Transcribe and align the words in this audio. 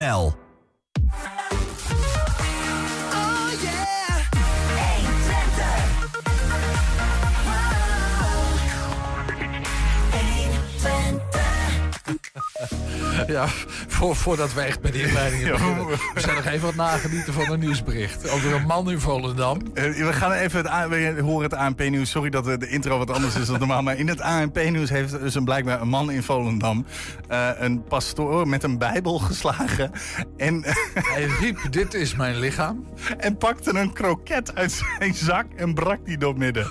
L. 0.00 0.32
Ja, 13.36 13.46
voor, 13.88 14.16
voordat 14.16 14.54
we 14.54 14.60
echt 14.60 14.80
bij 14.80 14.90
de 14.90 15.02
inleidingen 15.02 15.50
beginnen. 15.52 15.86
We 15.86 15.98
zijn 16.20 16.34
nog 16.36 16.44
even 16.44 16.60
wat 16.60 16.74
nagenieten 16.74 17.32
van 17.32 17.50
een 17.52 17.58
nieuwsbericht. 17.60 18.30
Over 18.30 18.54
een 18.54 18.66
man 18.66 18.90
in 18.90 19.00
Volendam. 19.00 19.60
Eh, 19.74 19.84
we 19.84 20.12
gaan 20.12 20.32
even 20.32 20.58
het, 20.58 20.68
A- 20.68 20.88
we 20.88 21.20
horen 21.22 21.42
het 21.42 21.54
ANP-nieuws. 21.54 22.10
Sorry 22.10 22.30
dat 22.30 22.44
de 22.44 22.68
intro 22.68 22.98
wat 22.98 23.10
anders 23.10 23.34
is 23.36 23.46
dan 23.46 23.58
normaal. 23.58 23.82
Maar 23.82 23.96
in 23.98 24.08
het 24.08 24.20
ANP-nieuws 24.20 24.90
heeft 24.90 25.20
dus 25.20 25.34
een, 25.34 25.44
blijkbaar 25.44 25.80
een 25.80 25.88
man 25.88 26.10
in 26.10 26.22
Volendam... 26.22 26.86
eh, 27.28 27.48
een 27.58 27.84
pastoor 27.84 28.48
met 28.48 28.62
een 28.62 28.78
bijbel 28.78 29.18
geslagen. 29.18 29.90
En, 30.36 30.64
Hij 31.14 31.26
riep, 31.40 31.58
dit 31.70 31.94
is 31.94 32.14
mijn 32.16 32.38
lichaam. 32.38 32.86
en 33.18 33.36
pakte 33.36 33.74
een 33.78 33.92
kroket 33.92 34.54
uit 34.54 34.82
zijn 34.98 35.14
zak 35.14 35.46
en 35.56 35.74
brak 35.74 35.98
die 36.04 36.18
door 36.18 36.38
midden. 36.38 36.68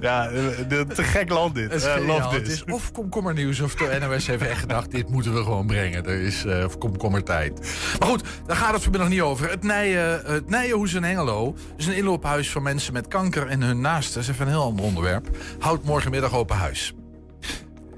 ja, 0.00 0.28
de- 0.28 0.86
te 0.94 1.02
gek 1.02 1.28
land 1.28 1.54
dit. 1.54 1.72
Het 1.72 1.82
is, 1.82 1.88
geniaal. 1.88 2.18
love 2.20 2.34
het 2.34 2.44
this. 2.44 2.54
is 2.54 2.64
of 2.64 2.92
komkommernieuws 2.92 3.60
of 3.60 3.74
de 3.74 3.98
NOS 4.00 4.26
heeft 4.26 4.42
echt 4.42 4.60
gedacht... 4.60 4.90
dit 4.90 5.08
moeten 5.08 5.34
we 5.34 5.42
gewoon 5.42 5.66
brengen. 5.66 5.81
Er 5.90 6.20
is 6.20 6.44
eh 6.44 6.64
komkommertijd. 6.78 7.60
Maar 7.98 8.08
goed, 8.08 8.24
daar 8.46 8.56
gaat 8.56 8.72
het 8.72 8.82
vanmiddag 8.82 9.08
niet 9.08 9.20
over. 9.20 9.50
Het, 9.50 9.62
Nijen, 9.62 10.22
het 10.24 10.48
Nijenhoes 10.48 10.94
in 10.94 11.02
Hengelo 11.02 11.56
is 11.76 11.86
een 11.86 11.96
inloophuis 11.96 12.50
voor 12.50 12.62
mensen 12.62 12.92
met 12.92 13.08
kanker 13.08 13.46
en 13.46 13.62
hun 13.62 13.80
naasten. 13.80 14.14
Dat 14.14 14.22
is 14.22 14.28
even 14.28 14.46
een 14.46 14.52
heel 14.52 14.62
ander 14.62 14.84
onderwerp. 14.84 15.28
Houdt 15.58 15.84
morgenmiddag 15.84 16.34
open 16.34 16.56
huis. 16.56 16.94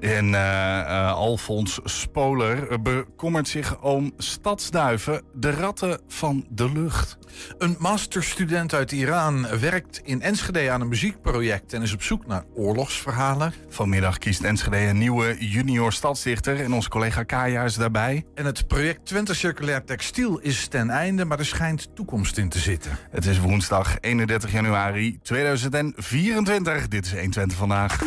En 0.05 0.35
eh, 0.35 0.81
eh, 0.81 1.13
Alfons 1.13 1.81
Spoler 1.85 2.83
bekommert 2.83 3.49
zich 3.49 3.81
om 3.81 4.13
stadsduiven, 4.17 5.23
de 5.35 5.51
ratten 5.51 6.01
van 6.09 6.47
de 6.51 6.73
lucht. 6.73 7.19
Een 7.59 7.77
masterstudent 7.79 8.75
uit 8.75 8.93
Iran 8.93 9.47
werkt 9.61 10.01
in 10.05 10.23
Enschede 10.23 10.71
aan 10.71 10.81
een 10.81 10.89
muziekproject... 10.89 11.73
en 11.73 11.83
is 11.83 11.93
op 11.93 12.03
zoek 12.03 12.27
naar 12.27 12.45
oorlogsverhalen. 12.55 13.55
Vanmiddag 13.69 14.19
kiest 14.19 14.43
Enschede 14.43 14.77
een 14.77 14.99
nieuwe 14.99 15.37
junior 15.39 15.93
stadsdichter 15.93 16.61
en 16.61 16.73
onze 16.73 16.89
collega 16.89 17.23
Kaya 17.23 17.65
is 17.65 17.75
daarbij. 17.75 18.25
En 18.35 18.45
het 18.45 18.67
project 18.67 19.07
Twente 19.07 19.35
Circulair 19.35 19.85
Textiel 19.85 20.39
is 20.39 20.67
ten 20.67 20.91
einde... 20.91 21.25
maar 21.25 21.39
er 21.39 21.47
schijnt 21.47 21.89
toekomst 21.95 22.39
in 22.39 22.49
te 22.49 22.59
zitten. 22.59 22.99
Het 23.11 23.27
is 23.27 23.41
woensdag 23.41 23.97
31 24.01 24.53
januari 24.53 25.19
2024. 25.23 26.89
Dit 26.89 27.05
is 27.05 27.11
120 27.11 27.57
vandaag. 27.57 27.99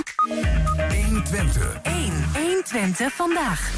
120. 1.08 1.87
1. 1.88 2.12
120 2.34 3.14
vandaag. 3.14 3.78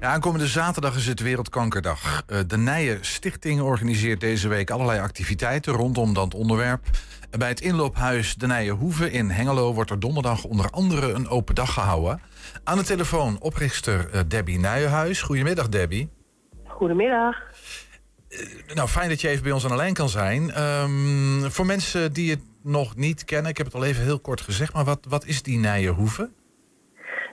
Ja, 0.00 0.08
aankomende 0.08 0.46
zaterdag 0.46 0.96
is 0.96 1.06
het 1.06 1.20
Wereldkankerdag. 1.20 2.22
Eh, 2.26 2.38
De 2.46 2.56
Nijen 2.56 3.04
Stichting 3.04 3.60
organiseert 3.60 4.20
deze 4.20 4.48
week 4.48 4.70
allerlei 4.70 5.00
activiteiten 5.00 5.72
rondom 5.72 6.14
dat 6.14 6.34
onderwerp. 6.34 6.80
Bij 7.38 7.48
het 7.48 7.60
inloophuis 7.60 8.34
De 8.34 8.46
Nijenhoeve 8.46 9.10
in 9.10 9.30
Hengelo 9.30 9.74
wordt 9.74 9.90
er 9.90 10.00
donderdag 10.00 10.44
onder 10.44 10.70
andere 10.70 11.12
een 11.12 11.28
open 11.28 11.54
dag 11.54 11.72
gehouden. 11.72 12.20
Aan 12.64 12.78
de 12.78 12.84
telefoon 12.84 13.40
oprichter 13.40 14.10
eh, 14.10 14.20
Debbie 14.28 14.58
Nijenhuis. 14.58 15.22
Goedemiddag 15.22 15.68
Debbie. 15.68 16.10
Goedemiddag. 16.66 17.36
Nou, 18.74 18.88
fijn 18.88 19.08
dat 19.08 19.20
je 19.20 19.28
even 19.28 19.42
bij 19.42 19.52
ons 19.52 19.64
aan 19.64 19.70
de 19.70 19.76
lijn 19.76 19.94
kan 19.94 20.08
zijn. 20.08 20.50
Ehm, 20.50 21.50
voor 21.50 21.66
mensen 21.66 22.12
die 22.12 22.30
het 22.30 22.42
nog 22.62 22.96
niet 22.96 23.24
kennen, 23.24 23.50
ik 23.50 23.56
heb 23.56 23.66
het 23.66 23.74
al 23.74 23.84
even 23.84 24.02
heel 24.02 24.20
kort 24.20 24.40
gezegd, 24.40 24.72
maar 24.72 24.84
wat, 24.84 25.06
wat 25.08 25.24
is 25.24 25.42
die 25.42 25.58
Nijenhoeve? 25.58 26.30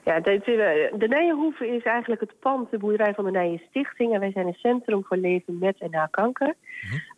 Ja, 0.08 0.20
de, 0.20 0.90
de, 0.98 1.08
Nijenhoeve 1.08 1.68
is 1.68 1.84
eigenlijk 1.84 2.22
het 2.22 2.40
pand, 2.40 2.72
de 2.72 2.78
boerderij 2.78 3.14
van 3.14 3.26
de 3.26 3.32
Nijen 3.32 3.62
Stichting. 3.70 4.14
En 4.14 4.20
wij 4.20 4.32
zijn 4.32 4.48
een 4.48 4.54
centrum 4.54 5.04
voor 5.04 5.18
leven 5.18 5.58
met 5.58 5.76
en 5.80 5.90
na 5.90 6.06
kanker. 6.12 6.54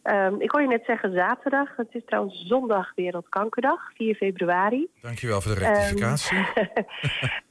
Ehm, 0.03 0.35
ik 0.39 0.51
hoor 0.51 0.61
je 0.61 0.67
net 0.67 0.85
zeggen 0.85 1.13
zaterdag. 1.13 1.75
Het 1.75 1.87
is 1.91 2.01
trouwens 2.05 2.47
zondag 2.47 2.91
Wereldkankerdag, 2.95 3.91
4 3.93 4.15
februari. 4.15 4.87
Dankjewel 5.01 5.41
voor 5.41 5.55
de 5.55 5.59
rectificatie. 5.59 6.37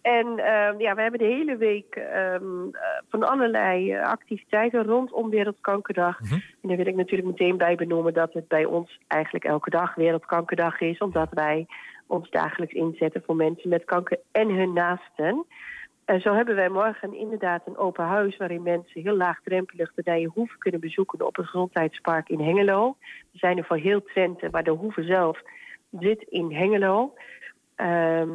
En 0.03 0.27
ehm, 0.27 0.81
ja, 0.81 0.95
we 0.95 1.03
hebben 1.03 1.19
de 1.19 1.35
hele 1.37 1.57
week 1.57 1.95
ehm, 1.95 2.69
eh, 2.73 2.81
van 3.09 3.29
allerlei 3.29 3.93
eh, 3.93 4.03
activiteiten 4.03 4.85
rondom 4.85 5.31
Wereldkankerdag. 5.31 6.21
Mhm. 6.21 6.35
En 6.35 6.69
daar 6.69 6.77
wil 6.77 6.87
ik 6.87 6.97
natuurlijk 6.97 7.29
meteen 7.29 7.57
bij 7.57 7.75
benoemen 7.75 8.15
dat 8.15 8.33
het 8.33 8.49
bij 8.49 8.65
ons 8.65 8.99
eigenlijk 9.07 9.45
elke 9.45 9.71
dag 9.71 9.95
Wereldkankerdag 9.95 10.81
is. 10.81 10.99
Omdat 10.99 11.29
wij 11.31 11.67
ons 12.09 12.31
dagelijks 12.31 12.75
inzetten 12.75 13.23
voor 13.27 13.37
mensen 13.37 13.69
met 13.69 13.85
kanker 13.85 14.19
en 14.33 14.49
hun 14.49 14.73
naasten. 14.73 15.47
En 16.05 16.21
zo 16.21 16.35
hebben 16.35 16.55
wij 16.55 16.69
morgen 16.69 17.15
inderdaad 17.15 17.63
een 17.67 17.77
open 17.77 18.05
huis 18.05 18.37
waarin 18.37 18.63
mensen 18.63 19.03
heel 19.03 19.17
laagdrempelig 19.17 19.93
de 19.95 20.03
Nijenhoeve 20.05 20.59
kunnen 20.59 20.81
bezoeken 20.81 21.27
op 21.27 21.37
het 21.37 21.47
gezondheidspark 21.47 22.29
in 22.29 22.41
Hengelo. 22.41 22.97
We 23.33 23.39
zijn 23.39 23.59
er 23.59 23.65
voor 23.65 23.77
heel 23.77 24.05
Twente, 24.05 24.49
maar 24.51 24.65
de 24.65 24.71
hoeve 24.71 25.03
zelf 25.03 25.41
zit 25.91 26.23
in 26.23 26.53
Hengelo. 26.53 27.15
Ehm, 27.75 28.31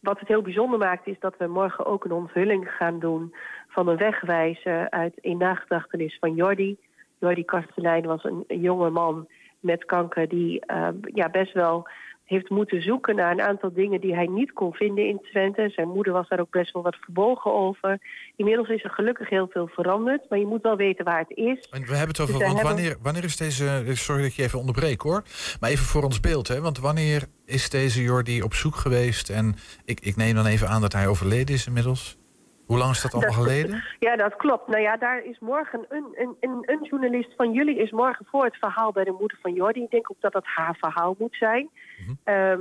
wat 0.00 0.18
het 0.18 0.28
heel 0.28 0.42
bijzonder 0.42 0.78
maakt 0.78 1.06
is 1.06 1.18
dat 1.18 1.34
we 1.38 1.46
morgen 1.46 1.86
ook 1.86 2.04
een 2.04 2.12
onthulling 2.12 2.70
gaan 2.70 2.98
doen 2.98 3.34
van 3.68 3.88
een 3.88 3.96
wegwijzer 3.96 4.90
uit 4.90 5.14
in 5.20 5.36
nagedachtenis 5.36 6.16
van 6.20 6.34
Jordi. 6.34 6.76
Jordi 7.18 7.44
Kastelein 7.44 8.06
was 8.06 8.24
een, 8.24 8.44
een 8.46 8.60
jonge 8.60 8.90
man 8.90 9.28
met 9.60 9.84
kanker 9.84 10.28
die 10.28 10.60
eh, 10.60 10.88
ja, 11.14 11.28
best 11.28 11.52
wel 11.52 11.88
heeft 12.26 12.50
moeten 12.50 12.82
zoeken 12.82 13.16
naar 13.16 13.30
een 13.32 13.40
aantal 13.40 13.72
dingen 13.72 14.00
die 14.00 14.14
hij 14.14 14.26
niet 14.26 14.52
kon 14.52 14.72
vinden 14.72 15.08
in 15.08 15.20
Twente. 15.22 15.72
Zijn 15.74 15.88
moeder 15.88 16.12
was 16.12 16.28
daar 16.28 16.40
ook 16.40 16.50
best 16.50 16.72
wel 16.72 16.82
wat 16.82 16.96
verbolgen 17.00 17.52
over. 17.52 17.98
Inmiddels 18.36 18.68
is 18.68 18.84
er 18.84 18.90
gelukkig 18.90 19.28
heel 19.28 19.48
veel 19.52 19.66
veranderd, 19.66 20.28
maar 20.28 20.38
je 20.38 20.46
moet 20.46 20.62
wel 20.62 20.76
weten 20.76 21.04
waar 21.04 21.18
het 21.18 21.36
is. 21.36 21.68
En 21.70 21.80
we 21.80 21.96
hebben 21.96 22.08
het 22.08 22.20
over, 22.20 22.38
Dus 22.38 22.46
want 22.46 22.62
wanneer, 22.62 22.96
wanneer 23.02 23.24
is 23.24 23.36
deze, 23.36 23.82
sorry 23.86 24.20
dat 24.22 24.30
ik 24.30 24.36
je 24.36 24.42
even 24.42 24.58
onderbreek 24.58 25.00
hoor, 25.00 25.22
maar 25.60 25.70
even 25.70 25.84
voor 25.84 26.02
ons 26.02 26.20
beeld, 26.20 26.48
hè? 26.48 26.60
want 26.60 26.78
wanneer 26.78 27.26
is 27.44 27.70
deze 27.70 28.02
Jordi 28.02 28.42
op 28.42 28.54
zoek 28.54 28.74
geweest 28.74 29.30
en 29.30 29.54
ik, 29.84 30.00
ik 30.00 30.16
neem 30.16 30.34
dan 30.34 30.46
even 30.46 30.68
aan 30.68 30.80
dat 30.80 30.92
hij 30.92 31.06
overleden 31.06 31.54
is 31.54 31.66
inmiddels. 31.66 32.18
Hoe 32.66 32.78
lang 32.78 32.90
is 32.90 33.02
dat 33.02 33.12
allemaal 33.14 33.32
Dat- 33.34 33.42
geleden? 33.42 33.82
Ja, 34.06 34.16
dat 34.16 34.36
klopt. 34.36 34.68
Nou 34.68 34.82
ja, 34.82 34.96
daar 34.96 35.24
is 35.24 35.38
morgen 35.38 35.84
een, 35.88 36.06
een, 36.14 36.36
een, 36.40 36.62
een 36.66 36.82
journalist 36.82 37.32
van 37.36 37.52
jullie 37.52 37.76
is 37.78 37.90
morgen 37.90 38.26
voor 38.30 38.44
het 38.44 38.56
verhaal 38.56 38.92
bij 38.92 39.04
de 39.04 39.16
moeder 39.18 39.38
van 39.42 39.52
Jordi. 39.52 39.82
Ik 39.82 39.90
denk 39.90 40.10
ook 40.10 40.20
dat 40.20 40.32
dat 40.32 40.44
haar 40.46 40.76
verhaal 40.76 41.14
moet 41.18 41.36
zijn. 41.36 41.68
Mhm. 41.98 42.12
Ehm, 42.24 42.60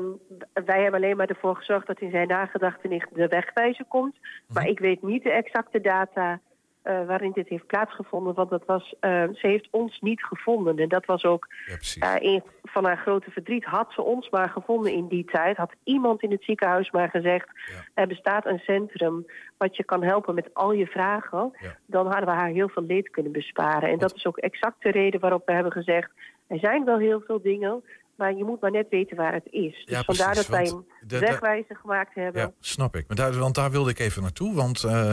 wij 0.65 0.81
hebben 0.81 1.01
alleen 1.01 1.17
maar 1.17 1.27
ervoor 1.27 1.55
gezorgd 1.55 1.87
dat 1.87 1.99
in 2.01 2.11
zijn 2.11 2.27
nagedachtenis 2.27 3.05
de 3.13 3.27
wegwijzer 3.27 3.85
komt. 3.85 4.15
Mhm. 4.19 4.53
Maar 4.53 4.67
ik 4.67 4.79
weet 4.79 5.01
niet 5.01 5.23
de 5.23 5.31
exacte 5.31 5.81
data 5.81 6.39
eh, 6.85 7.05
waarin 7.05 7.31
dit 7.31 7.47
heeft 7.47 7.67
plaatsgevonden. 7.67 8.33
Want 8.33 8.49
dat 8.49 8.65
was, 8.65 8.93
eh, 8.99 9.23
ze 9.33 9.47
heeft 9.47 9.67
ons 9.71 9.99
niet 9.99 10.23
gevonden. 10.23 10.77
En 10.77 10.89
dat 10.89 11.05
was 11.05 11.23
ook 11.23 11.47
Ja, 11.65 12.19
eh, 12.19 12.33
een 12.33 12.43
van 12.63 12.85
haar 12.85 12.97
grote 12.97 13.31
verdriet. 13.31 13.63
Had 13.63 13.91
ze 13.91 14.01
ons 14.01 14.29
maar 14.29 14.49
gevonden 14.49 14.91
in 14.91 15.07
die 15.07 15.25
tijd. 15.25 15.57
Had 15.57 15.73
iemand 15.83 16.21
in 16.21 16.31
het 16.31 16.43
ziekenhuis 16.43 16.91
maar 16.91 17.09
gezegd... 17.09 17.47
Ja. 17.53 18.01
er 18.01 18.07
bestaat 18.07 18.45
een 18.45 18.59
centrum 18.59 19.25
wat 19.57 19.75
je 19.75 19.83
kan 19.83 20.03
helpen 20.03 20.35
met 20.35 20.49
al 20.53 20.71
je 20.71 20.87
vragen... 20.87 21.53
Ja. 21.61 21.77
dan 21.85 22.05
hadden 22.05 22.25
we 22.25 22.31
haar 22.31 22.49
heel 22.49 22.69
veel 22.69 22.83
leed 22.83 23.09
kunnen 23.09 23.31
besparen. 23.31 23.89
En 23.89 23.99
dat 23.99 24.15
is 24.15 24.25
ook 24.25 24.37
exact 24.37 24.83
de 24.83 24.91
reden 24.91 25.19
waarop 25.19 25.45
we 25.45 25.53
hebben 25.53 25.71
gezegd... 25.71 26.11
er 26.47 26.59
zijn 26.59 26.85
wel 26.85 26.97
heel 26.97 27.21
veel 27.25 27.41
dingen, 27.41 27.83
maar 28.17 28.33
je 28.35 28.43
moet 28.43 28.61
maar 28.61 28.71
net 28.71 28.85
weten 28.89 29.17
waar 29.17 29.33
het 29.33 29.45
is. 29.49 29.71
Dus 29.71 29.83
Ja, 29.85 30.03
vandaar 30.03 30.31
precies, 30.31 30.47
dat 30.49 30.57
wij 30.59 30.71
de- 31.07 31.19
wegwijzer 31.19 31.75
gemaakt 31.75 32.15
hebben. 32.15 32.41
Ja, 32.41 32.51
snap 32.59 32.95
ik. 32.95 33.07
Maar 33.07 33.17
daar, 33.17 33.33
want 33.33 33.55
daar 33.55 33.71
wilde 33.71 33.89
ik 33.89 33.99
even 33.99 34.21
naartoe. 34.21 34.55
Want 34.55 34.83
eh, 34.83 35.11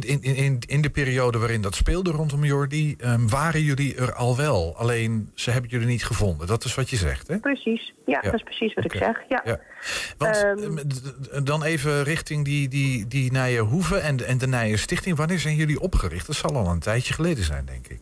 in, 0.00 0.22
in, 0.22 0.58
in, 0.66 0.80
de 0.80 0.90
periode 0.90 1.38
waarin 1.38 1.62
dat 1.62 1.74
speelde 1.74 2.10
rondom 2.10 2.44
Jordi, 2.44 2.94
ehm, 2.98 3.28
waren 3.28 3.60
jullie 3.62 3.96
er 3.96 4.14
al 4.14 4.36
wel. 4.36 4.76
Alleen 4.76 5.30
ze 5.34 5.50
hebben 5.50 5.70
jullie 5.70 5.86
niet 5.86 6.04
gevonden. 6.04 6.46
Dat 6.46 6.64
is 6.64 6.74
wat 6.74 6.90
je 6.90 6.96
zegt, 6.96 7.28
hè? 7.28 7.38
Precies, 7.38 7.94
ja, 8.06 8.12
Ja. 8.12 8.20
dat 8.20 8.34
is 8.34 8.42
precies 8.42 8.74
wat 8.74 8.84
ik 8.84 8.92
zeg. 8.94 9.22
Ja. 9.28 9.40
Ja. 9.44 9.60
Want 10.18 10.44
Ehm, 10.44 10.78
ehm, 10.78 11.44
dan 11.44 11.62
even 11.64 12.02
richting 12.02 12.44
die, 12.44 12.68
die, 12.68 13.06
die 13.06 13.32
Nijenhoeve 13.32 13.98
en, 13.98 14.16
de- 14.16 14.24
en 14.24 14.38
de 14.38 14.46
Nijen 14.46 14.78
Stichting. 14.78 15.16
Wanneer 15.16 15.38
zijn 15.38 15.54
jullie 15.56 15.80
opgericht? 15.80 16.26
Dat 16.26 16.36
zal 16.36 16.56
al 16.56 16.66
een 16.66 16.78
tijdje 16.80 17.14
geleden 17.14 17.44
zijn, 17.44 17.64
denk 17.64 17.86
ik. 17.88 18.00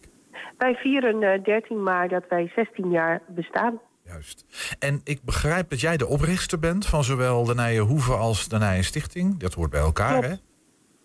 Wij 0.58 0.74
vieren 0.74 1.22
eh, 1.22 1.42
13 1.42 1.82
maart 1.82 2.10
dat 2.10 2.24
wij 2.28 2.52
16 2.56 2.90
jaar 2.90 3.22
bestaan. 3.28 3.80
Juist. 4.08 4.44
En 4.78 5.00
ik 5.04 5.22
begrijp 5.22 5.70
dat 5.70 5.80
jij 5.80 5.96
de 5.96 6.06
oprichter 6.06 6.58
bent 6.58 6.86
van 6.86 7.04
zowel 7.04 7.44
de 7.44 7.54
Nijenhoeve 7.54 8.12
als 8.12 8.48
de 8.48 8.58
Nijen 8.58 8.84
Stichting. 8.84 9.38
Dat 9.38 9.54
hoort 9.54 9.70
bij 9.70 9.80
elkaar, 9.80 10.12
Klopt. 10.12 10.26
hè? 10.26 10.34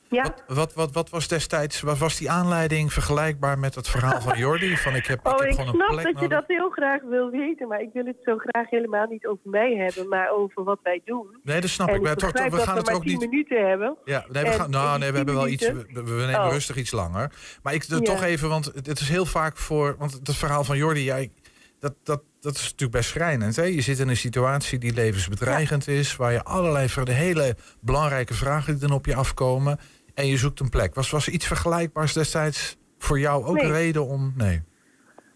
Ja, 0.09 0.23
Wat, 0.23 0.43
wat, 0.47 0.73
wat, 0.73 0.91
wat 0.93 1.09
was 1.09 1.27
destijds, 1.27 1.81
wat 1.81 1.97
was 1.97 2.17
die 2.17 2.31
aanleiding 2.31 2.93
vergelijkbaar 2.93 3.59
met 3.59 3.75
het 3.75 3.89
verhaal 3.89 4.21
van 4.21 4.37
Jordi? 4.37 4.77
Van 4.77 4.95
ik 4.95 5.05
heb, 5.05 5.19
ik 5.19 5.27
oh, 5.27 5.37
heb 5.39 5.47
ik 5.47 5.51
gewoon 5.53 5.67
een 5.67 5.73
snap 5.73 5.87
plek 5.89 6.03
dat 6.13 6.19
je 6.21 6.27
dat 6.29 6.43
heel 6.47 6.69
graag 6.69 7.01
wil 7.01 7.29
weten, 7.29 7.67
maar 7.67 7.81
ik 7.81 7.89
wil 7.93 8.05
het 8.05 8.15
zo 8.23 8.37
graag 8.37 8.69
helemaal 8.69 9.07
niet 9.07 9.25
over 9.25 9.49
mij 9.49 9.75
hebben, 9.75 10.07
maar 10.07 10.29
over 10.31 10.63
wat 10.63 10.79
wij 10.83 11.01
doen. 11.05 11.39
Nee, 11.43 11.61
dat 11.61 11.69
snap 11.69 11.87
en 11.89 11.95
ik. 11.95 12.01
Maar 12.01 12.15
toch, 12.15 12.31
we 12.31 12.39
gaan 12.39 12.49
we 12.73 12.79
het 12.79 12.91
ook 12.91 13.03
10 13.03 13.11
niet. 13.11 13.29
minuten 13.29 13.67
hebben. 13.67 13.97
Ja, 14.05 14.25
nee, 14.29 14.43
we 14.43 14.51
gaan, 14.51 14.69
nou, 14.69 14.99
nee, 14.99 15.11
we 15.11 15.15
10 15.15 15.15
hebben 15.15 15.35
wel 15.35 15.47
iets. 15.47 15.67
We, 15.67 15.85
we 16.03 16.11
nemen 16.25 16.45
Oh. 16.45 16.51
rustig 16.51 16.75
iets 16.75 16.91
langer. 16.91 17.31
Maar 17.63 17.73
ik 17.73 17.83
Ja. 17.83 17.99
toch 17.99 18.23
even, 18.23 18.49
want 18.49 18.65
het 18.65 18.85
het 18.85 18.99
is 18.99 19.09
heel 19.09 19.25
vaak 19.25 19.57
voor. 19.57 19.95
Want 19.97 20.13
het 20.13 20.35
verhaal 20.35 20.63
van 20.63 20.77
Jordi, 20.77 21.03
ja, 21.03 21.15
ik- 21.15 21.31
dat, 21.79 21.93
dat, 22.03 22.21
dat 22.43 22.55
is 22.55 22.63
natuurlijk 22.63 22.91
best 22.91 23.09
schrijnend. 23.09 23.55
Hè? 23.55 23.63
Je 23.63 23.81
zit 23.81 23.99
in 23.99 24.09
een 24.09 24.17
situatie 24.17 24.79
die 24.79 24.93
levensbedreigend 24.93 25.87
is, 25.87 26.15
waar 26.15 26.31
je 26.31 26.43
allerlei 26.43 26.87
hele 27.09 27.55
belangrijke 27.81 28.33
vragen 28.33 28.73
die 28.73 28.87
dan 28.87 28.97
op 28.97 29.05
je 29.05 29.15
afkomen. 29.15 29.77
En 30.13 30.27
je 30.27 30.37
zoekt 30.37 30.59
een 30.59 30.69
plek. 30.69 30.95
Was, 30.95 31.09
was 31.11 31.29
iets 31.29 31.47
vergelijkbaars 31.47 32.13
destijds 32.13 32.77
voor 32.97 33.19
jou 33.19 33.45
ook 33.45 33.61
Nee. 33.61 33.71
reden 33.71 34.05
om... 34.05 34.33
Nee. 34.37 34.61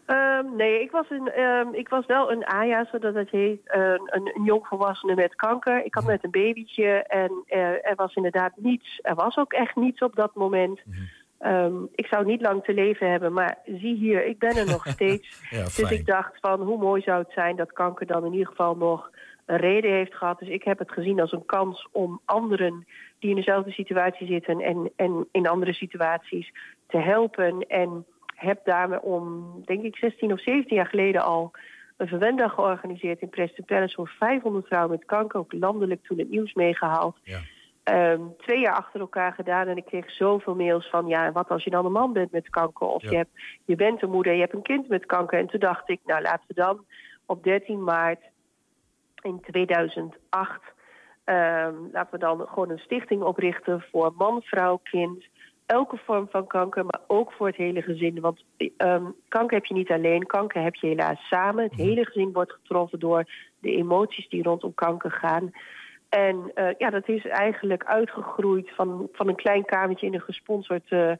Ehm, 0.05 0.55
nee, 0.55 0.81
ik 0.81 0.91
was, 0.91 1.09
een, 1.09 1.31
ehm, 1.31 1.73
ik 1.73 1.89
was 1.89 2.05
wel 2.05 2.31
een 2.31 2.45
AJA, 2.45 2.87
zodat 2.91 3.13
het 3.13 3.29
heet, 3.29 3.59
een, 3.65 4.01
een, 4.05 4.31
een 4.35 4.43
jongvolwassene 4.43 5.15
met 5.15 5.35
kanker. 5.35 5.85
Ik 5.85 5.93
had 5.95 6.05
net 6.05 6.23
een 6.23 6.31
babytje 6.31 7.03
en 7.03 7.43
eh, 7.45 7.59
er 7.61 7.95
was 7.95 8.15
inderdaad 8.15 8.51
niets. 8.55 8.99
Er 9.01 9.15
was 9.15 9.37
ook 9.37 9.53
echt 9.53 9.75
niets 9.75 10.01
op 10.01 10.15
dat 10.15 10.35
moment. 10.35 10.79
Ehm, 11.39 11.75
ik 11.95 12.05
zou 12.05 12.25
niet 12.25 12.41
lang 12.41 12.63
te 12.63 12.73
leven 12.73 13.09
hebben, 13.09 13.33
maar 13.33 13.57
zie 13.65 13.95
hier, 13.95 14.25
ik 14.25 14.39
ben 14.39 14.55
er 14.55 14.65
nog 14.65 14.87
steeds. 14.97 15.47
Ja, 15.49 15.63
dus 15.63 15.91
ik 15.91 16.05
dacht 16.05 16.39
van, 16.39 16.61
hoe 16.61 16.77
mooi 16.77 17.01
zou 17.01 17.19
het 17.19 17.31
zijn 17.31 17.55
dat 17.55 17.73
kanker 17.73 18.05
dan 18.05 18.25
in 18.25 18.31
ieder 18.31 18.47
geval 18.47 18.75
nog 18.75 19.11
een 19.45 19.57
reden 19.57 19.91
heeft 19.91 20.15
gehad. 20.15 20.39
Dus 20.39 20.49
ik 20.49 20.63
heb 20.63 20.79
het 20.79 20.91
gezien 20.91 21.19
als 21.19 21.31
een 21.31 21.45
kans 21.45 21.87
om 21.91 22.21
anderen 22.25 22.85
die 23.19 23.29
in 23.29 23.35
dezelfde 23.35 23.71
situatie 23.71 24.27
zitten 24.27 24.59
en, 24.59 24.91
en 24.95 25.27
in 25.31 25.47
andere 25.47 25.73
situaties 25.73 26.51
te 26.87 26.97
helpen. 26.97 27.59
En 27.67 28.05
heb 28.25 28.65
daarmee 28.65 29.01
om, 29.01 29.53
denk 29.65 29.83
ik, 29.83 29.95
16 29.95 30.31
of 30.31 30.41
17 30.41 30.75
jaar 30.75 30.87
geleden 30.87 31.23
al 31.23 31.51
een 31.97 32.07
verwendag 32.07 32.53
georganiseerd 32.53 33.21
in 33.21 33.29
Preston 33.29 33.65
Palace 33.65 33.95
voor 33.95 34.07
500 34.19 34.67
vrouwen 34.67 34.91
met 34.91 35.05
kanker. 35.05 35.39
Ook 35.39 35.53
landelijk 35.53 36.03
toen 36.03 36.17
het 36.17 36.29
nieuws 36.29 36.53
meegehaald. 36.53 37.17
Ja. 37.23 37.39
Ehm, 37.87 38.21
twee 38.37 38.59
jaar 38.59 38.75
achter 38.75 38.99
elkaar 38.99 39.33
gedaan 39.33 39.67
en 39.67 39.77
ik 39.77 39.85
kreeg 39.85 40.11
zoveel 40.11 40.55
mails 40.55 40.89
van... 40.89 41.07
ja, 41.07 41.31
wat 41.31 41.49
als 41.49 41.63
je 41.63 41.69
dan 41.69 41.85
een 41.85 41.91
man 41.91 42.13
bent 42.13 42.31
met 42.31 42.49
kanker? 42.49 42.87
Of 42.87 43.01
Ja. 43.01 43.09
je, 43.09 43.15
hebt, 43.15 43.29
je 43.65 43.75
bent 43.75 44.01
een 44.01 44.09
moeder 44.09 44.31
en 44.31 44.37
je 44.37 44.43
hebt 44.43 44.55
een 44.55 44.61
kind 44.61 44.87
met 44.87 45.05
kanker. 45.05 45.39
En 45.39 45.47
toen 45.47 45.59
dacht 45.59 45.89
ik, 45.89 45.99
nou 46.05 46.21
laten 46.21 46.43
we 46.47 46.53
dan 46.53 46.85
op 47.25 47.43
13 47.43 47.83
maart 47.83 48.19
in 49.21 49.41
2008... 49.41 50.61
ehm, 51.23 51.73
laten 51.91 52.11
we 52.11 52.17
dan 52.17 52.47
gewoon 52.47 52.69
een 52.69 52.79
stichting 52.79 53.21
oprichten 53.21 53.85
voor 53.91 54.13
man, 54.17 54.41
vrouw, 54.41 54.79
kind... 54.83 55.25
Elke 55.65 55.97
vorm 55.97 56.27
van 56.29 56.47
kanker, 56.47 56.85
maar 56.85 57.01
ook 57.07 57.31
voor 57.31 57.47
het 57.47 57.55
hele 57.55 57.81
gezin. 57.81 58.19
Want 58.19 58.43
ehm, 58.77 59.05
kanker 59.27 59.57
heb 59.57 59.65
je 59.65 59.73
niet 59.73 59.91
alleen, 59.91 60.25
kanker 60.25 60.63
heb 60.63 60.75
je 60.75 60.87
helaas 60.87 61.27
samen. 61.27 61.63
Het 61.63 61.73
hele 61.73 62.05
gezin 62.05 62.31
wordt 62.33 62.51
getroffen 62.51 62.99
door 62.99 63.25
de 63.59 63.75
emoties 63.75 64.29
die 64.29 64.43
rondom 64.43 64.73
kanker 64.73 65.11
gaan. 65.11 65.51
En 66.09 66.51
eh, 66.53 66.69
ja, 66.77 66.89
dat 66.89 67.09
is 67.09 67.25
eigenlijk 67.25 67.83
uitgegroeid 67.83 68.71
van, 68.75 69.09
van 69.11 69.27
een 69.27 69.35
klein 69.35 69.65
kamertje 69.65 70.05
in 70.05 70.13
een 70.13 70.21
gesponsord 70.21 70.91
eh, 70.91 71.11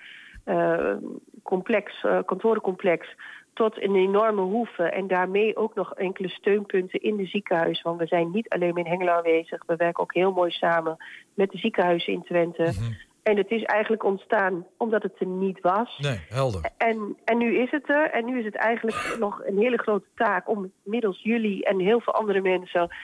eh, 0.43 0.95
complex, 1.43 2.05
kantorencomplex 2.25 3.15
tot 3.53 3.81
een 3.81 3.95
enorme 3.95 4.41
hoeve. 4.41 4.83
En 4.83 5.07
daarmee 5.07 5.55
ook 5.55 5.75
nog 5.75 5.93
enkele 5.93 6.29
steunpunten 6.29 7.01
in 7.01 7.15
de 7.15 7.25
ziekenhuis. 7.25 7.81
Want 7.81 7.99
we 7.99 8.05
zijn 8.05 8.31
niet 8.31 8.49
alleen 8.49 8.75
in 8.75 8.85
Hengelo 8.85 9.11
aanwezig. 9.11 9.63
We 9.65 9.75
werken 9.75 10.03
ook 10.03 10.13
heel 10.13 10.31
mooi 10.31 10.51
samen 10.51 10.97
met 11.33 11.51
de 11.51 11.57
ziekenhuizen 11.57 12.13
in 12.13 12.23
Twente. 12.23 12.63
Mhm. 12.63 12.91
En 13.23 13.37
het 13.37 13.51
is 13.51 13.63
eigenlijk 13.63 14.03
ontstaan 14.03 14.65
omdat 14.77 15.03
het 15.03 15.19
er 15.19 15.25
niet 15.25 15.61
was. 15.61 15.97
Nee, 15.97 16.19
helder. 16.29 16.69
En, 16.77 17.17
en 17.25 17.37
nu 17.37 17.57
is 17.57 17.71
het 17.71 17.89
er. 17.89 18.09
En 18.11 18.25
nu 18.25 18.39
is 18.39 18.45
het 18.45 18.55
eigenlijk 18.55 19.15
nog 19.19 19.41
een 19.45 19.57
hele 19.57 19.77
grote 19.77 20.07
taak 20.15 20.49
om 20.49 20.71
middels 20.83 21.23
jullie 21.23 21.65
en 21.65 21.79
heel 21.79 21.99
veel 21.99 22.13
andere 22.13 22.41
mensen 22.41 22.95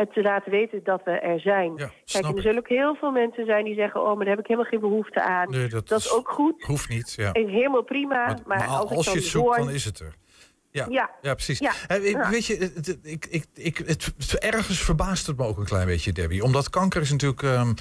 het 0.00 0.12
te 0.12 0.22
laten 0.22 0.50
weten 0.50 0.80
dat 0.84 1.00
we 1.04 1.10
er 1.10 1.40
zijn. 1.40 1.72
Ja, 1.76 1.90
Kijk, 2.04 2.24
er 2.36 2.42
zullen 2.42 2.58
ook 2.58 2.68
heel 2.68 2.94
veel 2.94 3.10
mensen 3.10 3.46
zijn 3.46 3.64
die 3.64 3.74
zeggen: 3.74 4.00
Oh, 4.00 4.06
maar 4.16 4.24
daar 4.24 4.34
heb 4.34 4.38
ik 4.38 4.46
helemaal 4.46 4.70
geen 4.70 4.80
behoefte 4.80 5.22
aan. 5.22 5.50
Nee, 5.50 5.68
dat, 5.68 5.88
dat 5.88 5.98
is 5.98 6.12
ook 6.12 6.28
goed. 6.30 6.62
Hoeft 6.64 6.88
niet, 6.88 7.14
ja. 7.16 7.32
Is 7.34 7.50
helemaal 7.50 7.82
prima. 7.82 8.14
Maar, 8.26 8.38
Maar, 8.46 8.58
maar 8.58 8.68
als, 8.68 9.06
je 9.06 9.12
het 9.12 9.24
zoekt, 9.24 9.46
hoor- 9.46 9.56
dan 9.56 9.70
is 9.70 9.84
het 9.84 9.98
er. 10.00 10.14
Ja, 10.70 10.86
Ja. 10.90 11.10
ja 11.22 11.34
precies. 11.34 11.58
Ja. 11.58 11.72
Ja. 11.88 12.30
Weet 12.30 12.46
je, 12.46 12.56
het, 12.74 12.98
ik, 13.02 13.26
ik, 13.26 13.46
ik, 13.54 13.76
het, 13.86 14.38
ergens 14.38 14.80
verbaast 14.82 15.26
het 15.26 15.36
me 15.36 15.44
ook 15.44 15.58
een 15.58 15.64
klein 15.64 15.86
beetje, 15.86 16.12
Debbie. 16.12 16.42
Omdat 16.42 16.70
kanker 16.70 17.00
is 17.00 17.10
natuurlijk... 17.10 17.42
ehm, 17.42 17.72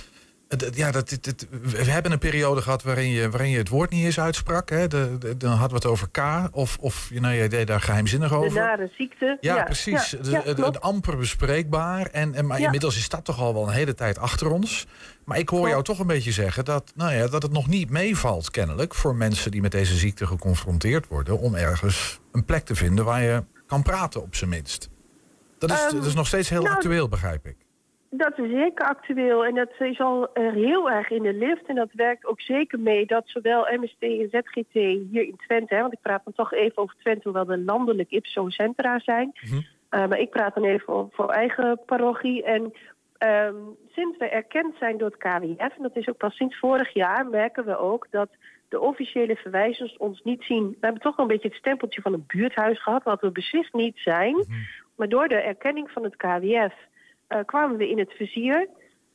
ja, 0.73 0.91
dat, 0.91 1.17
we 1.61 1.83
hebben 1.91 2.11
een 2.11 2.19
periode 2.19 2.61
gehad 2.61 2.83
waarin 2.83 3.07
je, 3.09 3.29
waarin 3.29 3.49
je 3.49 3.57
het 3.57 3.69
woord 3.69 3.89
niet 3.89 4.05
eens 4.05 4.19
uitsprak. 4.19 4.69
Hè? 4.69 4.87
De, 4.87 5.17
de- 5.19 5.37
dan 5.37 5.49
hadden 5.51 5.69
we 5.69 5.75
het 5.75 5.85
over 5.85 6.09
K. 6.09 6.19
Of, 6.51 6.77
of 6.79 7.09
nou, 7.13 7.35
jij 7.35 7.47
deed 7.47 7.67
daar 7.67 7.81
geheimzinnig 7.81 8.29
de 8.29 8.35
over. 8.35 8.59
nare 8.61 8.91
ziekte. 8.97 9.37
Ja, 9.41 9.63
precies. 9.63 10.09
Ja, 10.11 10.17
De- 10.21 10.29
ja, 10.29 10.41
de- 10.41 10.53
klopt. 10.53 10.75
het 10.75 10.83
amper 10.83 11.17
bespreekbaar. 11.17 12.05
En, 12.07 12.33
en, 12.33 12.45
maar 12.45 12.59
inmiddels 12.59 12.97
is 12.97 13.09
dat 13.09 13.25
toch 13.25 13.39
al 13.39 13.53
wel 13.53 13.67
een 13.67 13.73
hele 13.73 13.93
tijd 13.93 14.17
achter 14.17 14.51
ons. 14.51 14.87
Maar 15.25 15.37
ik 15.37 15.49
hoor 15.49 15.57
Klopt. 15.59 15.73
jou 15.73 15.83
toch 15.83 15.99
een 15.99 16.07
beetje 16.07 16.31
zeggen 16.31 16.65
dat, 16.65 16.91
nou 16.95 17.13
ja, 17.13 17.27
dat 17.27 17.43
het 17.43 17.51
nog 17.51 17.67
niet 17.67 17.89
meevalt, 17.89 18.51
kennelijk, 18.51 18.95
voor 18.95 19.15
mensen 19.15 19.51
die 19.51 19.61
met 19.61 19.71
deze 19.71 19.95
ziekte 19.95 20.27
geconfronteerd 20.27 21.07
worden, 21.07 21.39
om 21.39 21.55
ergens 21.55 22.19
een 22.31 22.45
plek 22.45 22.65
te 22.65 22.75
vinden 22.75 23.05
waar 23.05 23.21
je 23.21 23.43
kan 23.67 23.83
praten, 23.83 24.21
op 24.21 24.35
zijn 24.35 24.49
minst. 24.49 24.89
Dat 25.59 25.71
is, 25.71 25.77
Ehm, 25.79 25.95
dat 25.95 26.05
is 26.05 26.13
nog 26.13 26.27
steeds 26.27 26.49
heel 26.49 26.61
nou, 26.61 26.75
actueel, 26.75 27.09
begrijp 27.09 27.45
ik. 27.47 27.55
Dat 28.17 28.39
is 28.39 28.51
zeker 28.51 28.85
actueel 28.85 29.45
en 29.45 29.55
dat 29.55 29.69
is 29.79 29.99
al 29.99 30.33
eh, 30.33 30.53
heel 30.53 30.91
erg 30.91 31.09
in 31.09 31.23
de 31.23 31.33
lift. 31.33 31.65
En 31.65 31.75
dat 31.75 31.89
werkt 31.93 32.25
ook 32.25 32.41
zeker 32.41 32.79
mee 32.79 33.05
dat 33.05 33.23
zowel 33.25 33.67
MST 33.79 34.01
en 34.01 34.29
ZGT 34.31 34.73
hier 34.73 35.23
in 35.27 35.35
Twente... 35.37 35.75
Hè, 35.75 35.81
want 35.81 35.93
ik 35.93 36.01
praat 36.01 36.21
dan 36.23 36.33
toch 36.33 36.53
even 36.53 36.77
over 36.77 36.95
Twente, 36.95 37.21
hoewel 37.23 37.45
we 37.45 37.57
landelijk 37.57 38.09
IPSO-centra 38.09 38.99
zijn. 38.99 39.31
Mhm. 39.41 39.61
Eh, 39.89 40.07
maar 40.07 40.19
ik 40.19 40.29
praat 40.29 40.55
dan 40.55 40.63
even 40.63 40.85
voor, 40.85 41.07
voor 41.11 41.29
eigen 41.29 41.79
parochie. 41.85 42.43
En 42.43 42.73
ehm, 43.17 43.55
sinds 43.91 44.17
we 44.17 44.25
erkend 44.25 44.75
zijn 44.79 44.97
door 44.97 45.09
het 45.09 45.17
KWF, 45.17 45.77
en 45.77 45.83
dat 45.83 45.95
is 45.95 46.09
ook 46.09 46.17
pas 46.17 46.35
sinds 46.35 46.59
vorig 46.59 46.93
jaar... 46.93 47.27
merken 47.27 47.65
we 47.65 47.77
ook 47.77 48.07
dat 48.09 48.29
de 48.69 48.79
officiële 48.79 49.35
verwijzers 49.35 49.97
ons 49.97 50.21
niet 50.23 50.43
zien. 50.43 50.67
We 50.69 50.77
hebben 50.85 51.01
toch 51.01 51.15
wel 51.15 51.25
een 51.25 51.31
beetje 51.31 51.47
het 51.47 51.57
stempeltje 51.57 52.01
van 52.01 52.13
een 52.13 52.25
buurthuis 52.27 52.83
gehad... 52.83 53.03
wat 53.03 53.21
we 53.21 53.31
beslist 53.31 53.73
niet 53.73 53.97
zijn. 53.97 54.35
Mhm. 54.35 54.51
Maar 54.95 55.09
door 55.09 55.27
de 55.27 55.35
erkenning 55.35 55.91
van 55.91 56.03
het 56.03 56.15
KWF 56.15 56.73
kwamen 57.45 57.77
we 57.77 57.89
in 57.89 57.99
het 57.99 58.11
vizier. 58.11 58.67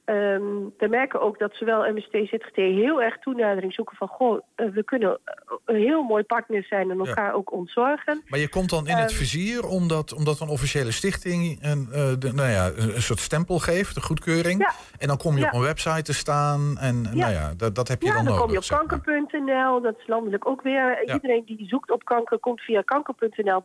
Ehm, 0.05 0.43
we 0.79 0.89
merken 0.89 1.21
ook 1.21 1.39
dat 1.39 1.55
zowel 1.55 1.93
MST 1.93 2.11
ZGT 2.13 2.57
heel 2.57 3.03
erg 3.03 3.19
toenadering 3.19 3.75
zoeken 3.75 3.97
van... 3.97 4.09
goh, 4.09 4.41
eh, 4.55 4.67
we 4.69 4.85
kunnen 4.85 5.19
eh, 5.25 5.35
een 5.65 5.77
heel 5.77 6.03
mooi 6.03 6.23
partner 6.25 6.65
zijn 6.65 6.91
en 6.91 6.99
elkaar 7.07 7.35
ook 7.35 7.53
ontzorgen. 7.53 8.23
Maar 8.27 8.39
je 8.39 8.49
komt 8.49 8.71
dan 8.71 8.87
in 8.87 8.97
het 8.97 9.11
Ehm, 9.11 9.19
vizier 9.19 9.67
omdat, 9.67 10.13
omdat 10.15 10.41
een 10.41 10.49
officiële 10.49 10.91
stichting 10.91 11.59
een, 11.63 11.89
eh, 11.93 12.13
de, 12.19 12.33
nou 12.33 12.49
ja, 12.49 12.71
een, 12.77 13.03
soort 13.03 13.19
stempel 13.19 13.59
geeft, 13.59 13.95
de 13.95 14.01
goedkeuring. 14.01 14.61
Ja. 14.61 14.73
En 14.99 15.09
dan 15.09 15.17
kom 15.17 15.35
je 15.35 15.41
Ja. 15.41 15.47
op 15.47 15.53
een 15.55 15.61
website 15.61 16.03
te 16.03 16.15
staan 16.15 16.77
en 16.79 17.03
Ja. 17.03 17.11
nou 17.15 17.33
ja, 17.33 17.53
dat, 17.57 17.75
dat 17.75 17.89
heb 17.89 18.01
je 18.01 18.07
Ja, 18.07 18.15
dan 18.15 18.25
dan 18.25 18.33
nodig. 18.35 18.47
kom 18.47 18.79
je 18.79 18.87
op 18.87 18.89
kanker.nl, 18.89 19.81
dat 19.81 19.95
is 19.99 20.07
landelijk 20.07 20.47
ook 20.49 20.63
weer. 20.63 21.03
Ja. 21.07 21.15
Iedereen 21.15 21.43
die 21.47 21.67
zoekt 21.69 21.91
op 21.91 22.05
kanker 22.05 22.39
komt 22.39 22.61
via 22.61 22.83
kanker.nl. 22.83 23.63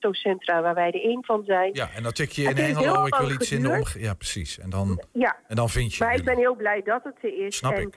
Centra 0.00 0.62
waar 0.62 0.74
wij 0.74 0.86
er 0.90 1.00
één 1.02 1.24
van 1.24 1.44
zijn. 1.44 1.70
Ja, 1.74 1.88
en 1.96 2.02
dan 2.02 2.12
tik 2.12 2.30
je 2.30 2.42
in 2.42 2.56
Hengelo, 2.56 3.06
ik 3.06 3.14
wil 3.14 3.30
iets 3.30 3.52
in 3.52 3.62
de 3.62 3.68
omgeving. 3.70 4.04
Ja, 4.04 4.14
precies. 4.14 4.58
En 4.58 4.70
dan, 4.70 5.00
Ja, 5.12 5.36
en 5.48 5.56
dan 5.56 5.68
vind 5.68 5.94
je 5.94 6.04
Maar 6.04 6.12
ik 6.12 6.18
jullie. 6.18 6.34
ben 6.34 6.42
heel 6.44 6.54
blij 6.56 6.82
dat 6.82 7.04
het 7.04 7.16
er 7.20 7.46
is. 7.46 7.56
Snap 7.56 7.72
en 7.72 7.82
ik. 7.82 7.94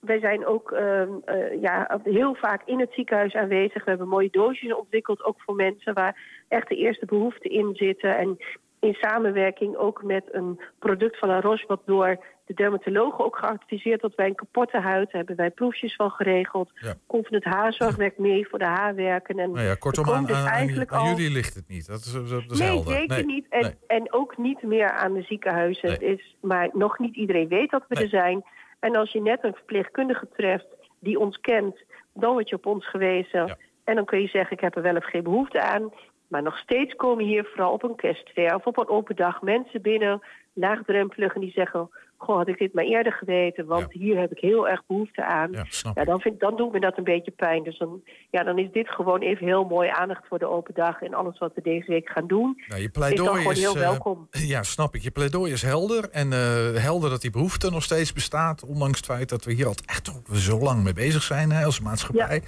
wij 0.00 0.20
zijn 0.20 0.46
ook 0.46 0.72
ehm, 0.72 1.08
eh, 1.24 1.60
ja, 1.60 2.00
heel 2.04 2.34
vaak 2.34 2.62
in 2.64 2.80
het 2.80 2.92
ziekenhuis 2.92 3.34
aanwezig. 3.34 3.84
We 3.84 3.90
hebben 3.90 4.08
mooie 4.08 4.30
doosjes 4.30 4.74
ontwikkeld, 4.74 5.24
ook 5.24 5.40
voor 5.40 5.54
mensen 5.54 5.94
waar 5.94 6.16
echt 6.48 6.68
de 6.68 6.76
eerste 6.76 7.06
behoeften 7.06 7.50
in 7.50 7.70
zitten. 7.74 8.16
En 8.18 8.38
in 8.80 8.94
samenwerking 8.94 9.76
ook 9.76 10.02
met 10.02 10.24
een 10.32 10.60
product 10.78 11.18
van 11.18 11.28
La 11.28 11.40
Roche, 11.40 11.64
wat 11.66 11.82
door 11.86 12.24
de 12.46 12.54
dermatologen 12.54 13.24
ook 13.24 13.36
geadviseerd 13.36 14.00
wordt. 14.00 14.16
Wij 14.16 14.26
een 14.26 14.34
kapotte 14.34 14.78
huid, 14.78 15.06
daar 15.06 15.16
hebben 15.16 15.36
wij 15.36 15.50
proefjes 15.50 15.94
van 15.96 16.10
geregeld. 16.10 16.70
Ja. 16.74 16.94
Confident 17.06 17.44
Haarzorg 17.44 17.96
werkt 17.96 18.18
mee 18.18 18.48
voor 18.48 18.58
de 18.58 18.64
haarwerken. 18.64 19.38
En 19.38 19.50
Nou 19.50 19.66
ja, 19.66 19.74
kortom, 19.74 20.08
aan, 20.10 20.26
dus 20.26 20.36
aan, 20.36 20.42
aan- 20.46 20.52
eigenlijk 20.52 20.92
aan 20.92 21.00
al- 21.00 21.06
jullie 21.06 21.30
ligt 21.30 21.54
het 21.54 21.68
niet. 21.68 21.86
Dat 21.86 21.98
is, 21.98 22.12
dat 22.12 22.50
is 22.50 22.58
nee, 22.58 22.68
helder. 22.68 22.92
zeker 22.94 23.14
Nee, 23.16 23.24
niet. 23.24 23.46
En, 23.48 23.60
nee. 23.60 23.74
en 23.86 24.12
ook 24.12 24.38
niet 24.38 24.62
meer 24.62 24.90
aan 24.90 25.12
de 25.12 25.22
ziekenhuizen. 25.22 25.88
Nee. 25.88 25.98
Is, 26.16 26.36
maar 26.40 26.68
nog 26.72 26.98
niet 26.98 27.16
iedereen 27.16 27.48
weet 27.48 27.70
dat 27.70 27.84
we 27.88 27.94
er 27.94 28.08
zijn. 28.08 28.44
En 28.80 28.96
als 28.96 29.12
je 29.12 29.20
net 29.22 29.44
een 29.44 29.54
verpleegkundige 29.54 30.28
treft 30.36 30.66
die 31.00 31.18
ons 31.18 31.40
kent, 31.40 31.76
dan 32.14 32.32
word 32.32 32.48
je 32.48 32.56
op 32.56 32.66
ons 32.66 32.88
gewezen. 32.88 33.46
Ja. 33.46 33.56
En 33.84 33.94
dan 33.94 34.04
kun 34.04 34.20
je 34.20 34.28
zeggen, 34.28 34.52
ik 34.56 34.60
heb 34.62 34.76
er 34.76 34.82
wel 34.82 34.96
of 34.96 35.04
geen 35.04 35.22
behoefte 35.22 35.60
aan. 35.60 35.92
Maar 36.28 36.42
nog 36.42 36.58
steeds 36.58 36.94
komen 36.94 37.24
hier 37.24 37.44
vooral 37.44 37.72
op 37.72 37.82
een 37.82 37.96
kerstfair 37.96 38.54
of 38.54 38.64
op 38.66 38.76
een 38.78 38.88
open 38.88 39.16
dag 39.16 39.42
mensen 39.42 39.82
binnen, 39.82 40.22
laagdrempelig, 40.52 41.34
en 41.34 41.40
die 41.40 41.50
zeggen... 41.52 41.90
Goh, 42.22 42.36
had 42.36 42.48
ik 42.48 42.58
dit 42.58 42.74
maar 42.74 42.84
eerder 42.84 43.12
geweten, 43.12 43.66
want 43.66 43.86
Ja. 43.92 43.98
hier 44.00 44.18
heb 44.20 44.30
ik 44.32 44.38
heel 44.38 44.68
erg 44.68 44.82
behoefte 44.86 45.24
aan. 45.24 45.50
Ja, 45.94 46.04
dan, 46.04 46.20
vind, 46.20 46.40
dan 46.40 46.56
doet 46.56 46.72
me 46.72 46.80
dat 46.80 46.98
een 46.98 47.04
beetje 47.04 47.30
pijn. 47.30 47.62
Dus 47.64 47.78
dan, 47.78 48.02
ja, 48.30 48.42
dan 48.42 48.58
is 48.58 48.72
dit 48.72 48.88
gewoon 48.88 49.20
even 49.20 49.46
heel 49.46 49.64
mooi 49.64 49.88
aandacht 49.88 50.26
voor 50.28 50.38
de 50.38 50.48
open 50.48 50.74
dag 50.74 51.02
en 51.02 51.14
alles 51.14 51.38
wat 51.38 51.54
we 51.54 51.60
deze 51.62 51.90
week 51.90 52.08
gaan 52.08 52.26
doen. 52.26 52.62
Nou, 52.68 52.80
je 52.80 52.86
Is 52.86 52.92
dan 52.92 53.02
pleidooi 53.02 53.48
is, 53.48 53.60
heel 53.60 53.74
eh, 53.74 53.80
welkom. 53.80 54.28
ja, 54.30 54.62
snap 54.62 54.94
ik. 54.94 55.02
Je 55.02 55.10
pleidooi 55.10 55.52
is 55.52 55.62
helder. 55.62 56.08
En 56.10 56.32
eh, 56.32 56.38
helder 56.82 57.10
dat 57.10 57.20
die 57.20 57.30
behoefte 57.30 57.70
nog 57.70 57.82
steeds 57.82 58.12
bestaat. 58.12 58.64
Ondanks 58.64 58.96
het 58.96 59.06
feit 59.06 59.28
dat 59.28 59.44
we 59.44 59.52
hier 59.52 59.66
al 59.66 59.74
echt 59.86 60.12
zo 60.32 60.58
lang 60.58 60.82
mee 60.82 60.92
bezig 60.92 61.22
zijn 61.22 61.52
hè, 61.52 61.64
als 61.64 61.80
maatschappij. 61.80 62.42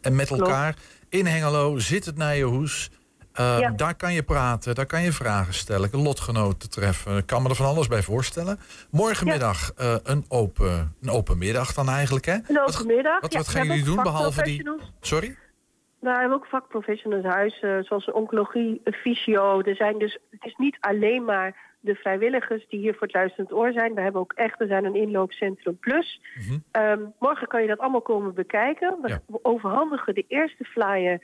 En 0.00 0.16
met 0.16 0.30
elkaar. 0.30 0.76
In 1.08 1.26
Hengelo 1.26 1.78
zit 1.78 2.04
het 2.04 2.16
Nijenhoes. 2.16 2.90
Eh, 3.40 3.58
Ja. 3.60 3.70
Daar 3.70 3.94
kan 3.94 4.12
je 4.12 4.22
praten, 4.22 4.74
daar 4.74 4.86
kan 4.86 5.02
je 5.02 5.12
vragen 5.12 5.54
stellen, 5.54 5.88
een 5.92 6.02
lotgenoten 6.02 6.70
treffen. 6.70 7.16
Ik 7.16 7.26
kan 7.26 7.42
me 7.42 7.48
er 7.48 7.54
van 7.54 7.66
alles 7.66 7.88
bij 7.88 8.02
voorstellen. 8.02 8.58
Morgenmiddag 8.90 9.72
eh, 9.76 9.94
een, 10.02 10.24
open, 10.28 10.94
een 11.02 11.10
open 11.10 11.38
middag 11.38 11.72
dan 11.74 11.88
eigenlijk, 11.88 12.24
hè? 12.24 12.32
Een 12.34 12.42
Wat- 12.54 12.74
open 12.76 12.86
middag. 12.94 13.20
Wat, 13.20 13.32
Ja, 13.32 13.38
wat 13.38 13.46
we 13.46 13.52
gaan 13.52 13.66
jullie 13.66 13.84
doen 13.84 14.02
behalve 14.02 14.42
die... 14.42 14.70
Sorry? 15.00 15.36
We 16.00 16.10
hebben 16.10 16.32
ook 16.36 16.46
vakprofessionals 16.46 17.24
huis, 17.24 17.60
eh, 17.60 17.78
zoals 17.80 18.10
oncologie, 18.12 18.80
eh, 18.84 18.92
fysio. 18.92 19.60
Er 19.60 19.76
zijn 19.76 19.98
dus, 19.98 20.18
het 20.30 20.44
is 20.44 20.54
niet 20.56 20.76
alleen 20.80 21.24
maar 21.24 21.56
de 21.80 21.94
vrijwilligers 21.94 22.66
die 22.68 22.80
hier 22.80 22.92
voor 22.92 23.02
het 23.06 23.14
luisterend 23.14 23.52
oor 23.52 23.72
zijn. 23.72 23.94
We 23.94 24.00
hebben 24.00 24.20
ook 24.20 24.32
echt, 24.32 24.58
we 24.58 24.66
zijn 24.66 24.84
een 24.84 24.94
inloopcentrum 24.94 25.78
plus. 25.78 26.20
Mhm. 26.34 26.58
Ehm, 26.70 27.00
morgen 27.18 27.46
kan 27.48 27.62
je 27.62 27.68
dat 27.68 27.78
allemaal 27.78 28.00
komen 28.02 28.34
bekijken. 28.34 28.98
We 29.02 29.08
Ja. 29.08 29.20
we 29.26 29.38
overhandigen 29.42 30.14
de 30.14 30.24
eerste 30.28 30.64
flyer 30.64 31.20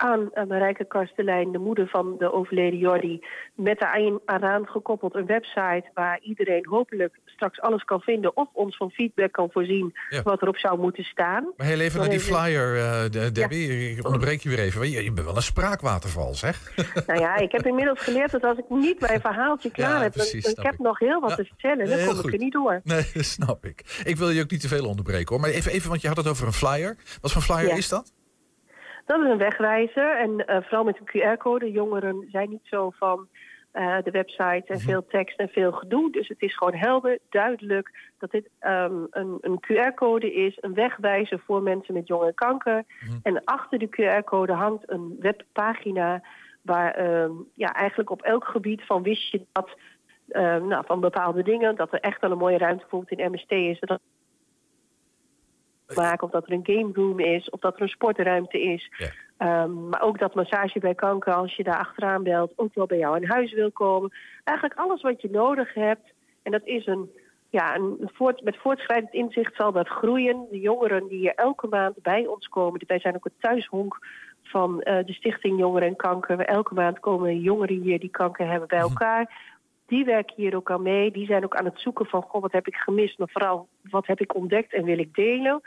aan 0.00 0.30
Marijke 0.48 0.84
Kastelein, 0.84 1.52
de 1.52 1.58
moeder 1.58 1.88
van 1.88 2.14
de 2.18 2.32
overleden 2.32 2.78
Jordi, 2.78 3.24
met 3.54 3.78
daaraan 3.78 4.20
aan 4.24 4.66
gekoppeld 4.66 5.14
een 5.14 5.26
website 5.26 5.84
waar 5.94 6.18
iedereen 6.22 6.66
hopelijk 6.68 7.18
straks 7.24 7.60
alles 7.60 7.84
kan 7.84 8.00
vinden 8.00 8.36
of 8.36 8.48
ons 8.52 8.76
van 8.76 8.90
feedback 8.90 9.32
kan 9.32 9.48
voorzien 9.52 9.94
Ja. 10.08 10.22
wat 10.22 10.42
erop 10.42 10.56
zou 10.56 10.78
moeten 10.78 11.04
staan. 11.04 11.52
Maar 11.56 11.66
heel 11.66 11.80
even 11.80 11.98
Dan 11.98 12.08
naar 12.08 12.16
die 12.16 12.24
flyer, 12.26 12.76
eh, 12.76 13.10
de- 13.10 13.32
Debbie. 13.32 13.90
Ik 13.96 14.04
onderbreek 14.04 14.40
je 14.40 14.48
weer 14.48 14.58
even. 14.58 14.90
Je, 14.90 15.02
je 15.04 15.12
bent 15.12 15.26
wel 15.26 15.36
een 15.36 15.42
spraakwaterval, 15.42 16.34
zeg. 16.34 16.72
Nou 17.06 17.20
ja, 17.20 17.36
ik 17.36 17.52
heb 17.52 17.66
inmiddels 17.66 18.00
geleerd 18.00 18.30
dat 18.30 18.44
als 18.44 18.58
ik 18.58 18.64
niet 18.68 19.00
mijn 19.00 19.20
verhaaltje 19.20 19.70
klaar 19.70 19.88
Ja, 19.96 20.02
heb, 20.02 20.02
dan- 20.02 20.10
precies, 20.10 20.42
dan, 20.44 20.52
snap 20.52 20.64
ik 20.64 20.70
heb 20.70 20.80
ik. 20.80 20.86
nog 20.86 20.98
heel 20.98 21.20
wat 21.20 21.30
Ja, 21.30 21.36
te 21.36 21.44
vertellen, 21.44 21.88
dan 21.88 22.06
kom 22.06 22.14
goed. 22.14 22.26
ik 22.26 22.32
er 22.32 22.38
niet 22.38 22.52
door. 22.52 22.80
Nee, 22.84 23.10
dat 23.14 23.24
snap 23.38 23.64
ik. 23.64 24.00
Ik 24.04 24.16
wil 24.16 24.30
je 24.30 24.42
ook 24.42 24.50
niet 24.50 24.60
te 24.60 24.68
veel 24.68 24.86
onderbreken, 24.86 25.28
hoor. 25.28 25.40
Maar 25.40 25.50
even, 25.50 25.72
even 25.72 25.88
want 25.88 26.00
je 26.00 26.08
had 26.08 26.16
het 26.16 26.28
over 26.28 26.46
een 26.46 26.52
flyer. 26.52 26.96
Wat 27.20 27.32
voor 27.32 27.42
flyer 27.42 27.66
Ja. 27.68 27.76
is 27.76 27.88
dat? 27.88 28.12
Dat 29.10 29.20
is 29.20 29.30
een 29.30 29.38
wegwijzer 29.38 30.16
en 30.16 30.46
eh, 30.46 30.62
vooral 30.62 30.84
met 30.84 30.98
een 31.00 31.08
QR-code. 31.36 31.70
Jongeren 31.70 32.26
zijn 32.30 32.50
niet 32.50 32.64
zo 32.64 32.90
van 32.90 33.28
eh, 33.70 33.96
de 34.04 34.10
website 34.10 34.64
en 34.66 34.76
Mhm. 34.76 34.78
veel 34.78 35.06
tekst 35.06 35.38
en 35.38 35.48
veel 35.48 35.72
gedoe. 35.72 36.12
Dus 36.12 36.28
het 36.28 36.42
is 36.42 36.56
gewoon 36.56 36.74
helder, 36.74 37.18
duidelijk 37.30 37.90
dat 38.18 38.30
dit 38.30 38.48
ehm, 38.58 38.94
een, 39.10 39.38
een 39.40 39.60
QR-code 39.60 40.32
is, 40.34 40.58
een 40.60 40.74
wegwijzer 40.74 41.42
voor 41.46 41.62
mensen 41.62 41.94
met 41.94 42.06
jonge 42.06 42.34
kanker. 42.34 42.84
Mhm. 43.00 43.18
En 43.22 43.44
achter 43.44 43.78
de 43.78 43.88
QR-code 43.88 44.52
hangt 44.52 44.90
een 44.90 45.16
webpagina 45.20 46.22
waar 46.62 46.94
ehm, 46.94 47.32
ja, 47.54 47.72
eigenlijk 47.72 48.10
op 48.10 48.22
elk 48.22 48.44
gebied 48.44 48.82
van 48.86 49.02
wist 49.02 49.30
je 49.30 49.46
dat 49.52 49.70
ehm, 50.28 50.66
nou, 50.66 50.84
van 50.86 51.00
bepaalde 51.00 51.42
dingen, 51.42 51.76
dat 51.76 51.92
er 51.92 52.00
echt 52.00 52.20
wel 52.20 52.30
een 52.30 52.38
mooie 52.38 52.58
ruimte 52.58 52.80
bijvoorbeeld 52.80 53.20
in 53.20 53.30
MST 53.30 53.50
is. 53.50 53.80
Dat 53.80 54.00
maken, 55.94 56.26
of 56.26 56.32
dat 56.32 56.46
er 56.46 56.52
een 56.52 56.66
game 56.76 56.90
room 56.92 57.20
is, 57.20 57.50
of 57.50 57.60
dat 57.60 57.76
er 57.76 57.82
een 57.82 57.88
sportruimte 57.88 58.62
is. 58.62 58.90
Ja. 58.96 59.08
Ehm, 59.36 59.88
maar 59.88 60.02
ook 60.02 60.18
dat 60.18 60.34
massage 60.34 60.78
bij 60.78 60.94
kanker, 60.94 61.34
als 61.34 61.56
je 61.56 61.62
daar 61.62 61.78
achteraan 61.78 62.22
belt, 62.22 62.52
ook 62.56 62.74
wel 62.74 62.86
bij 62.86 62.98
jou 62.98 63.16
in 63.16 63.28
huis 63.28 63.52
wil 63.52 63.70
komen. 63.70 64.12
Eigenlijk 64.44 64.78
alles 64.78 65.02
wat 65.02 65.20
je 65.20 65.30
nodig 65.30 65.74
hebt. 65.74 66.12
En 66.42 66.52
dat 66.52 66.64
is 66.64 66.86
een, 66.86 67.10
ja, 67.50 67.74
een 67.74 68.10
voort, 68.12 68.42
met 68.42 68.56
voortschrijdend 68.56 69.12
inzicht 69.12 69.54
zal 69.54 69.72
dat 69.72 69.88
groeien. 69.88 70.46
De 70.50 70.60
jongeren 70.60 71.08
die 71.08 71.18
hier 71.18 71.34
elke 71.34 71.66
maand 71.66 72.02
bij 72.02 72.26
ons 72.26 72.48
komen, 72.48 72.82
wij 72.86 73.00
zijn 73.00 73.14
ook 73.14 73.24
het 73.24 73.40
thuishonk 73.40 73.98
van 74.42 74.82
eh, 74.82 75.06
de 75.06 75.12
Stichting 75.12 75.58
Jongeren 75.58 75.88
en 75.88 75.96
Kanker. 75.96 76.40
Elke 76.40 76.74
maand 76.74 77.00
komen 77.00 77.40
jongeren 77.40 77.80
hier 77.80 78.00
die 78.00 78.10
kanker 78.10 78.48
hebben 78.48 78.68
bij 78.68 78.78
elkaar. 78.78 79.38
Die 79.90 80.04
werken 80.04 80.34
hier 80.36 80.56
ook 80.56 80.70
aan 80.70 80.82
mee. 80.82 81.10
Die 81.10 81.26
zijn 81.26 81.44
ook 81.44 81.56
aan 81.56 81.64
het 81.64 81.80
zoeken 81.80 82.06
van, 82.06 82.22
goh, 82.22 82.42
wat 82.42 82.52
heb 82.52 82.66
ik 82.66 82.74
gemist? 82.74 83.18
Maar 83.18 83.28
vooral, 83.32 83.68
wat 83.90 84.06
heb 84.06 84.20
ik 84.20 84.34
ontdekt 84.34 84.74
en 84.74 84.84
wil 84.84 84.98
ik 84.98 85.14
delen? 85.14 85.60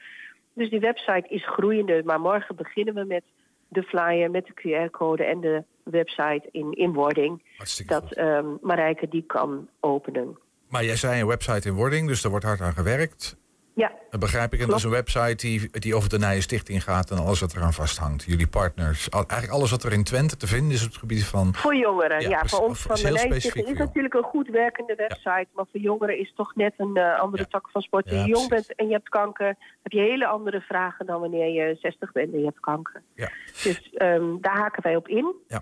Dus 0.54 0.70
die 0.70 0.80
website 0.80 1.28
is 1.28 1.48
groeiende. 1.48 2.02
Maar 2.06 2.20
morgen 2.20 2.56
beginnen 2.56 2.94
we 2.94 3.06
met 3.06 3.24
de 3.68 3.84
flyer, 3.84 4.32
met 4.32 4.46
de 4.46 4.54
QR-code 4.54 5.24
en 5.24 5.40
de 5.42 5.64
website 5.84 6.48
in 6.52 6.72
inwording. 6.72 7.42
Hartstikke 7.58 7.94
Dat 7.94 8.14
ehm 8.14 8.46
Marijke 8.62 9.08
die 9.08 9.24
kan 9.24 9.68
openen. 9.80 10.38
Maar 10.70 10.84
jij 10.84 10.96
zei 10.96 11.22
een 11.22 11.28
website 11.28 11.68
in 11.68 11.76
wording, 11.76 12.08
dus 12.08 12.22
daar 12.22 12.32
wordt 12.32 12.46
hard 12.46 12.62
aan 12.62 12.74
gewerkt. 12.74 13.38
Ja, 13.76 13.92
Dat 14.10 14.20
begrijp 14.20 14.54
ik. 14.54 14.60
En 14.60 14.68
dat 14.68 14.78
is 14.78 14.84
een 14.84 14.90
website 14.90 15.36
die, 15.36 15.70
die 15.80 15.96
over 15.96 16.10
de 16.10 16.18
Nije 16.20 16.42
Stichting 16.42 16.84
gaat 16.84 17.12
en 17.12 17.18
alles 17.18 17.40
wat 17.40 17.56
eraan 17.56 17.74
vasthangt. 17.74 18.24
Jullie 18.24 18.48
partners. 18.48 19.12
Al- 19.12 19.20
Eigenlijk 19.28 19.52
alles 19.52 19.72
wat 19.72 19.84
er 19.84 19.94
in 19.94 20.04
Twente 20.04 20.38
te 20.38 20.48
vinden 20.48 20.72
is 20.72 20.82
op 20.84 20.88
het 20.90 20.98
gebied 20.98 21.26
van... 21.26 21.54
voor 21.56 21.76
jongeren. 21.76 22.22
Ja, 22.22 22.30
Ja, 22.30 22.46
voor 22.46 22.60
ons 22.60 22.82
van 22.82 22.96
de 22.96 23.02
Nijstichting 23.12 23.68
is 23.68 23.78
natuurlijk 23.78 24.14
een 24.14 24.24
goed 24.24 24.48
werkende 24.48 24.96
website. 24.96 25.48
Maar 25.54 25.66
voor 25.72 25.80
jongeren 25.80 26.20
is 26.20 26.34
toch 26.36 26.56
net 26.56 26.74
een 26.78 26.96
eh, 26.98 27.20
andere 27.20 27.44
Ja. 27.44 27.50
tak 27.50 27.70
van 27.72 27.82
sport. 27.82 28.06
Als 28.06 28.14
Ja, 28.14 28.22
je 28.24 28.28
jong 28.30 28.50
bent 28.50 28.76
en 28.76 28.88
je 28.88 28.94
hebt 28.94 29.10
kanker, 29.10 29.56
heb 29.84 29.92
je 29.92 30.00
hele 30.00 30.26
andere 30.28 30.62
vragen 30.62 31.06
dan 31.06 31.20
wanneer 31.20 31.48
je 31.68 31.76
60 31.82 32.12
bent 32.12 32.34
en 32.34 32.40
je 32.40 32.46
hebt 32.46 32.60
kanker. 32.60 33.02
Ja. 33.16 33.30
Dus 33.64 33.90
ehm, 33.94 34.24
daar 34.42 34.58
haken 34.58 34.84
wij 34.84 34.96
op 34.96 35.08
in. 35.08 35.34
Ja. 35.48 35.62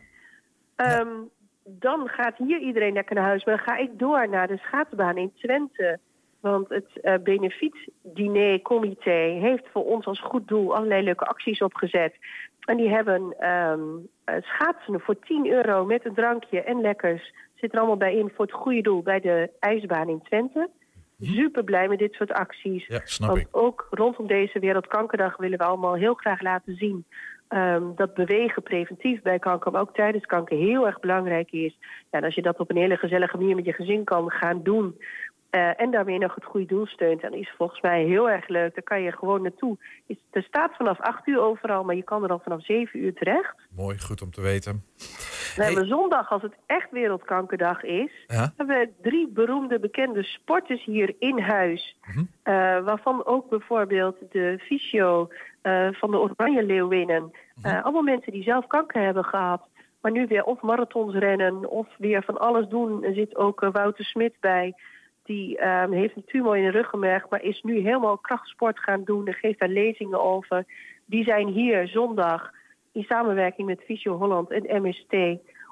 Ehm, 0.75 1.08
Dan 1.63 2.08
gaat 2.08 2.38
hier 2.38 2.60
iedereen 2.60 2.94
lekker 2.94 3.15
naar 3.15 3.24
huis. 3.25 3.46
Maar 3.46 3.60
ga 3.60 3.77
ik 3.77 4.00
door 4.00 4.30
naar 4.30 4.48
de 4.48 4.58
schaatsbaan 4.58 5.18
in 5.18 5.34
Twente. 5.36 6.00
Want 6.41 6.69
het 6.69 7.24
benefiet-diner-comité 7.24 9.38
heeft 9.41 9.63
voor 9.71 9.86
ons 9.86 10.05
als 10.05 10.21
goed 10.21 10.48
doel 10.48 10.75
allerlei 10.75 11.03
leuke 11.03 11.25
acties 11.25 11.62
opgezet. 11.62 12.15
En 12.65 12.77
die 12.77 12.89
hebben 12.89 13.36
ehm, 13.39 13.79
eh, 14.24 14.36
schaatsen 14.41 15.00
voor 15.00 15.19
10 15.19 15.48
euro 15.48 15.86
met 15.86 16.05
een 16.05 16.13
drankje 16.13 16.62
en 16.62 16.81
lekkers. 16.81 17.33
Zit 17.55 17.74
er 17.74 17.79
allemaal 17.79 17.98
bij 17.98 18.15
in 18.15 18.31
voor 18.36 18.45
het 18.45 18.53
goede 18.53 18.81
doel 18.81 19.01
bij 19.01 19.19
de 19.19 19.50
ijsbaan 19.60 20.10
in 20.10 20.21
Twente. 20.21 20.69
Super 21.19 21.63
blij 21.63 21.88
met 21.88 22.00
dit 22.00 22.13
soort 22.13 22.31
acties. 22.31 22.88
Ja, 22.88 23.01
snap 23.03 23.29
Want 23.29 23.41
ik. 23.41 23.48
ook 23.51 23.88
rondom 23.89 24.27
deze 24.27 24.60
Wereldkankerdag 24.60 25.38
willen 25.38 25.57
we 25.57 25.63
allemaal 25.63 25.95
heel 25.95 26.13
graag 26.13 26.41
laten 26.41 26.75
zien 26.75 27.05
ehm, 27.48 27.83
dat 27.95 28.13
bewegen 28.13 28.63
preventief 28.63 29.21
bij 29.21 29.39
kanker, 29.39 29.71
maar 29.71 29.81
ook 29.81 29.93
tijdens 29.93 30.25
kanker 30.25 30.57
heel 30.57 30.86
erg 30.86 31.00
belangrijk 31.00 31.51
is. 31.51 31.77
Ja, 31.81 32.19
en 32.19 32.24
als 32.24 32.36
je 32.36 32.41
dat 32.41 32.60
op 32.60 32.69
een 32.69 32.77
hele 32.77 32.98
gezellige 32.98 33.38
manier 33.38 33.55
met 33.55 33.65
je 33.65 33.74
gezin 33.74 34.03
kan 34.03 34.31
gaan 34.31 34.63
doen. 34.63 34.95
Eh, 35.51 35.81
en 35.81 35.91
daarmee 35.91 36.17
nog 36.17 36.36
het 36.36 36.43
goede 36.46 36.65
doel 36.65 36.86
steunt, 36.86 37.22
dan 37.22 37.34
is 37.34 37.53
volgens 37.58 37.81
mij 37.81 38.03
heel 38.03 38.29
erg 38.29 38.48
leuk. 38.48 38.74
Daar 38.74 38.84
kan 38.84 39.01
je 39.01 39.12
gewoon 39.12 39.41
naartoe. 39.41 39.77
Er 40.31 40.43
staat 40.43 40.75
vanaf 40.75 41.00
8 41.00 41.27
uur 41.27 41.39
overal, 41.39 41.84
maar 41.84 41.96
je 41.96 42.03
kan 42.03 42.24
er 42.24 42.29
al 42.29 42.39
vanaf 42.43 42.63
7 42.65 43.00
uur 43.00 43.13
terecht. 43.13 43.55
Mooi, 43.75 44.00
goed 44.00 44.22
om 44.22 44.31
te 44.31 44.41
weten. 44.41 44.84
We 45.55 45.63
hebben 45.63 45.88
zondag, 45.88 46.31
als 46.31 46.41
het 46.41 46.53
echt 46.65 46.91
Wereldkankerdag 46.91 47.84
is, 47.84 48.12
Ja? 48.27 48.53
hebben 48.58 48.77
we 48.79 48.89
drie 49.01 49.27
beroemde 49.27 49.79
bekende 49.79 50.24
sporters 50.24 50.84
hier 50.84 51.15
in 51.20 51.39
huis. 51.39 51.98
Mhm. 52.01 52.20
Eh, 52.43 52.53
waarvan 52.84 53.25
ook 53.25 53.50
bijvoorbeeld 53.50 54.17
de 54.31 54.60
fysio 54.62 55.29
eh, 55.62 55.88
van 55.91 56.12
de 56.12 56.17
Oranje 56.17 56.63
Leeuwinnen. 56.63 57.31
Eh, 57.62 57.84
allemaal 57.84 58.01
mensen 58.01 58.31
die 58.31 58.43
zelf 58.43 58.67
kanker 58.67 59.01
hebben 59.01 59.25
gehad. 59.25 59.62
Maar 60.01 60.12
nu 60.12 60.27
weer 60.27 60.43
of 60.43 60.62
marathons 60.62 61.13
rennen 61.13 61.70
of 61.70 61.88
weer 61.98 62.24
van 62.24 62.38
alles 62.38 62.67
doen. 62.67 63.03
Er 63.03 63.13
zit 63.13 63.36
ook 63.36 63.60
Wouter 63.60 64.05
Smit 64.05 64.34
bij. 64.39 64.74
Die 65.23 65.57
eh, 65.57 65.89
heeft 65.89 66.15
een 66.15 66.25
tumor 66.25 66.57
in 66.57 66.63
de 66.63 66.71
ruggenmerg, 66.71 67.29
maar 67.29 67.43
is 67.43 67.61
nu 67.61 67.79
helemaal 67.79 68.17
krachtsport 68.17 68.79
gaan 68.79 69.03
doen. 69.03 69.27
En 69.27 69.33
geeft 69.33 69.59
daar 69.59 69.69
lezingen 69.69 70.21
over. 70.21 70.65
Die 71.05 71.23
zijn 71.23 71.47
hier 71.47 71.87
zondag 71.87 72.51
in 72.91 73.03
samenwerking 73.03 73.67
met 73.67 73.83
Fysio 73.85 74.17
Holland 74.17 74.51
en 74.51 74.81
MST 74.81 75.15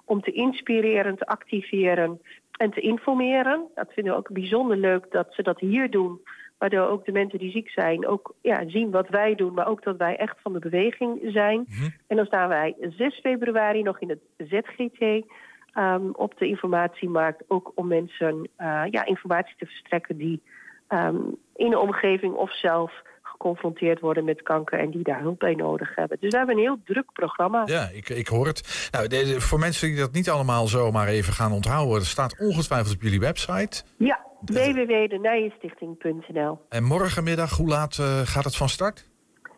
om 0.05 0.21
te 0.21 0.31
inspireren, 0.31 1.17
te 1.17 1.25
activeren 1.25 2.21
en 2.51 2.71
te 2.71 2.81
informeren. 2.81 3.67
Dat 3.75 3.93
vinden 3.93 4.13
we 4.13 4.19
ook 4.19 4.31
bijzonder 4.31 4.77
leuk 4.77 5.11
dat 5.11 5.27
ze 5.33 5.43
dat 5.43 5.59
hier 5.59 5.89
doen. 5.89 6.19
Waardoor 6.57 6.87
ook 6.87 7.05
de 7.05 7.11
mensen 7.11 7.39
die 7.39 7.51
ziek 7.51 7.69
zijn 7.69 8.07
ook 8.07 8.35
ja, 8.41 8.69
zien 8.69 8.91
wat 8.91 9.09
wij 9.09 9.35
doen, 9.35 9.53
maar 9.53 9.67
ook 9.67 9.83
dat 9.83 9.97
wij 9.97 10.15
echt 10.15 10.41
van 10.41 10.53
de 10.53 10.59
beweging 10.59 11.19
zijn. 11.23 11.65
Mhm. 11.67 11.89
En 12.07 12.15
dan 12.15 12.25
staan 12.25 12.49
wij 12.49 12.75
6 12.79 13.19
februari 13.19 13.83
nog 13.83 13.99
in 13.99 14.09
het 14.09 14.19
ZGT 14.37 15.25
ehm, 15.73 16.09
op 16.13 16.33
de 16.37 16.47
informatiemarkt. 16.47 17.43
Ook 17.47 17.71
om 17.75 17.87
mensen 17.87 18.49
eh, 18.55 18.81
ja, 18.91 19.05
informatie 19.05 19.55
te 19.57 19.65
verstrekken 19.65 20.17
die 20.17 20.41
ehm, 20.87 21.15
in 21.55 21.69
de 21.69 21.79
omgeving 21.79 22.33
of 22.33 22.57
zelf 22.57 22.91
geconfronteerd 23.21 23.99
worden 23.99 24.23
met 24.25 24.41
kanker 24.41 24.79
en 24.79 24.91
die 24.91 25.03
daar 25.03 25.19
hulp 25.21 25.39
bij 25.39 25.53
nodig 25.55 25.95
hebben. 25.95 26.17
Dus 26.19 26.31
we 26.31 26.37
hebben 26.37 26.55
een 26.55 26.61
heel 26.61 26.79
druk 26.85 27.11
programma. 27.13 27.61
Ja, 27.65 27.89
ik, 27.93 28.09
ik 28.09 28.27
hoor 28.27 28.45
het. 28.47 28.89
Nou, 28.91 29.07
de- 29.07 29.23
de- 29.23 29.41
voor 29.41 29.59
mensen 29.59 29.87
die 29.87 29.97
dat 29.97 30.11
niet 30.11 30.29
allemaal 30.29 30.67
zomaar 30.67 31.07
even 31.07 31.33
gaan 31.33 31.51
onthouden, 31.51 31.95
er 31.95 32.05
staat 32.05 32.39
ongetwijfeld 32.39 32.95
op 32.95 33.01
jullie 33.01 33.19
website. 33.19 33.83
Ja, 33.97 34.19
www.denijenstichting.nl. 34.45 36.59
En 36.69 36.83
morgenmiddag, 36.83 37.57
hoe 37.57 37.67
laat 37.67 37.97
eh, 37.97 38.19
gaat 38.23 38.43
het 38.43 38.55
van 38.55 38.69
start? 38.69 39.08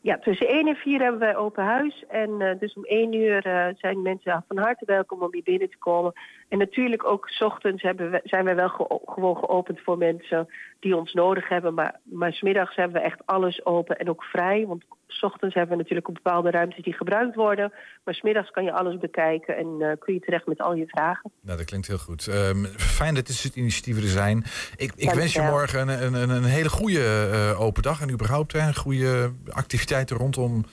Ja, 0.04 0.18
tussen 0.18 0.48
1 0.48 0.68
en 0.68 0.76
4 0.76 1.02
hebben 1.02 1.20
wij 1.20 1.36
open 1.36 1.64
huis. 1.64 2.04
En 2.08 2.42
eh, 2.42 2.60
dus 2.60 2.74
om 2.74 2.84
1 2.84 3.14
uur 3.14 3.46
eh, 3.46 3.68
zijn 3.78 4.02
mensen 4.02 4.44
van 4.48 4.58
harte 4.58 4.86
welkom 4.86 5.22
om 5.22 5.34
hier 5.34 5.44
binnen 5.44 5.70
te 5.70 5.78
komen. 5.78 6.14
En 6.50 6.58
natuurlijk 6.58 7.04
ook 7.04 7.30
's 7.30 7.42
ochtends 7.42 7.82
hebben 7.82 8.12
we, 8.12 8.22
zijn 8.24 8.46
wij 8.46 8.56
wel 8.56 8.70
gewoon 9.06 9.38
geopend 9.38 9.80
voor 9.80 9.98
mensen 9.98 10.48
die 10.80 10.96
ons 10.96 11.14
nodig 11.14 11.48
hebben. 11.48 11.74
Maar, 11.74 12.00
maar 12.04 12.34
's 12.34 12.42
middags 12.42 12.76
hebben 12.76 13.02
we 13.02 13.08
echt 13.08 13.26
alles 13.26 13.66
open 13.66 13.98
en 13.98 14.10
ook 14.10 14.24
vrij. 14.24 14.66
Want 14.68 14.84
's 15.14 15.24
ochtends 15.24 15.56
hebben 15.56 15.72
we 15.76 15.82
natuurlijk 15.82 16.10
ook 16.10 16.16
bepaalde 16.24 16.52
ruimtes 16.52 16.84
die 16.84 16.94
gebruikt 16.94 17.36
worden. 17.36 17.74
Maar 18.04 18.14
's 18.14 18.22
middags 18.22 18.50
kan 18.52 18.64
je 18.64 18.72
alles 18.74 18.98
bekijken 18.98 19.58
en 19.58 19.68
eh, 19.80 19.92
kun 20.00 20.14
je 20.14 20.20
terecht 20.20 20.48
met 20.48 20.62
al 20.62 20.74
je 20.74 20.88
vragen. 20.88 21.32
Nou, 21.42 21.58
dat 21.58 21.66
klinkt 21.66 21.88
heel 21.88 21.98
goed. 21.98 22.28
Ehm, 22.28 22.66
fijn 22.78 23.16
dat 23.16 23.28
dit 23.28 23.36
soort 23.36 23.56
initiatieven 23.56 24.04
er 24.04 24.10
zijn. 24.10 24.44
Ik, 24.76 24.92
ik 24.96 25.12
wens 25.12 25.34
je 25.34 25.42
morgen 25.42 25.88
een, 25.88 26.04
een, 26.04 26.14
een, 26.14 26.30
een 26.30 26.44
hele 26.44 26.70
goede 26.70 27.30
eh, 27.32 27.62
open 27.62 27.84
dag. 27.84 28.02
En 28.02 28.12
überhaupt 28.12 28.52
hè, 28.52 28.74
goede 28.74 29.32
activiteiten 29.50 30.18
rondom 30.18 30.66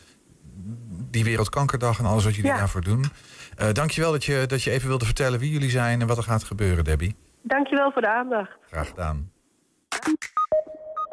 die 1.11 1.25
Wereldkankerdag 1.25 1.99
en 1.99 2.04
alles 2.04 2.25
wat 2.25 2.35
jullie 2.35 2.50
Ja. 2.50 2.57
daarvoor 2.57 2.80
doen. 2.85 3.04
Eh 3.57 3.73
dankjewel 3.73 4.12
dat 4.12 4.25
je, 4.25 4.45
dat 4.47 4.62
je 4.62 4.71
even 4.71 4.88
wilde 4.88 5.04
vertellen 5.04 5.38
wie 5.38 5.50
jullie 5.50 5.71
zijn 5.71 6.00
en 6.00 6.07
wat 6.07 6.16
er 6.16 6.23
gaat 6.23 6.45
gebeuren, 6.45 6.85
Debbie. 6.85 7.16
Dankjewel 7.42 7.92
voor 7.92 8.02
de 8.02 8.09
aandacht. 8.09 8.50
Graag 8.66 8.88
gedaan. 8.88 9.30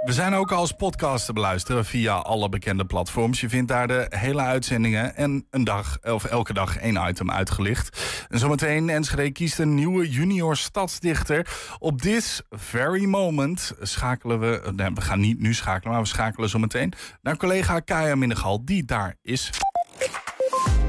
We 0.05 0.13
zijn 0.13 0.33
ook 0.33 0.51
als 0.51 0.71
podcast 0.71 1.25
te 1.25 1.33
beluisteren 1.33 1.85
via 1.85 2.13
alle 2.13 2.49
bekende 2.49 2.85
platforms. 2.85 3.41
Je 3.41 3.49
vindt 3.49 3.67
daar 3.67 3.87
de 3.87 4.05
hele 4.09 4.41
uitzendingen 4.41 5.15
en 5.15 5.47
een 5.49 5.63
dag, 5.63 5.97
of 6.03 6.23
elke 6.23 6.53
dag 6.53 6.77
één 6.77 7.07
item 7.07 7.31
uitgelicht. 7.31 8.01
En 8.29 8.39
zometeen 8.39 8.89
Enschede 8.89 9.31
kiest 9.31 9.59
een 9.59 9.73
nieuwe 9.73 10.09
junior 10.09 10.57
stadsdichter. 10.57 11.47
Op 11.79 12.01
this 12.01 12.41
very 12.49 13.05
moment 13.05 13.73
schakelen 13.81 14.39
we, 14.39 14.71
nee, 14.75 14.89
we 14.93 15.01
gaan 15.01 15.19
niet 15.19 15.39
nu 15.39 15.53
schakelen, 15.53 15.93
maar 15.93 16.01
we 16.01 16.07
schakelen 16.07 16.49
zometeen 16.49 16.93
naar 17.21 17.37
collega 17.37 17.79
Kaya 17.79 18.15
Minnegal, 18.15 18.65
die 18.65 18.85
daar 18.85 19.15
is. 19.21 19.49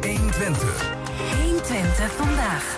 120. 0.01 0.95
120 1.43 2.13
vandaag. 2.13 2.77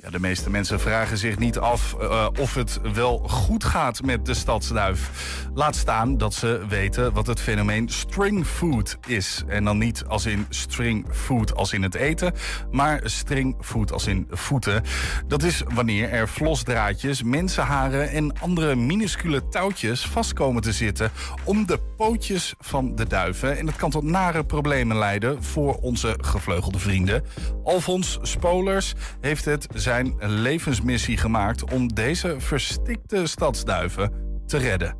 Ja, 0.00 0.10
de 0.10 0.20
meeste 0.20 0.50
mensen 0.50 0.80
vragen 0.80 1.18
zich 1.18 1.38
niet 1.38 1.58
af 1.58 1.96
uh, 2.00 2.26
of 2.38 2.54
het 2.54 2.80
wel 2.92 3.18
goed 3.18 3.64
gaat 3.64 4.02
met 4.02 4.26
de 4.26 4.34
stadsduif. 4.34 5.10
Laat 5.54 5.76
staan 5.76 6.18
dat 6.18 6.34
ze 6.34 6.64
weten 6.68 7.12
wat 7.12 7.26
het 7.26 7.40
fenomeen 7.40 7.88
string 7.88 8.46
food 8.46 8.98
is. 9.06 9.42
En 9.46 9.64
dan 9.64 9.78
niet 9.78 10.04
als 10.04 10.26
in 10.26 10.46
string 10.48 11.06
food 11.10 11.54
als 11.54 11.72
in 11.72 11.82
het 11.82 11.94
eten, 11.94 12.32
maar 12.70 13.00
string 13.04 13.56
food 13.60 13.92
als 13.92 14.06
in 14.06 14.26
voeten. 14.30 14.82
Dat 15.26 15.42
is 15.42 15.62
wanneer 15.74 16.10
er 16.10 16.28
vlosdraadjes, 16.28 17.22
mensenharen 17.22 18.10
en 18.10 18.40
andere 18.40 18.74
minuscule 18.74 19.48
touwtjes 19.48 20.06
vastkomen 20.06 20.62
te 20.62 20.72
zitten 20.72 21.10
om 21.44 21.66
de 21.66 21.78
pootjes 21.96 22.54
van 22.58 22.94
de 22.94 23.06
duiven. 23.06 23.58
En 23.58 23.66
dat 23.66 23.76
kan 23.76 23.90
tot 23.90 24.02
nare 24.02 24.44
problemen 24.44 24.96
leiden 24.96 25.44
voor 25.44 25.74
onze 25.74 26.18
gevleugelde 26.20 26.78
vrienden. 26.78 27.24
Alfons 27.64 28.18
Spolers 28.22 28.94
heeft 29.20 29.44
het 29.44 29.66
zijn 29.88 30.14
levensmissie 30.18 31.16
gemaakt 31.16 31.72
om 31.72 31.94
deze 31.94 32.34
verstikte 32.38 33.26
stadsduiven 33.26 34.12
te 34.46 34.56
redden. 34.56 34.96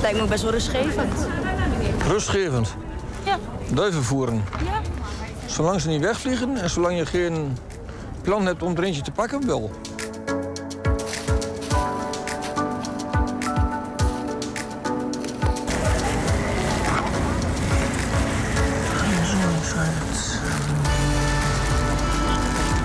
Lijkt 0.00 0.20
me 0.20 0.26
best 0.28 0.42
wel 0.42 0.52
rustgevend. 0.52 1.28
Rustgevend? 2.08 2.76
Ja. 3.24 3.38
Duiven 3.74 4.02
voeren? 4.02 4.42
Ja. 4.64 4.80
Zolang 5.46 5.80
ze 5.80 5.88
niet 5.88 6.00
wegvliegen 6.00 6.56
en 6.56 6.70
zolang 6.70 6.98
je 6.98 7.06
geen 7.06 7.56
plan 8.22 8.46
hebt 8.46 8.62
om 8.62 8.76
er 8.76 8.82
eentje 8.82 9.02
te 9.02 9.10
pakken, 9.10 9.46
wel. 9.46 9.70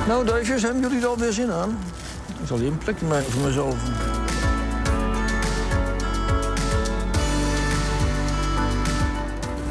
Nou, 0.08 0.26
duifjes, 0.26 0.62
hebben 0.62 0.82
jullie 0.82 1.02
er 1.02 1.08
alweer 1.08 1.32
zin 1.32 1.52
aan? 1.52 1.80
Ik 2.42 2.48
zal 2.48 2.58
hier 2.58 2.72
een 2.72 2.78
plekje 2.78 3.06
maken 3.06 3.32
voor 3.32 3.42
mezelf. 3.42 3.76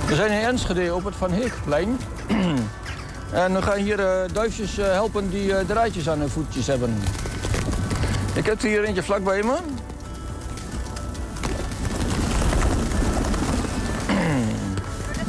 We 0.06 0.14
zijn 0.14 0.30
in 0.30 0.46
Enschede 0.46 0.94
op 0.94 1.04
het 1.04 1.14
Van 1.16 1.30
Heekplein. 1.32 1.98
en 3.32 3.54
we 3.54 3.62
gaan 3.62 3.78
hier 3.78 3.98
uh, 3.98 4.32
duifjes 4.32 4.78
uh, 4.78 4.84
helpen 4.84 5.30
die 5.30 5.48
uh, 5.48 5.58
draadjes 5.58 6.08
aan 6.08 6.18
hun 6.18 6.28
voetjes 6.28 6.66
hebben. 6.66 6.98
Ik 8.34 8.46
heb 8.46 8.62
er 8.62 8.68
hier 8.68 8.84
eentje 8.84 9.02
vlak 9.02 9.24
bij 9.24 9.42
me. 9.42 9.56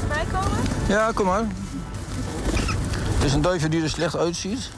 Erbij 0.02 0.26
komen? 0.32 0.58
Ja, 0.88 1.12
kom 1.14 1.26
maar. 1.26 1.46
Het 3.14 3.24
is 3.24 3.34
een 3.34 3.42
duifje 3.42 3.70
die 3.70 3.84
er 3.84 3.90
slecht 3.90 4.16
uitziet. 4.16 4.70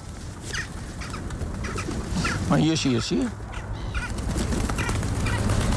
Maar 2.50 2.58
hier 2.58 2.78
zie 2.78 2.92
je, 2.92 3.00
zie 3.00 3.18
je. 3.18 3.28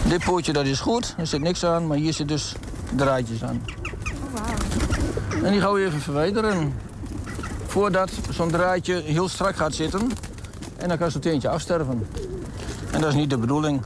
Dit 0.09 0.25
pootje 0.25 0.53
dat 0.53 0.67
is 0.67 0.81
goed, 0.81 1.15
er 1.19 1.27
zit 1.27 1.41
niks 1.41 1.65
aan, 1.65 1.87
maar 1.87 1.97
hier 1.97 2.13
zit 2.13 2.29
dus 2.29 2.55
draadjes 2.95 3.45
aan. 3.45 3.65
En 5.45 5.53
die 5.53 5.61
gaan 5.61 5.73
we 5.73 5.85
even 5.85 6.01
verwijderen. 6.01 6.75
Voordat 7.67 8.11
zo'n 8.31 8.51
draadje 8.51 9.01
heel 9.01 9.29
strak 9.29 9.57
gaat 9.57 9.75
zitten. 9.75 10.11
En 10.77 10.89
dan 10.89 10.99
kan 10.99 11.11
zo'n 11.11 11.21
teentje 11.21 11.49
afsterven. 11.49 12.07
En 12.93 13.01
dat 13.01 13.11
is 13.11 13.15
niet 13.15 13.31
de 13.31 13.39
bedoeling. 13.39 13.83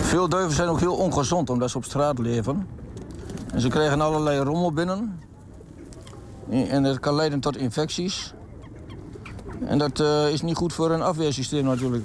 Veel 0.00 0.28
duiven 0.28 0.54
zijn 0.54 0.68
ook 0.68 0.80
heel 0.80 0.96
ongezond 0.96 1.50
omdat 1.50 1.70
ze 1.70 1.76
op 1.76 1.84
straat 1.84 2.18
leven. 2.18 2.68
En 3.52 3.60
ze 3.60 3.68
krijgen 3.68 4.00
allerlei 4.00 4.38
rommel 4.38 4.72
binnen. 4.72 5.20
En 6.48 6.82
dat 6.82 7.00
kan 7.00 7.14
leiden 7.14 7.40
tot 7.40 7.56
infecties. 7.56 8.34
En 9.66 9.78
dat 9.78 10.00
uh, 10.00 10.32
is 10.32 10.42
niet 10.42 10.56
goed 10.56 10.72
voor 10.72 10.90
een 10.90 11.02
afweersysteem 11.02 11.64
natuurlijk. 11.64 12.04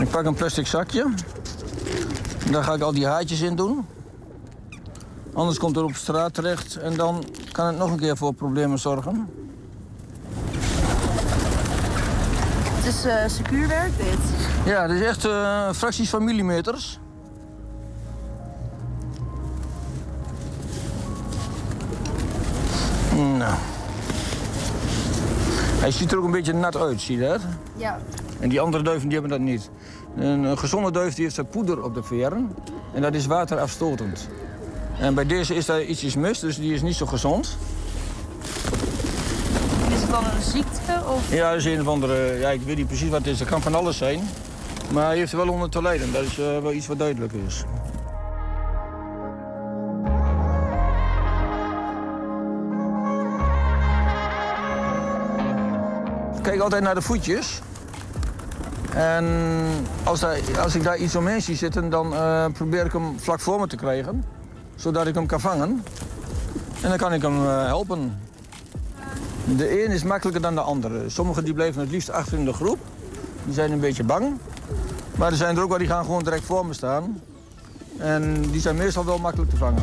Ik 0.00 0.10
pak 0.10 0.24
een 0.24 0.34
plastic 0.34 0.66
zakje. 0.66 1.06
Daar 2.50 2.64
ga 2.64 2.74
ik 2.74 2.80
al 2.80 2.92
die 2.92 3.06
haartjes 3.06 3.40
in 3.40 3.56
doen. 3.56 3.86
Anders 5.32 5.58
komt 5.58 5.76
het 5.76 5.84
op 5.84 5.94
straat 5.94 6.34
terecht 6.34 6.76
en 6.76 6.96
dan 6.96 7.24
kan 7.52 7.66
het 7.66 7.78
nog 7.78 7.90
een 7.90 7.98
keer 7.98 8.16
voor 8.16 8.34
problemen 8.34 8.78
zorgen. 8.78 9.28
Het 12.74 12.94
is 12.94 13.06
uh, 13.06 13.14
secuurwerk, 13.26 13.96
dit. 13.96 14.18
Ja, 14.64 14.86
dit 14.86 15.00
is 15.00 15.06
echt 15.06 15.24
uh, 15.24 15.72
fracties 15.72 16.10
van 16.10 16.24
millimeters. 16.24 16.98
Nou. 23.14 23.54
Hij 25.86 25.94
ziet 25.94 26.12
er 26.12 26.18
ook 26.18 26.24
een 26.24 26.30
beetje 26.30 26.52
nat 26.52 26.76
uit, 26.76 27.00
zie 27.00 27.18
je 27.18 27.26
dat? 27.26 27.40
Ja. 27.76 27.98
En 28.40 28.48
die 28.48 28.60
andere 28.60 28.82
duiven 28.82 29.08
die 29.08 29.18
hebben 29.18 29.38
dat 29.38 29.48
niet. 29.48 29.70
Een, 30.16 30.58
gezonde 30.58 30.90
duif 30.90 31.14
die 31.14 31.24
heeft 31.24 31.50
poeder 31.50 31.82
op 31.82 31.94
de 31.94 32.02
veren. 32.02 32.54
En 32.94 33.02
dat 33.02 33.14
is 33.14 33.26
waterafstotend. 33.26 34.28
En 34.98 35.14
bij 35.14 35.26
deze 35.26 35.54
is 35.54 35.66
daar 35.66 35.82
ietsjes 35.82 36.16
mis, 36.16 36.38
dus 36.38 36.56
die 36.56 36.74
is 36.74 36.82
niet 36.82 36.94
zo 36.94 37.06
gezond. 37.06 37.56
Is 39.88 40.00
het 40.00 40.10
dan 40.10 40.24
een 40.24 40.42
ziekte? 40.42 41.02
Of? 41.14 41.32
Ja, 41.32 41.50
dat 41.50 41.58
is 41.58 41.64
een 41.64 41.80
of 41.80 41.86
andere... 41.86 42.38
Ja, 42.38 42.50
ik 42.50 42.60
weet 42.62 42.76
niet 42.76 42.86
precies 42.86 43.08
wat 43.08 43.18
het 43.18 43.28
is. 43.28 43.38
Het 43.38 43.48
kan 43.48 43.62
van 43.62 43.74
alles 43.74 43.96
zijn. 43.96 44.20
Maar 44.92 45.06
hij 45.06 45.16
heeft 45.16 45.32
er 45.32 45.38
wel 45.38 45.48
onder 45.48 45.70
te 45.70 45.82
lijden. 45.82 46.12
Dat 46.12 46.22
is 46.22 46.38
uh, 46.38 46.58
wel 46.58 46.72
iets 46.72 46.86
wat 46.86 46.98
duidelijk 46.98 47.32
is. 47.46 47.64
Kijk 56.56 56.72
altijd 56.72 56.86
naar 56.86 56.94
de 56.94 57.06
voetjes. 57.06 57.60
En 58.94 59.26
als, 60.04 60.20
daar, 60.20 60.38
als 60.60 60.74
ik 60.74 60.82
daar 60.82 60.96
iets 60.96 61.16
omheen 61.16 61.42
zie 61.42 61.56
zitten, 61.56 61.90
dan 61.90 62.12
uh, 62.12 62.44
probeer 62.52 62.84
ik 62.84 62.92
hem 62.92 63.20
vlak 63.20 63.40
voor 63.40 63.60
me 63.60 63.66
te 63.66 63.76
krijgen. 63.76 64.24
Zodat 64.74 65.06
ik 65.06 65.14
hem 65.14 65.26
kan 65.26 65.40
vangen. 65.40 65.84
En 66.82 66.88
dan 66.88 66.96
kan 66.96 67.12
ik 67.12 67.22
hem 67.22 67.42
uh, 67.42 67.64
helpen. 67.64 68.20
De 69.56 69.84
een 69.84 69.90
is 69.90 70.02
makkelijker 70.02 70.42
dan 70.42 70.54
de 70.54 70.60
andere. 70.60 71.10
Sommigen 71.10 71.44
die 71.44 71.54
blijven 71.54 71.80
het 71.80 71.90
liefst 71.90 72.10
achter 72.10 72.38
in 72.38 72.44
de 72.44 72.52
groep. 72.52 72.78
Die 73.44 73.54
zijn 73.54 73.72
een 73.72 73.80
beetje 73.80 74.04
bang. 74.04 74.38
Maar 75.16 75.30
er 75.30 75.36
zijn 75.36 75.56
er 75.56 75.62
ook 75.62 75.68
wel 75.68 75.78
die 75.78 75.88
gaan 75.88 76.04
gewoon 76.04 76.22
direct 76.22 76.44
voor 76.44 76.66
me 76.66 76.72
staan. 76.72 77.20
En 77.98 78.40
die 78.50 78.60
zijn 78.60 78.76
meestal 78.76 79.04
wel 79.04 79.18
makkelijk 79.18 79.50
te 79.50 79.56
vangen. 79.56 79.82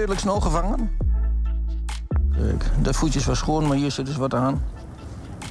Redelijk 0.00 0.20
snel 0.20 0.40
gevangen. 0.40 0.90
Kijk, 2.36 2.64
de 2.82 2.94
voetjes 2.94 3.24
was 3.24 3.38
schoon, 3.38 3.66
maar 3.66 3.76
hier 3.76 3.90
zit 3.90 4.06
dus 4.06 4.16
wat 4.16 4.34
aan. 4.34 4.62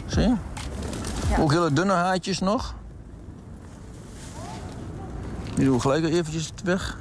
Zie 0.05 0.21
je? 0.21 0.35
Ja. 1.29 1.37
Ook 1.39 1.51
hele 1.51 1.73
dunne 1.73 1.93
haartjes 1.93 2.39
nog. 2.39 2.75
Die 5.55 5.65
doen 5.65 5.73
we 5.73 5.79
gelijk 5.79 6.05
eventjes 6.05 6.51
weg. 6.63 6.97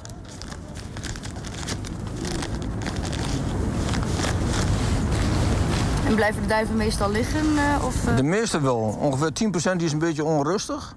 En 6.05 6.15
blijven 6.15 6.41
de 6.41 6.47
duiven 6.47 6.77
meestal 6.77 7.11
liggen? 7.11 7.45
Uh, 7.45 7.85
of, 7.85 8.07
uh... 8.07 8.15
De 8.15 8.23
meeste 8.23 8.61
wel. 8.61 8.77
Ongeveer 8.77 9.31
10% 9.75 9.75
is 9.75 9.91
een 9.91 9.99
beetje 9.99 10.23
onrustig. 10.23 10.95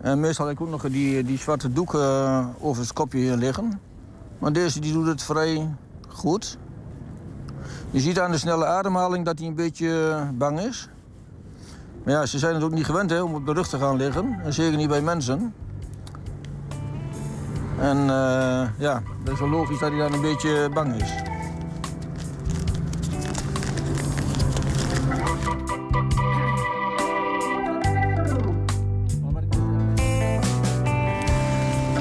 En 0.00 0.20
meestal 0.20 0.46
heb 0.46 0.54
ik 0.54 0.60
ook 0.60 0.70
nog 0.70 0.82
die, 0.82 1.24
die 1.24 1.38
zwarte 1.38 1.72
doek 1.72 1.94
uh, 1.94 2.46
over 2.60 2.82
het 2.82 2.92
kopje 2.92 3.18
hier 3.18 3.36
liggen. 3.36 3.80
Maar 4.38 4.52
deze 4.52 4.80
die 4.80 4.92
doet 4.92 5.06
het 5.06 5.22
vrij 5.22 5.74
goed. 6.08 6.58
Je 7.90 8.00
ziet 8.00 8.20
aan 8.20 8.30
de 8.30 8.38
snelle 8.38 8.66
ademhaling 8.66 9.24
dat 9.24 9.38
hij 9.38 9.48
een 9.48 9.54
beetje 9.54 10.16
bang 10.34 10.60
is. 10.60 10.88
Maar 12.04 12.14
ja, 12.14 12.26
ze 12.26 12.38
zijn 12.38 12.54
het 12.54 12.62
ook 12.62 12.72
niet 12.72 12.84
gewend 12.84 13.10
hè, 13.10 13.22
om 13.22 13.34
op 13.34 13.46
de 13.46 13.52
rug 13.52 13.68
te 13.68 13.78
gaan 13.78 13.96
liggen. 13.96 14.40
En 14.44 14.52
zeker 14.52 14.76
niet 14.76 14.88
bij 14.88 15.02
mensen. 15.02 15.54
En 17.78 17.98
eh, 17.98 18.68
ja, 18.78 19.02
dat 19.24 19.34
is 19.34 19.40
wel 19.40 19.48
logisch 19.48 19.78
dat 19.78 19.90
hij 19.90 19.98
dan 19.98 20.12
een 20.12 20.20
beetje 20.20 20.68
bang 20.74 20.94
is. 21.02 21.14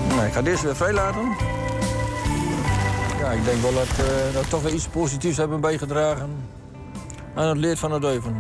Nou, 0.10 0.26
ik 0.26 0.34
ga 0.34 0.42
deze 0.42 0.66
weer 0.66 0.76
vrijlaten. 0.76 1.53
Ja, 3.24 3.32
ik 3.32 3.46
denk 3.46 3.62
wel 3.62 3.74
dat, 3.74 3.88
eh, 3.88 4.34
dat 4.34 4.44
we 4.44 4.50
toch 4.50 4.62
weer 4.62 4.74
iets 4.74 4.88
positiefs 4.88 5.38
hebben 5.38 5.62
bijgedragen 5.62 6.30
aan 7.36 7.48
het 7.48 7.58
leed 7.58 7.80
van 7.80 7.92
de 7.92 8.00
duiven. 8.00 8.36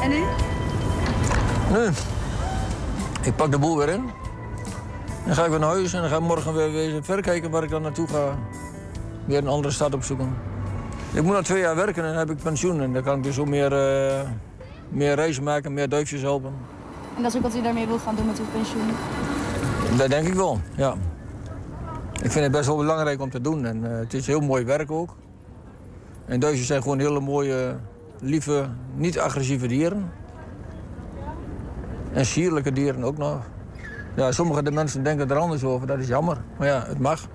En 0.00 0.08
nu? 0.08 0.22
Nu, 1.72 1.88
ik 3.22 3.36
pak 3.36 3.50
de 3.50 3.58
boel 3.58 3.76
weer 3.76 3.88
in. 3.88 4.10
Dan 5.24 5.34
ga 5.34 5.44
ik 5.44 5.50
weer 5.50 5.58
naar 5.58 5.68
huis 5.68 5.92
en 5.92 6.00
dan 6.00 6.10
ga 6.10 6.16
ik 6.16 6.22
morgen 6.22 6.54
weer, 6.54 6.72
weer 6.72 7.04
verder 7.04 7.24
kijken 7.24 7.50
waar 7.50 7.62
ik 7.62 7.70
dan 7.70 7.82
naartoe 7.82 8.08
ga. 8.08 8.38
Weer 9.24 9.38
een 9.38 9.48
andere 9.48 9.74
stad 9.74 9.94
opzoeken. 9.94 10.36
Ik 11.12 11.22
moet 11.22 11.34
nog 11.34 11.44
twee 11.44 11.60
jaar 11.60 11.76
werken 11.76 12.02
en 12.02 12.08
dan 12.08 12.18
heb 12.18 12.30
ik 12.30 12.42
pensioen. 12.42 12.80
En 12.80 12.92
dan 12.92 13.02
kan 13.02 13.16
ik 13.16 13.22
dus 13.22 13.38
ook 13.38 13.48
meer, 13.48 13.72
eh, 13.72 14.20
meer 14.88 15.14
reizen 15.14 15.42
maken, 15.42 15.74
meer 15.74 15.88
duifjes 15.88 16.20
helpen. 16.22 16.52
En 17.16 17.22
dat 17.22 17.30
is 17.30 17.36
ook 17.36 17.42
wat 17.42 17.56
u 17.56 17.62
daarmee 17.62 17.86
wil 17.86 17.98
gaan 17.98 18.16
doen 18.16 18.26
met 18.26 18.38
uw 18.38 18.46
pensioen. 18.52 18.88
Dat 19.96 20.08
denk 20.08 20.26
ik 20.26 20.34
wel, 20.34 20.60
ja. 20.76 20.94
Ik 22.22 22.30
vind 22.32 22.44
het 22.44 22.52
best 22.52 22.66
wel 22.66 22.76
belangrijk 22.76 23.20
om 23.20 23.30
te 23.30 23.40
doen. 23.40 23.64
En 23.66 23.92
eh, 23.92 23.98
het 23.98 24.14
is 24.14 24.26
heel 24.26 24.40
mooi 24.40 24.64
werk 24.64 24.90
ook. 24.90 25.16
En 26.24 26.40
duifjes 26.40 26.66
zijn 26.66 26.82
gewoon 26.82 26.98
hele 26.98 27.20
mooie, 27.20 27.76
lieve, 28.20 28.68
niet 28.94 29.18
agressieve 29.18 29.66
dieren. 29.66 30.10
En 32.12 32.26
sierlijke 32.26 32.72
dieren 32.72 33.04
ook 33.04 33.16
nog. 33.16 33.42
Ja, 34.16 34.32
sommige 34.32 34.62
de 34.62 34.70
mensen 34.70 35.02
denken 35.02 35.30
er 35.30 35.36
anders 35.36 35.64
over, 35.64 35.86
dat 35.86 35.98
is 35.98 36.08
jammer. 36.08 36.36
Maar 36.58 36.66
ja, 36.66 36.84
het 36.86 36.98
mag. 36.98 37.28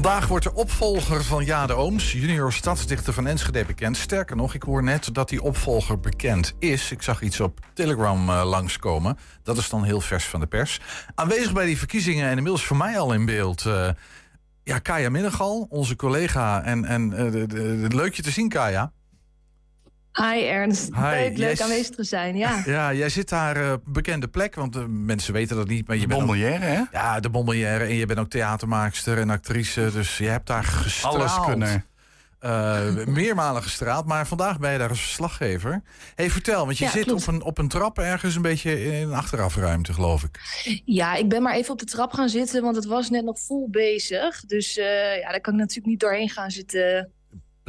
Vandaag 0.00 0.26
wordt 0.26 0.44
de 0.44 0.54
opvolger 0.54 1.24
van 1.24 1.44
Jade 1.44 1.74
Ooms, 1.74 2.12
junior 2.12 2.52
stadsdichter 2.52 3.12
van 3.12 3.26
Enschede, 3.26 3.64
bekend. 3.64 3.96
Sterker 3.96 4.36
nog, 4.36 4.54
ik 4.54 4.62
hoor 4.62 4.82
net 4.82 5.14
dat 5.14 5.28
die 5.28 5.42
opvolger 5.42 6.00
bekend 6.00 6.54
is. 6.58 6.90
Ik 6.90 7.02
zag 7.02 7.22
iets 7.22 7.40
op 7.40 7.58
Telegram 7.74 8.28
eh, 8.28 8.42
langskomen. 8.44 9.18
Dat 9.42 9.56
is 9.56 9.68
dan 9.68 9.84
heel 9.84 10.00
vers 10.00 10.24
van 10.24 10.40
de 10.40 10.46
pers. 10.46 10.80
Aanwezig 11.14 11.52
bij 11.52 11.66
die 11.66 11.78
verkiezingen 11.78 12.24
en 12.24 12.36
inmiddels 12.36 12.64
voor 12.64 12.76
mij 12.76 12.98
al 12.98 13.12
in 13.12 13.24
beeld... 13.24 13.66
eh, 13.66 13.88
ja, 14.62 14.78
Kaya 14.78 15.10
Minnegal, 15.10 15.66
onze 15.70 15.96
collega. 15.96 16.62
En, 16.62 16.84
en 16.84 17.12
eh, 17.12 17.88
leuk 17.88 18.14
je 18.14 18.22
te 18.22 18.30
zien, 18.30 18.48
Kaya. 18.48 18.92
Hi 20.12 20.42
Ernst, 20.44 20.94
Hi, 20.94 21.00
leuk, 21.02 21.36
leuk 21.36 21.48
yes. 21.50 21.60
aanwezig 21.62 21.94
te 21.94 22.04
zijn. 22.04 22.36
Ja. 22.36 22.62
Ja, 22.66 22.92
jij 22.92 23.08
zit 23.08 23.28
daar 23.28 23.56
eh, 23.56 23.72
bekende 23.84 24.28
plek, 24.28 24.54
want 24.54 24.76
eh, 24.76 24.84
mensen 24.88 25.32
weten 25.32 25.56
dat 25.56 25.68
niet. 25.68 25.86
Maar 25.86 25.96
je 25.96 26.06
bent 26.06 26.12
ook- 26.20 26.26
Bonbonnière, 26.26 26.64
hè? 26.64 26.82
ja, 26.92 27.20
de 27.20 27.30
Bonbonnière. 27.30 27.84
En 27.84 27.94
je 27.94 28.06
bent 28.06 28.18
ook 28.18 28.30
theatermaakster 28.30 29.18
en 29.18 29.30
actrice. 29.30 29.90
Dus 29.92 30.18
je 30.18 30.26
hebt 30.26 30.46
daar 30.46 30.64
gestraald. 30.64 31.14
Alles 31.14 31.40
kunnen. 31.46 31.84
Eh, 32.38 33.04
meermalen 33.06 33.62
gestraald, 33.62 34.06
maar 34.06 34.26
vandaag 34.26 34.58
ben 34.58 34.72
je 34.72 34.78
daar 34.78 34.88
als 34.88 35.00
verslaggever. 35.00 35.82
hey, 36.14 36.30
vertel, 36.30 36.64
want 36.64 36.78
je 36.78 36.84
Ja, 36.84 36.90
zit 36.90 37.04
klopt. 37.04 37.28
op 37.28 37.34
een, 37.34 37.42
op 37.42 37.58
een 37.58 37.68
trap 37.68 37.98
ergens 37.98 38.34
een 38.34 38.42
beetje 38.42 38.84
in 38.84 38.92
een 39.08 39.14
achterafruimte, 39.14 39.92
geloof 39.92 40.22
ik. 40.24 40.38
ja, 40.84 41.14
ik 41.14 41.28
ben 41.28 41.42
maar 41.42 41.54
even 41.54 41.72
op 41.72 41.78
de 41.78 41.84
trap 41.84 42.12
gaan 42.12 42.28
zitten, 42.28 42.62
want 42.62 42.76
het 42.76 42.84
was 42.84 43.10
net 43.10 43.24
nog 43.24 43.40
vol 43.40 43.68
bezig. 43.70 44.40
Dus 44.46 44.76
eh, 44.76 45.18
ja, 45.20 45.30
daar 45.30 45.40
kan 45.40 45.52
ik 45.54 45.58
natuurlijk 45.60 45.86
niet 45.86 46.00
doorheen 46.00 46.28
gaan 46.30 46.50
zitten 46.50 47.10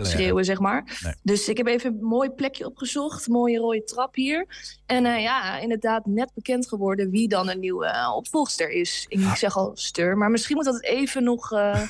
schreeuwen, 0.06 0.46
zeg 0.46 0.60
maar. 0.60 0.98
Nee. 1.04 1.14
Dus 1.24 1.50
ik 1.50 1.58
heb 1.58 1.68
even 1.68 1.92
een 1.94 2.04
mooi 2.06 2.30
plekje 2.30 2.66
opgezocht, 2.66 3.28
mooie 3.28 3.58
rode 3.58 3.84
trap 3.84 4.16
hier. 4.16 4.46
En 4.86 5.06
eh, 5.06 5.22
ja, 5.22 5.60
inderdaad 5.60 6.06
net 6.06 6.32
bekend 6.34 6.68
geworden 6.68 7.10
wie 7.10 7.28
dan 7.28 7.50
een 7.50 7.60
nieuwe 7.60 7.86
eh, 7.86 8.16
opvolgster 8.16 8.70
is. 8.70 9.06
Ik 9.10 9.20
Ah. 9.24 9.36
zeg 9.36 9.58
al 9.58 9.72
stur, 9.74 10.18
maar 10.18 10.30
misschien 10.32 10.56
moet 10.56 10.66
dat 10.66 10.74
het 10.74 10.84
even 10.86 11.24
nog, 11.24 11.52
eh, 11.52 11.82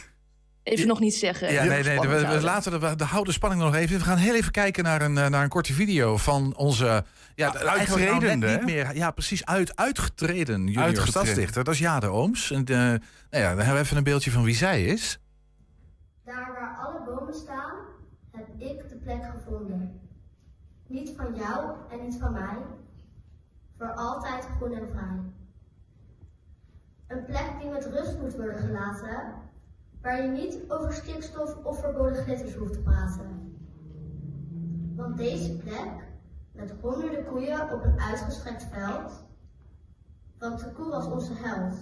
even 0.63 0.81
Ja. 0.81 0.87
nog 0.87 0.99
niet 0.99 1.15
zeggen. 1.15 1.53
Ja, 1.53 1.63
nee, 1.63 1.83
nee, 1.83 1.99
we, 1.99 2.39
laten 2.41 2.71
de, 2.71 2.79
we 2.79 3.03
houden 3.03 3.23
de 3.25 3.31
spanning 3.31 3.61
nog 3.61 3.75
even. 3.75 3.97
We 3.97 4.03
gaan 4.03 4.17
heel 4.17 4.35
even 4.35 4.51
kijken 4.51 4.83
naar 4.83 5.01
een, 5.01 5.13
naar 5.13 5.43
een 5.43 5.49
korte 5.49 5.73
video 5.73 6.17
van 6.17 6.53
onze... 6.55 7.03
Ja, 7.35 7.47
Ah, 7.47 7.53
nou 7.53 7.67
uittredende, 7.67 8.47
niet 8.47 8.63
meer. 8.63 8.95
Ja, 8.95 9.11
precies. 9.11 9.45
Uit, 9.45 9.75
uitgetreden 9.75 10.59
junior 10.59 10.83
Uitgetreden. 10.83 11.11
stadsdichter. 11.21 11.63
Dat 11.63 11.73
is 11.73 11.79
Jade 11.79 12.07
Ooms. 12.07 12.51
En, 12.51 12.65
eh, 12.65 12.75
nou 12.75 12.99
ja, 13.29 13.49
dan 13.49 13.57
hebben 13.57 13.73
we 13.73 13.79
even 13.79 13.97
een 13.97 14.03
beeldje 14.03 14.31
van 14.31 14.43
wie 14.43 14.55
zij 14.55 14.83
is. 14.85 15.19
Daar 16.25 16.35
waar 16.53 16.77
alle 16.85 17.01
bomen 17.05 17.33
staan, 17.33 17.73
heb 18.41 18.69
ik 18.69 18.89
de 18.89 18.95
plek 18.95 19.23
gevonden. 19.23 19.99
Niet 20.87 21.15
van 21.15 21.35
jou 21.35 21.75
en 21.89 22.01
niet 22.01 22.17
van 22.19 22.31
mij, 22.31 22.57
voor 23.77 23.93
altijd 23.93 24.43
groen 24.43 24.73
en 24.73 24.89
vrij. 24.89 25.19
Een 27.07 27.25
plek 27.25 27.53
die 27.59 27.69
met 27.69 27.85
rust 27.85 28.19
moet 28.19 28.35
worden 28.35 28.55
gelaten, 28.55 29.33
waar 30.01 30.21
je 30.21 30.29
niet 30.29 30.59
over 30.67 30.93
stikstof 30.93 31.65
of 31.65 31.79
verboden 31.79 32.23
glitters 32.23 32.55
hoeft 32.55 32.73
te 32.73 32.81
praten. 32.81 33.55
Want 34.95 35.17
deze 35.17 35.57
plek, 35.57 36.09
met 36.51 36.73
honderden 36.81 37.25
koeien 37.25 37.73
op 37.73 37.83
een 37.83 37.99
uitgestrekt 37.99 38.63
veld, 38.63 39.23
want 40.37 40.59
de 40.59 40.71
koe 40.71 40.89
was 40.89 41.05
onze 41.05 41.33
held. 41.33 41.75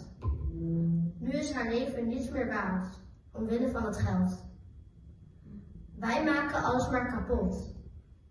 Nu 1.18 1.32
is 1.32 1.54
haar 1.54 1.70
leven 1.70 2.08
niets 2.08 2.30
meer 2.30 2.48
waard, 2.48 3.00
omwille 3.32 3.70
van 3.70 3.86
het 3.86 3.98
geld. 3.98 4.49
Wij 6.00 6.24
maken 6.24 6.64
alles 6.64 6.90
maar 6.90 7.08
kapot. 7.08 7.76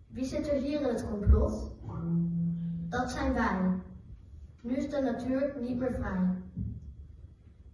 Wie 0.07 0.25
zit 0.25 0.47
er 0.47 0.55
hier 0.55 0.81
in 0.81 0.87
het 0.87 1.09
complot? 1.09 1.71
Dat 2.89 3.11
zijn 3.11 3.33
wij. 3.33 3.81
Nu 4.61 4.75
is 4.75 4.89
de 4.89 5.01
natuur 5.01 5.55
niet 5.61 5.77
meer 5.77 5.93
vrij. 5.93 6.37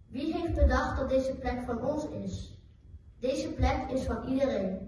Wie 0.08 0.32
heeft 0.36 0.54
bedacht 0.54 0.98
dat 0.98 1.08
deze 1.08 1.34
plek 1.34 1.62
van 1.62 1.82
ons 1.82 2.08
is? 2.08 2.60
Deze 3.18 3.52
plek 3.52 3.90
is 3.90 4.04
van 4.04 4.24
iedereen. 4.28 4.78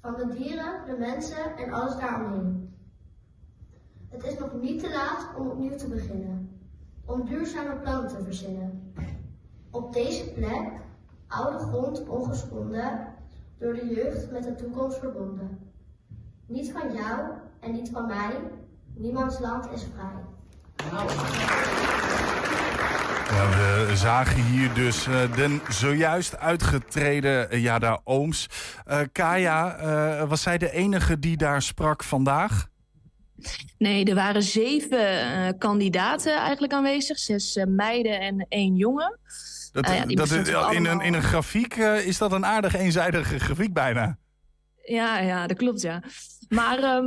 Van 0.00 0.14
de 0.14 0.28
dieren, 0.28 0.86
de 0.86 0.96
mensen 0.98 1.56
en 1.56 1.72
alles 1.72 1.96
daaromheen. 1.96 2.74
Het 4.08 4.24
is 4.24 4.38
nog 4.38 4.52
niet 4.60 4.80
te 4.82 4.90
laat 4.90 5.36
om 5.36 5.48
opnieuw 5.48 5.76
te 5.76 5.88
beginnen. 5.88 6.60
Om 7.04 7.24
duurzame 7.24 7.76
plannen 7.76 8.08
te 8.08 8.22
verzinnen. 8.24 8.92
Op 9.70 9.92
deze 9.92 10.32
plek, 10.32 10.70
oude 11.26 11.58
grond 11.58 12.08
ongeschonden, 12.08 13.09
door 13.60 13.74
de 13.74 13.94
jeugd 13.94 14.30
met 14.30 14.42
de 14.42 14.54
toekomst 14.54 14.98
verbonden. 14.98 15.58
Niet 16.46 16.72
van 16.72 16.94
jou 16.94 17.20
en 17.60 17.72
niet 17.72 17.90
van 17.92 18.06
mij, 18.06 18.36
niemands 18.94 19.38
land 19.38 19.72
is 19.72 19.86
vrij. 19.94 20.24
Ja, 23.30 23.48
we 23.86 23.96
zagen 23.96 24.44
hier 24.44 24.74
dus 24.74 25.06
eh, 25.06 25.34
de 25.34 25.60
zojuist 25.68 26.38
uitgetreden 26.38 27.54
uh, 27.54 27.62
Jada 27.62 28.00
Ooms. 28.04 28.48
Eh, 28.84 29.00
Kaya, 29.12 29.76
eh, 29.76 30.28
was 30.28 30.42
zij 30.42 30.58
de 30.58 30.70
enige 30.70 31.18
die 31.18 31.36
daar 31.36 31.62
sprak 31.62 32.04
vandaag? 32.04 32.68
Nee, 33.78 34.04
er 34.04 34.14
waren 34.14 34.42
zeven 34.42 35.20
eh, 35.20 35.48
kandidaten 35.58 36.36
eigenlijk 36.36 36.72
aanwezig. 36.72 37.18
Zes 37.18 37.56
eh, 37.56 37.66
meiden 37.66 38.20
en 38.20 38.46
één 38.48 38.76
jongen. 38.76 39.18
Dat, 39.72 39.86
Ah 39.86 39.94
ja, 39.94 40.06
die 40.06 40.16
dat, 40.16 40.28
bestonden 40.28 40.72
in, 40.72 40.84
een, 40.86 41.00
in 41.00 41.14
een 41.14 41.22
grafiek 41.22 41.76
eh, 41.76 42.06
is 42.06 42.18
dat 42.18 42.32
een 42.32 42.46
aardig 42.46 42.74
eenzijdige 42.74 43.38
grafiek 43.38 43.72
bijna. 43.72 44.18
Ja, 44.84 45.18
ja, 45.18 45.46
dat 45.46 45.56
klopt, 45.56 45.80
ja. 45.80 46.02
Maar 46.48 46.78
ehm, 46.78 47.06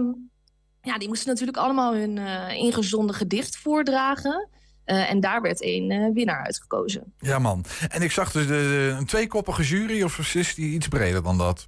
ja, 0.81 0.97
die 0.97 1.07
moesten 1.07 1.29
natuurlijk 1.29 1.57
allemaal 1.57 1.95
hun 1.95 2.17
eh, 2.17 2.53
ingezonden 2.57 3.15
gedicht 3.15 3.57
voordragen. 3.57 4.49
Eh, 4.83 5.09
en 5.11 5.19
daar 5.19 5.41
werd 5.41 5.61
één 5.61 6.13
winnaar 6.13 6.45
uitgekozen. 6.45 7.13
Ja, 7.19 7.39
man. 7.39 7.65
En 7.87 8.01
ik 8.01 8.11
zag 8.11 8.31
dus 8.31 8.47
de, 8.47 8.53
de- 8.53 8.95
een 8.99 9.05
tweekoppige 9.05 9.63
jury, 9.63 10.03
of 10.03 10.35
is 10.35 10.55
die 10.55 10.73
iets 10.73 10.87
breder 10.87 11.23
dan 11.23 11.37
dat? 11.37 11.67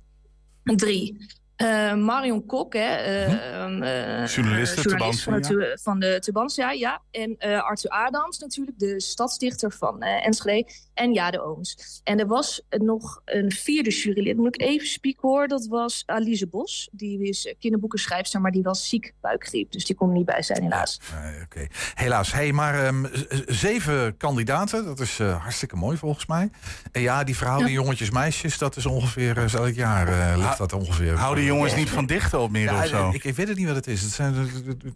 Een 0.63 0.77
drie. 0.77 1.25
Eh, 1.55 1.93
Marion 1.93 2.45
Kok, 2.45 2.73
hè, 2.73 2.79
eh, 2.79 3.61
ehm, 3.61 3.83
eh, 3.83 4.27
journalist 4.27 4.81
van, 5.21 5.41
de, 5.41 5.77
van 5.81 5.99
de 5.99 6.19
Tubantia, 6.19 6.71
ja. 6.71 7.01
En 7.11 7.37
Arthur 7.37 7.89
Adams 7.89 8.39
natuurlijk, 8.39 8.79
de 8.79 9.01
stadsdichter 9.01 9.71
van 9.71 10.01
Enschede. 10.01 10.71
En 10.95 11.13
Jade 11.13 11.41
Ooms. 11.43 12.01
En 12.03 12.19
er 12.19 12.27
was 12.27 12.61
nog 12.69 13.21
een 13.25 13.51
vierde 13.51 13.89
jurylid, 13.89 14.37
moet 14.37 14.55
ik 14.55 14.61
even 14.61 14.87
spieken 14.87 15.29
hoor. 15.29 15.47
Dat 15.47 15.67
was 15.67 16.03
Alice 16.05 16.47
Bos. 16.47 16.89
Die 16.91 17.19
is 17.27 17.55
kinderboekenschrijfster, 17.59 18.41
maar 18.41 18.51
die 18.51 18.63
was 18.63 18.89
ziek 18.89 19.13
buikgriep. 19.21 19.71
Dus 19.71 19.85
die 19.85 19.95
kon 19.95 20.07
er 20.09 20.15
niet 20.15 20.25
bij 20.25 20.41
zijn 20.41 20.61
helaas. 20.61 20.99
Nee, 21.23 21.41
Oké, 21.43 21.67
helaas. 21.93 22.33
Hey, 22.33 22.51
maar 22.51 22.85
ehm, 22.85 23.05
zeven 23.45 24.17
kandidaten, 24.17 24.85
dat 24.85 24.99
is 24.99 25.19
eh, 25.19 25.41
hartstikke 25.41 25.75
mooi 25.75 25.97
volgens 25.97 26.25
mij. 26.25 26.49
En 26.91 27.01
ja, 27.01 27.23
die 27.23 27.37
verhouding 27.37 27.71
jongetjes-meisjes, 27.73 28.57
dat 28.57 28.75
is 28.75 28.85
ongeveer, 28.85 29.37
uh, 29.37 29.53
elk 29.53 29.73
jaar 29.73 30.07
eh, 30.31 30.37
ligt 30.37 30.57
dat 30.57 30.73
ongeveer. 30.73 31.13
Houden 31.17 31.43
jongens 31.43 31.75
niet 31.75 31.89
van 31.89 32.05
dichten 32.05 32.39
op 32.39 32.51
meer 32.51 32.63
Ja, 32.63 32.79
of 32.81 32.87
zo? 32.87 33.09
ik, 33.13 33.23
ik 33.23 33.35
weet 33.35 33.47
het 33.47 33.57
niet 33.57 33.67
wat 33.67 33.75
het 33.75 33.87
is. 33.87 34.01
Het 34.01 34.11
zijn, 34.11 34.33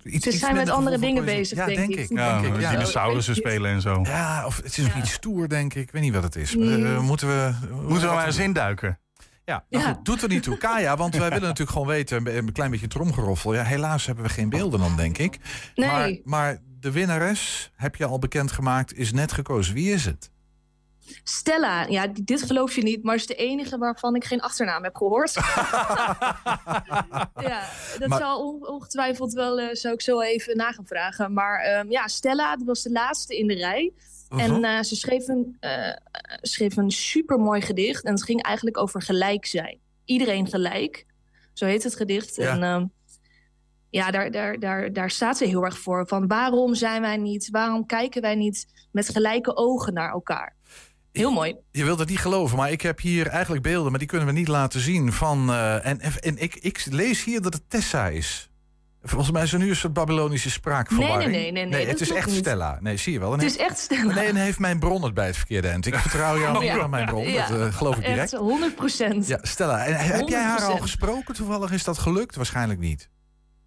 iets, 0.04 0.24
Ze 0.24 0.30
iets 0.32 0.40
zijn 0.40 0.56
met 0.56 0.70
andere 0.70 0.98
dingen 1.00 1.26
bezig, 1.26 1.58
Ja, 1.58 1.66
denk 1.66 1.78
denk 1.78 1.90
ik. 1.92 2.00
ik. 2.00 2.18
Ja, 2.18 2.42
denk 2.42 2.56
ik, 2.56 2.62
ja. 2.62 2.70
dinosaurussen 2.72 3.36
spelen 3.36 3.72
en 3.72 3.82
zo. 3.82 4.00
Ja, 4.04 4.46
of 4.46 4.56
het 4.58 4.66
is 4.66 4.78
nog 4.78 4.94
Ja. 4.94 5.00
iets 5.02 5.12
stoer, 5.12 5.50
denk 5.50 5.74
ik. 5.74 5.89
Ik 5.90 5.96
weet 5.96 6.04
niet 6.04 6.14
wat 6.14 6.24
het 6.24 6.36
is. 6.36 6.56
Mm. 6.56 6.86
Eh, 6.86 7.00
moeten 7.02 7.28
we... 7.28 7.54
Moeten 7.88 8.08
we 8.10 8.16
maar 8.16 8.26
eens 8.26 8.38
induiken? 8.38 9.00
Ja, 9.46 9.64
nou 9.70 9.84
Ja. 9.84 9.92
goed, 9.94 10.06
doet 10.06 10.22
er 10.22 10.30
niet 10.30 10.44
toe. 10.44 10.58
Kaya, 10.58 10.98
want 10.98 11.16
wij 11.16 11.24
willen 11.30 11.42
natuurlijk 11.42 11.72
gewoon 11.72 11.88
weten, 11.88 12.38
een 12.38 12.52
klein 12.52 12.72
beetje 12.72 12.88
tromgeroffel. 12.88 13.54
Ja, 13.54 13.64
helaas 13.64 14.06
hebben 14.06 14.24
we 14.24 14.30
geen 14.30 14.50
beelden 14.50 14.80
dan, 14.80 14.96
denk 14.96 15.18
ik. 15.18 15.38
Nee. 15.76 15.90
Maar, 15.90 16.12
maar 16.24 16.58
de 16.80 16.92
winnares, 16.92 17.72
heb 17.76 17.96
je 17.96 18.06
al 18.06 18.20
bekendgemaakt, 18.20 18.94
is 18.98 19.12
net 19.14 19.32
gekozen. 19.32 19.74
Wie 19.74 19.92
is 19.94 20.06
het? 20.06 20.32
Stella, 21.24 21.86
ja, 21.86 22.08
dit 22.24 22.42
geloof 22.44 22.76
je 22.76 22.84
niet, 22.84 23.04
maar 23.04 23.16
is 23.16 23.28
de 23.28 23.36
enige 23.36 23.78
waarvan 23.78 24.16
ik 24.16 24.24
geen 24.26 24.42
achternaam 24.42 24.84
heb 24.84 24.96
gehoord. 24.96 25.34
ja, 27.50 27.64
dat 28.00 28.08
Maar- 28.08 28.20
zal 28.20 28.48
on- 28.48 28.68
ongetwijfeld 28.68 29.34
wel, 29.34 29.60
eh, 29.60 29.68
zou 29.76 29.94
ik 29.94 30.02
zo 30.02 30.22
even 30.22 30.58
na 30.58 30.72
gaan 30.72 30.86
vragen. 30.88 31.34
Maar 31.34 31.60
ehm, 31.60 31.92
ja, 31.92 32.08
Stella 32.08 32.58
was 32.66 32.82
de 32.84 32.92
laatste 32.92 33.38
in 33.38 33.48
de 33.48 33.54
rij. 33.56 33.92
En 34.30 34.52
Mhm. 34.52 34.64
eh, 34.64 34.82
ze 34.82 34.96
schreef 34.96 35.28
een, 35.28 35.58
eh 35.60 35.96
schreef 36.42 36.78
een 36.78 36.92
supermooi 36.92 37.62
gedicht. 37.62 38.04
En 38.04 38.12
het 38.12 38.24
ging 38.24 38.42
eigenlijk 38.44 38.78
over 38.78 39.02
gelijk 39.02 39.46
zijn. 39.46 39.78
Iedereen 40.06 40.48
gelijk. 40.48 41.06
Zo 41.54 41.66
heet 41.66 41.84
het 41.84 41.96
gedicht. 41.96 42.36
Ja. 42.36 42.52
En 42.52 42.64
ehm, 42.64 42.86
ja, 43.90 44.12
daar, 44.12 44.32
daar, 44.32 44.60
daar, 44.60 44.94
daar 44.94 45.10
staat 45.10 45.38
ze 45.38 45.46
heel 45.46 45.64
erg 45.66 45.80
voor. 45.80 46.08
Van 46.08 46.28
waarom 46.28 46.76
zijn 46.76 47.02
wij 47.02 47.18
niet, 47.18 47.50
waarom 47.52 47.86
kijken 47.86 48.22
wij 48.22 48.36
niet 48.36 48.66
met 48.92 49.10
gelijke 49.10 49.56
ogen 49.56 49.94
naar 49.94 50.12
elkaar? 50.12 50.56
Heel 51.12 51.32
mooi. 51.32 51.56
Je 51.72 51.84
wilt 51.84 52.00
het 52.00 52.10
niet 52.10 52.20
geloven, 52.20 52.58
maar 52.58 52.72
ik 52.72 52.82
heb 52.82 53.00
hier 53.00 53.28
eigenlijk 53.28 53.64
beelden, 53.64 53.90
maar 53.90 54.00
die 54.00 54.08
kunnen 54.08 54.28
we 54.28 54.34
niet 54.34 54.48
laten 54.48 54.80
zien. 54.80 55.12
Van, 55.14 55.50
eh, 55.50 55.86
en 55.86 56.00
en 56.00 56.38
ik, 56.38 56.56
ik 56.56 56.86
lees 56.90 57.24
hier 57.24 57.42
dat 57.42 57.54
het 57.54 57.70
Tessa 57.70 58.08
is. 58.08 58.49
Volgens 59.04 59.32
mij 59.32 59.44
is 59.44 59.54
er 59.54 59.60
nu 59.60 59.70
een 59.70 59.76
soort 59.76 59.94
Babylonische 59.94 60.50
spraakverwarring. 60.50 61.32
Nee, 61.32 61.42
nee, 61.42 61.52
nee, 61.52 61.64
nee, 61.64 61.72
nee, 61.72 61.88
het 61.88 62.00
dat 62.00 62.08
is 62.08 62.12
echt 62.16 62.28
niet. 62.28 62.36
Stella. 62.36 62.78
Nee, 62.82 62.98
zie 62.98 63.14
je 63.14 63.20
wel. 63.20 63.34
En 63.34 63.40
Het 63.40 63.50
is 63.50 63.58
echt 63.58 63.78
Stella. 63.78 64.14
Nee, 64.14 64.28
en 64.28 64.36
heeft 64.36 64.60
mijn 64.60 64.80
bron 64.80 65.04
het 65.04 65.14
bij 65.14 65.26
het 65.26 65.38
verkeerde 65.38 65.68
eind. 65.68 65.86
Ik 65.86 65.96
vertrouw 65.96 66.40
jou 66.40 66.60
meer 66.60 66.74
ja. 66.74 66.78
dan 66.78 66.90
mijn 66.90 67.06
bron. 67.06 67.32
Ja. 67.32 67.48
Dat 67.48 67.60
eh, 67.60 67.74
geloof 67.74 67.98
ik 67.98 68.06
direct. 68.06 68.34
Echt 68.34 68.42
100 68.42 68.76
procent. 68.76 69.28
Ja, 69.28 69.40
Stella, 69.42 69.86
en 69.86 69.96
heb 69.96 70.28
jij 70.28 70.44
haar 70.44 70.62
al 70.62 70.78
100%. 70.78 70.82
gesproken 70.82 71.34
toevallig? 71.34 71.72
Is 71.72 71.84
dat 71.84 71.98
gelukt? 71.98 72.36
Waarschijnlijk 72.36 72.80
niet. 72.80 73.10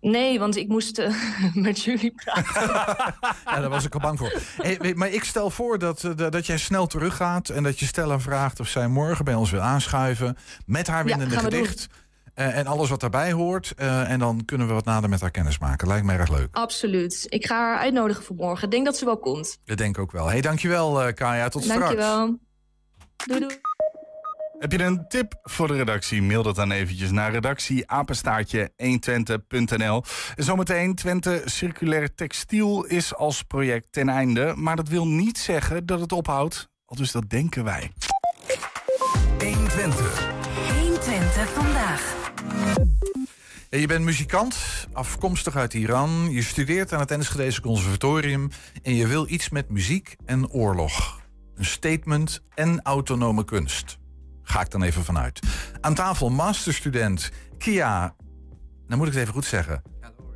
Nee, 0.01 0.39
want 0.39 0.57
ik 0.57 0.69
moest 0.69 0.99
eh, 0.99 1.15
met 1.55 1.83
jullie 1.83 2.15
praten. 2.25 2.71
Ja, 3.45 3.61
daar 3.61 3.69
was 3.69 3.85
ik 3.85 3.95
al 3.95 4.01
bang 4.01 4.19
voor. 4.19 4.33
Hey, 4.57 4.95
maar 4.95 5.09
ik 5.09 5.25
stel 5.25 5.51
voor 5.51 5.79
dat, 5.79 6.05
eh, 6.05 6.31
dat 6.31 6.47
jij 6.47 6.59
snel 6.59 6.87
teruggaat... 6.87 7.49
en 7.49 7.63
dat 7.63 7.79
je 7.79 7.87
Stella 7.87 8.21
vraagt 8.21 8.61
of 8.61 8.69
zij 8.69 8.89
morgen 8.89 9.25
bij 9.25 9.35
ons 9.35 9.51
wil 9.51 9.61
aanschuiven... 9.61 10.37
met 10.67 10.87
haar 10.87 11.05
winnende 11.05 11.49
doen. 11.49 11.67
Eh, 12.35 12.59
en 12.59 12.67
alles 12.67 12.89
wat 12.89 13.01
daarbij 13.01 13.33
hoort. 13.33 13.73
eh, 13.77 14.11
en 14.11 14.19
dan 14.19 14.45
kunnen 14.45 14.67
we 14.67 14.73
wat 14.73 14.85
nader 14.85 15.11
met 15.11 15.21
haar 15.21 15.31
kennis 15.31 15.59
maken. 15.59 15.89
Lijkt 15.89 16.07
me 16.07 16.13
erg 16.13 16.31
leuk. 16.31 16.49
Absoluut. 16.53 17.27
Ik 17.29 17.47
ga 17.47 17.57
haar 17.57 17.79
uitnodigen 17.79 18.25
voor 18.25 18.37
morgen. 18.37 18.65
Ik 18.65 18.71
denk 18.71 18.85
dat 18.85 18.97
ze 18.97 19.05
wel 19.05 19.19
komt. 19.19 19.59
Dat 19.65 19.79
denk 19.79 19.97
ik 19.97 20.03
ook 20.03 20.13
wel. 20.13 20.27
Hey, 20.27 20.41
dankjewel 20.41 21.03
eh 21.03 21.15
Kaya. 21.15 21.49
Tot 21.49 21.63
straks. 21.63 21.81
Dankjewel. 21.81 22.39
Doei 23.27 23.41
doei. 23.41 23.61
Heb 24.59 24.73
je 24.73 24.83
een 24.83 25.09
tip 25.09 25.35
voor 25.43 25.69
de 25.69 25.75
redactie? 25.77 26.23
Mail 26.23 26.43
dat 26.43 26.57
dan 26.57 26.71
eventjes 26.71 27.11
naar 27.11 27.31
redactieapenstaartje 27.33 28.73
120.nl. 28.83 30.05
En 30.37 30.45
zometeen, 30.45 30.95
Twente 30.95 31.43
Circulair 31.45 32.15
Textiel 32.15 32.85
is 32.85 33.15
als 33.15 33.43
project 33.43 33.87
ten 33.93 34.09
einde. 34.09 34.53
Maar 34.57 34.77
dat 34.77 34.89
wil 34.89 35.07
niet 35.07 35.39
zeggen 35.39 35.87
dat 35.87 36.01
het 36.01 36.13
ophoudt. 36.13 36.69
Al 36.85 36.97
dus 36.97 37.13
dat 37.13 37.31
denken 37.31 37.65
wij. 37.65 37.93
120. 39.39 40.32
120 41.43 41.55
vandaag. 41.55 42.17
Je 43.71 43.87
bent 43.87 44.05
muzikant, 44.05 44.57
afkomstig 44.93 45.57
uit 45.57 45.75
Iran. 45.75 46.31
Je 46.31 46.43
studeert 46.43 46.93
aan 46.93 47.01
het 47.01 47.11
Enschedeze 47.11 47.61
Conservatorium. 47.61 48.51
En 48.83 48.95
je 48.95 49.07
wil 49.07 49.29
iets 49.29 49.49
met 49.49 49.71
muziek 49.71 50.17
en 50.25 50.51
oorlog. 50.51 51.21
Een 51.55 51.65
statement 51.65 52.43
en 52.55 52.83
autonome 52.83 53.45
kunst. 53.45 53.99
Ga 54.43 54.61
ik 54.61 54.71
dan 54.71 54.83
even 54.83 55.05
vanuit. 55.05 55.41
Aan 55.81 55.95
tafel 55.95 56.31
masterstudent 56.31 57.31
Kia. 57.59 58.15
Dan 58.87 58.99
moet 58.99 59.07
ik 59.07 59.13
het 59.13 59.23
even 59.23 59.35
goed 59.35 59.45
zeggen. 59.45 59.83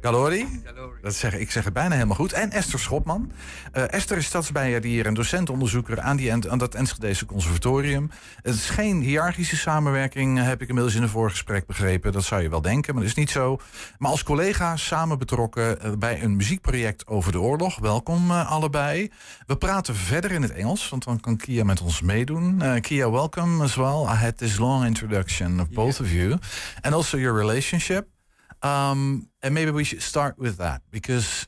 Galori. 0.07 0.63
Dat 1.03 1.15
zeg, 1.15 1.35
ik 1.35 1.51
zeg 1.51 1.65
het 1.65 1.73
bijna 1.73 1.95
helemaal 1.95 2.17
goed. 2.17 2.33
En 2.33 2.51
Esther 2.51 2.79
Schopman. 2.79 3.33
Eh, 3.73 3.93
Esther 3.93 4.17
is 4.17 4.27
stadsbijaardier 4.27 5.07
en 5.07 5.15
docentonderzoeker 5.15 6.01
aan, 6.01 6.17
die, 6.17 6.33
aan 6.33 6.59
dat 6.59 6.75
Enschedeze 6.75 7.27
Conservatorium. 7.27 8.11
Het 8.43 8.55
is 8.55 8.71
geen 8.71 9.01
hiërarchische 9.01 9.57
samenwerking, 9.57 10.43
heb 10.43 10.63
ik 10.63 10.69
inmiddels 10.69 10.95
in 10.95 11.03
een 11.03 11.09
voorgesprek 11.09 11.67
begrepen. 11.67 12.13
Dat 12.13 12.25
zou 12.25 12.43
je 12.43 12.49
wel 12.49 12.61
denken, 12.63 12.95
maar 12.95 13.03
dat 13.03 13.13
is 13.13 13.19
niet 13.19 13.31
zo. 13.31 13.59
Maar 13.99 14.11
als 14.11 14.23
collega's 14.23 14.87
samen 14.87 15.19
betrokken 15.19 15.81
eh, 15.81 15.93
bij 15.99 16.23
een 16.23 16.37
muziekproject 16.37 17.07
over 17.07 17.33
de 17.33 17.41
oorlog. 17.41 17.79
Welkom 17.79 18.31
eh, 18.31 18.51
allebei. 18.51 19.11
We 19.47 19.57
praten 19.57 19.95
verder 19.95 20.31
in 20.31 20.43
het 20.43 20.53
Engels, 20.53 20.89
want 20.89 21.05
dan 21.05 21.21
kan 21.21 21.37
Kia 21.37 21.65
met 21.65 21.81
ons 21.81 22.01
meedoen. 22.01 22.63
Eh, 22.63 22.81
Kia, 22.81 23.11
welcome 23.11 23.63
as 23.63 23.75
well. 23.75 24.03
I 24.03 24.17
had 24.17 24.39
this 24.39 24.59
long 24.59 24.85
introduction 24.85 25.61
of 25.61 25.69
both 25.69 26.01
of 26.01 26.13
you. 26.13 26.39
And 26.81 26.95
also 26.95 27.19
your 27.19 27.39
relationship. 27.39 28.15
Um, 28.63 29.29
and 29.43 29.55
maybe 29.55 29.71
we 29.71 29.85
should 29.85 30.03
start 30.03 30.39
with 30.39 30.57
that 30.59 30.83
because 30.91 31.47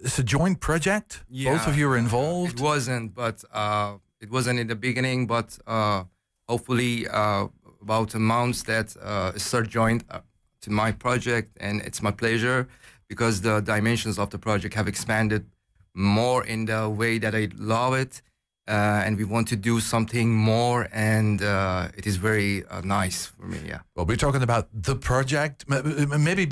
it's 0.00 0.18
a 0.18 0.22
joint 0.24 0.60
project. 0.60 1.22
Both 1.52 1.66
of 1.68 1.78
you 1.78 1.88
are 1.90 1.96
involved. 1.96 2.54
It 2.54 2.60
wasn't, 2.60 3.14
but 3.14 3.44
uh, 3.52 3.96
it 4.20 4.30
wasn't 4.30 4.58
in 4.58 4.66
the 4.66 4.76
beginning. 4.76 5.26
But 5.26 5.58
uh, 5.66 6.04
hopefully, 6.48 7.06
uh, 7.08 7.48
about 7.82 8.14
a 8.14 8.18
month 8.18 8.64
that 8.64 8.96
uh, 8.96 9.38
start 9.38 9.68
joined 9.68 10.04
uh, 10.10 10.20
to 10.62 10.70
my 10.70 10.92
project, 10.92 11.56
and 11.60 11.80
it's 11.82 12.02
my 12.02 12.10
pleasure 12.10 12.68
because 13.08 13.42
the 13.42 13.60
dimensions 13.60 14.18
of 14.18 14.30
the 14.30 14.38
project 14.38 14.74
have 14.74 14.88
expanded 14.88 15.46
more 15.94 16.44
in 16.44 16.66
the 16.66 16.88
way 16.88 17.18
that 17.18 17.34
I 17.34 17.48
love 17.56 17.94
it. 17.94 18.22
Uh, 18.68 19.04
and 19.06 19.16
we 19.16 19.24
want 19.24 19.46
to 19.46 19.56
do 19.56 19.78
something 19.78 20.34
more, 20.34 20.88
and 20.92 21.40
uh, 21.40 21.88
it 21.96 22.04
is 22.04 22.16
very 22.16 22.64
uh, 22.66 22.80
nice 22.82 23.26
for 23.26 23.46
me. 23.46 23.58
Yeah. 23.64 23.78
Well, 23.94 24.06
we're 24.06 24.16
talking 24.16 24.42
about 24.42 24.66
the 24.72 24.96
project. 24.96 25.64
Maybe 25.68 26.46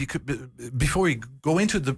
before 0.77 1.03
we 1.03 1.21
go 1.43 1.59
into 1.59 1.81
the 1.81 1.97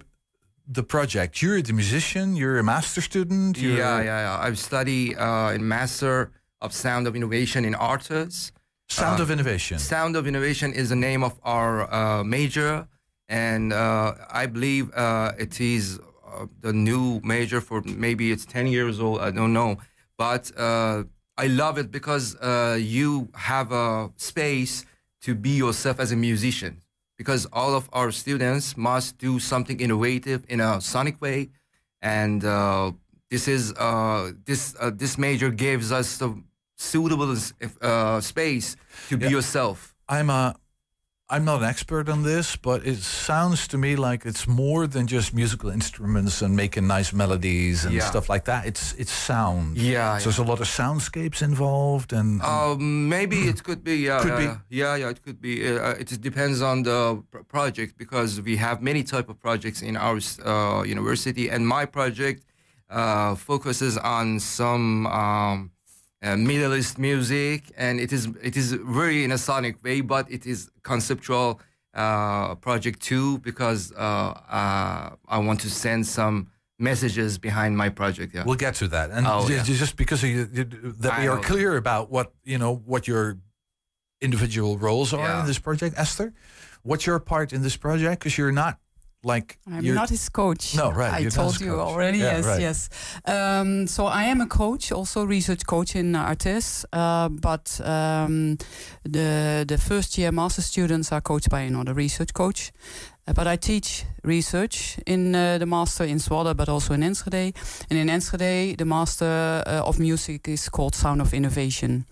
the 0.69 0.83
project, 0.83 1.41
you're 1.41 1.61
the 1.61 1.73
musician. 1.73 2.35
You're 2.35 2.57
a 2.59 2.63
master 2.63 2.99
student. 3.01 3.57
Yeah, 3.57 3.77
yeah, 3.77 4.03
yeah. 4.03 4.39
I 4.47 4.53
study 4.55 5.15
uh, 5.15 5.51
in 5.51 5.67
Master 5.67 6.31
of 6.61 6.73
Sound 6.73 7.07
of 7.07 7.15
Innovation 7.15 7.63
in 7.63 7.75
Artes. 7.75 8.51
Sound 8.89 9.19
Uh, 9.19 9.23
of 9.23 9.29
Innovation. 9.31 9.79
Sound 9.79 10.15
of 10.15 10.25
Innovation 10.27 10.73
is 10.73 10.89
the 10.89 10.95
name 10.95 11.23
of 11.23 11.33
our 11.43 11.93
uh, 11.93 12.23
major, 12.23 12.87
and 13.29 13.71
uh, 13.71 14.15
I 14.31 14.47
believe 14.47 14.91
uh, 14.95 15.33
it 15.37 15.61
is 15.61 15.99
uh, 16.25 16.47
the 16.61 16.73
new 16.73 17.21
major 17.23 17.61
for 17.61 17.81
maybe 17.85 18.31
it's 18.31 18.45
10 18.45 18.67
years 18.67 18.99
old, 18.99 19.19
I 19.21 19.31
don't 19.31 19.53
know. 19.53 19.77
But 20.17 20.51
uh, 20.57 21.03
I 21.37 21.47
love 21.47 21.77
it 21.77 21.91
because 21.91 22.35
uh, 22.35 22.77
you 22.79 23.29
have 23.35 23.71
a 23.71 24.09
space 24.17 24.85
to 25.21 25.35
be 25.35 25.51
yourself 25.51 25.99
as 25.99 26.11
a 26.11 26.15
musician. 26.15 26.81
Because 27.17 27.47
all 27.51 27.73
of 27.73 27.89
our 27.93 28.11
students 28.11 28.77
must 28.77 29.17
do 29.17 29.39
something 29.39 29.79
innovative 29.79 30.43
in 30.49 30.59
a 30.61 30.79
sonic 30.79 31.19
way, 31.19 31.49
and 31.99 32.45
uh, 32.45 32.91
this 33.31 33.47
is 33.47 33.73
uh, 33.73 34.33
this 34.45 34.75
uh, 34.79 34.91
this 34.93 35.17
major 35.17 35.49
gives 35.49 35.91
us 35.91 36.17
the 36.17 36.29
suitable 36.77 37.35
uh, 37.81 38.21
space 38.21 38.75
to 39.09 39.17
be 39.17 39.25
Yeah. 39.25 39.31
yourself. 39.31 39.95
I'm 40.07 40.29
a. 40.29 40.55
I'm 41.29 41.43
not 41.43 41.61
an 41.61 41.67
expert 41.67 42.07
on 42.07 42.23
this, 42.23 42.55
but 42.55 42.87
it 42.87 42.99
sounds 42.99 43.67
to 43.69 43.77
me 43.77 43.97
like 43.97 44.25
it's 44.25 44.47
more 44.47 44.87
than 44.87 45.07
just 45.07 45.33
musical 45.33 45.69
instruments 45.69 46.41
and 46.41 46.55
making 46.55 46.87
nice 46.87 47.11
melodies 47.11 47.83
and 47.83 47.93
Yeah. 47.93 48.05
stuff 48.09 48.29
like 48.29 48.45
that. 48.45 48.65
It's 48.65 48.93
it's 48.97 49.11
sound. 49.11 49.77
Yeah, 49.77 50.19
So 50.19 50.23
there's 50.29 50.39
a 50.39 50.43
lot 50.51 50.61
of 50.61 50.67
soundscapes 50.67 51.41
involved, 51.41 52.13
and 52.13 52.41
Um, 52.41 53.09
maybe 53.09 53.35
it 53.51 53.61
could 53.61 53.83
be. 53.83 53.95
Yeah, 54.07 54.21
Could 54.21 54.39
yeah, 54.39 54.55
be. 54.69 54.77
yeah, 54.77 54.95
yeah. 55.01 55.09
It 55.09 55.21
could 55.21 55.41
be. 55.41 55.53
Uh, 55.67 55.99
it 55.99 56.21
depends 56.21 56.61
on 56.61 56.83
the 56.83 57.21
project 57.49 57.97
because 57.97 58.41
we 58.41 58.55
have 58.55 58.81
many 58.81 59.03
type 59.03 59.27
of 59.27 59.37
projects 59.41 59.81
in 59.81 59.97
our 59.97 60.19
uh, 60.45 60.83
university, 60.95 61.49
and 61.49 61.67
my 61.67 61.85
project 61.85 62.45
uh, 62.89 63.35
focuses 63.35 63.97
on 63.97 64.39
some 64.39 65.05
um, 65.07 65.71
uh, 66.27 66.37
Middle 66.37 66.73
East 66.75 66.97
music, 66.97 67.59
and 67.77 67.99
it 67.99 68.11
is 68.11 68.27
it 68.41 68.55
is 68.57 68.73
very 68.73 69.23
in 69.23 69.31
a 69.31 69.37
sonic 69.37 69.75
way, 69.83 70.01
but 70.01 70.29
it 70.31 70.45
is 70.45 70.69
conceptual 70.83 71.59
uh, 71.93 72.55
project 72.55 73.01
too 73.01 73.37
because 73.39 73.91
uh, 73.93 73.97
uh, 73.97 75.35
I 75.35 75.37
want 75.47 75.59
to 75.61 75.69
send 75.69 76.05
some 76.05 76.47
messages 76.79 77.37
behind 77.39 77.75
my 77.75 77.89
project. 77.89 78.33
Yeah. 78.35 78.43
We'll 78.45 78.55
get 78.67 78.75
to 78.75 78.87
that. 78.89 79.09
And 79.09 79.25
Oh, 79.25 79.47
yeah. 79.49 79.63
ju- 79.63 79.75
just 79.75 79.95
because 79.95 80.23
of 80.23 80.29
you, 80.29 80.47
you- 80.53 80.93
that 80.99 81.19
we 81.19 81.27
are 81.27 81.39
clear 81.39 81.75
about 81.77 82.11
what 82.11 82.27
you 82.43 82.57
know, 82.57 82.73
what 82.85 83.07
your 83.07 83.37
individual 84.21 84.77
roles 84.77 85.13
are 85.13 85.27
Yeah. 85.27 85.39
in 85.41 85.47
this 85.47 85.59
project, 85.59 85.95
Esther. 85.97 86.33
What's 86.83 87.05
your 87.05 87.19
part 87.19 87.51
in 87.53 87.61
this 87.61 87.77
project? 87.77 88.19
Because 88.19 88.37
you're 88.37 88.51
not 88.63 88.77
like 89.35 89.57
I'm 89.67 89.93
not 89.93 90.09
his 90.09 90.29
coach. 90.29 90.75
No, 90.75 90.91
right, 90.91 91.25
I 91.25 91.29
told 91.29 91.59
you 91.59 91.71
coach. 91.75 91.87
already. 91.93 92.17
Yeah, 92.19 92.37
yes, 92.37 92.45
right. 92.45 92.61
yes. 92.61 92.89
Um, 93.25 93.87
so 93.87 94.05
I 94.05 94.23
am 94.31 94.41
a 94.41 94.47
coach, 94.47 94.91
also 94.91 95.27
research 95.27 95.65
coach 95.65 95.95
in 95.95 96.15
Artis. 96.15 96.85
Uh, 96.93 97.29
but 97.29 97.79
um, 97.83 98.57
the 99.03 99.65
the 99.67 99.77
first 99.77 100.17
year 100.17 100.31
master 100.31 100.61
students 100.61 101.11
are 101.11 101.21
coached 101.21 101.49
by 101.49 101.61
another 101.67 101.93
research 101.95 102.33
coach. 102.33 102.71
Uh, 103.29 103.33
but 103.33 103.45
I 103.47 103.57
teach 103.57 104.05
research 104.23 104.97
in 105.05 105.35
uh, 105.35 105.57
the 105.59 105.65
master 105.65 106.05
in 106.07 106.19
Zwolle, 106.19 106.53
but 106.55 106.69
also 106.69 106.93
in 106.93 107.03
Enschede. 107.03 107.53
And 107.89 107.99
in 107.99 108.09
Enschede, 108.09 108.77
the 108.77 108.85
master 108.85 109.63
uh, 109.67 109.87
of 109.87 109.99
music 109.99 110.47
is 110.47 110.69
called 110.69 110.95
Sound 110.95 111.21
of 111.21 111.33
Innovation. 111.33 112.05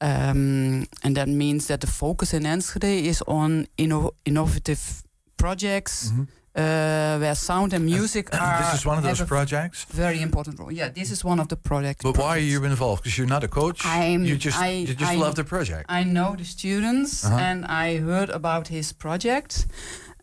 Um, 0.00 0.86
and 1.04 1.14
that 1.16 1.28
means 1.28 1.66
that 1.66 1.80
the 1.80 1.86
focus 1.86 2.32
in 2.34 2.44
Enschede 2.44 3.06
is 3.06 3.22
on 3.26 3.66
inno- 3.78 4.10
innovative 4.24 5.02
projects 5.36 6.10
Mhm. 6.10 6.26
Uh, 6.54 7.18
where 7.18 7.34
sound 7.34 7.72
and 7.72 7.84
music 7.84 8.28
are. 8.34 8.62
this 8.62 8.74
is 8.80 8.86
one 8.86 8.98
of 8.98 9.04
those 9.04 9.22
projects. 9.22 9.84
Very 9.84 10.20
important 10.20 10.58
role. 10.58 10.70
Yeah, 10.72 10.88
this 10.92 11.10
is 11.10 11.24
one 11.24 11.40
of 11.40 11.48
the 11.48 11.56
projects. 11.56 12.02
But 12.02 12.18
why 12.18 12.36
are 12.36 12.38
you 12.38 12.64
involved? 12.64 13.02
Because 13.02 13.16
you're 13.18 13.26
not 13.36 13.44
a 13.44 13.48
coach. 13.48 13.84
I'm- 13.86 14.24
you 14.24 14.36
just 14.36 14.58
I- 14.58 14.84
you 14.88 14.94
just 14.94 15.12
I- 15.12 15.16
love 15.16 15.34
the 15.34 15.44
project. 15.44 15.84
I 15.88 16.04
know 16.04 16.34
the 16.36 16.44
students, 16.44 17.24
Uh-huh. 17.24 17.38
and 17.38 17.64
I 17.66 17.98
heard 18.00 18.30
about 18.30 18.68
his 18.68 18.92
project, 18.92 19.66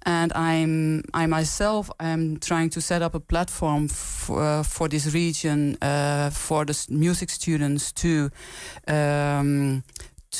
and 0.05 0.31
I'm 0.35 1.01
I 1.13 1.25
myself 1.27 1.89
am 1.99 2.37
trying 2.39 2.69
to 2.71 2.79
set 2.81 3.01
up 3.01 3.15
a 3.15 3.19
platform 3.19 3.87
for 3.87 4.41
uh, 4.41 4.63
for 4.63 4.87
this 4.89 5.05
region 5.13 5.75
uh, 5.81 6.29
for 6.31 6.65
the 6.65 6.75
music 6.89 7.29
students 7.29 7.91
to 7.93 8.29
um, 8.87 9.83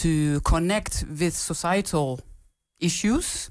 to 0.02 0.40
connect 0.42 1.04
with 1.20 1.34
societal 1.36 2.20
issues. 2.80 3.50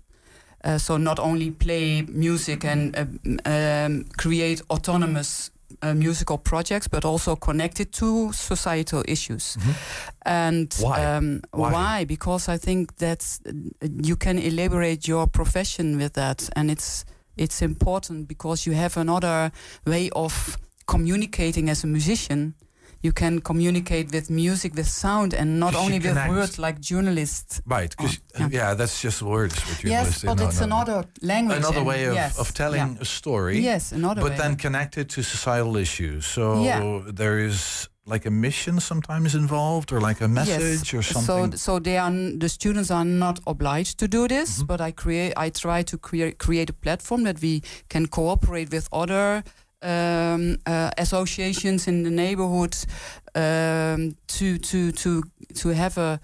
Uh, 0.65 0.79
so 0.79 0.97
not 0.97 1.19
only 1.19 1.51
play 1.51 2.03
music 2.03 2.65
and 2.65 2.97
uh, 2.97 3.05
um, 3.49 4.05
create 4.17 4.61
autonomous 4.71 5.51
uh, 5.83 5.95
musical 5.95 6.39
projects, 6.39 6.89
but 6.89 7.05
also 7.05 7.37
connect 7.37 7.79
it 7.81 7.93
to 7.93 8.33
societal 8.33 9.03
issues. 9.07 9.57
And 10.23 10.75
Why? 10.81 11.05
Um, 11.05 11.43
Why? 11.53 11.73
why? 11.73 12.05
Because 12.05 12.49
I 12.49 12.59
think 12.59 12.97
that 12.97 13.39
you 14.03 14.17
can 14.17 14.39
elaborate 14.39 15.07
your 15.07 15.27
profession 15.29 15.97
with 15.97 16.15
that, 16.15 16.49
and 16.57 16.71
it's 16.71 17.05
it's 17.37 17.63
important 17.63 18.27
because 18.27 18.67
you 18.67 18.75
have 18.77 18.97
another 18.97 19.53
way 19.87 20.11
of 20.11 20.57
communicating 20.87 21.71
as 21.71 21.85
a 21.85 21.87
musician. 21.87 22.55
You 23.03 23.13
can 23.13 23.41
communicate 23.41 24.11
with 24.13 24.29
music, 24.31 24.75
with 24.75 24.89
sound, 24.89 25.33
and 25.35 25.61
not 25.61 25.73
you 25.73 25.79
only 25.79 25.99
with 25.99 26.09
connect. 26.09 26.31
words 26.33 26.59
like 26.59 26.81
journalists. 26.81 27.61
Right, 27.67 27.91
because 27.97 28.19
Oh, 28.35 28.41
yeah. 28.41 28.49
yeah. 28.71 28.75
that's 28.75 29.01
just 29.01 29.23
words. 29.23 29.55
What 29.55 29.85
Yes, 29.85 30.25
but 30.25 30.41
it's 30.41 30.61
no, 30.61 30.67
no. 30.67 30.77
another 30.77 31.05
language. 31.23 31.59
another 31.59 31.85
way 31.85 32.05
of, 32.09 32.15
yes, 32.15 32.39
of 32.39 32.53
telling 32.55 32.95
yeah. 32.95 33.01
a 33.01 33.05
story. 33.05 33.59
Yes, 33.61 33.93
another 33.93 34.23
way. 34.23 34.29
but 34.31 34.39
way. 34.39 34.43
then 34.49 34.57
connected 34.57 35.09
to 35.11 35.23
societal 35.23 35.77
issues. 35.77 36.27
So 36.27 37.03
there 37.07 37.39
is 37.39 37.89
like 38.07 38.27
a 38.27 38.31
mission 38.31 38.81
sometimes 38.81 39.35
involved, 39.35 39.93
or 39.93 40.01
like 40.01 40.21
a 40.25 40.29
message, 40.29 40.95
or 40.95 41.03
something. 41.03 41.53
So, 41.53 41.57
so 41.75 41.79
they 41.79 41.99
are 41.99 42.11
the 42.11 42.49
students 42.49 42.91
are 42.91 43.05
not 43.05 43.39
obliged 43.47 43.99
to 43.99 44.09
do 44.09 44.27
this, 44.27 44.49
Mm-hmm. 44.59 44.67
but 44.67 44.81
I 44.81 44.93
create 44.93 45.33
I 45.37 45.51
try 45.51 45.83
to 45.85 45.99
create 45.99 46.39
create 46.39 46.71
a 46.71 46.73
platform 46.73 47.25
that 47.25 47.41
we 47.43 47.63
can 47.91 48.07
cooperate 48.07 48.71
with 48.73 48.89
other 48.93 49.45
um, 49.83 50.59
uh, 50.67 50.91
associations 50.99 51.87
in 51.87 52.03
the 52.03 52.11
neighborhood 52.11 52.77
um, 53.35 54.17
to 54.27 54.59
to 54.59 54.93
to 54.93 55.23
to 55.55 55.69
have 55.71 55.99
a 55.99 56.21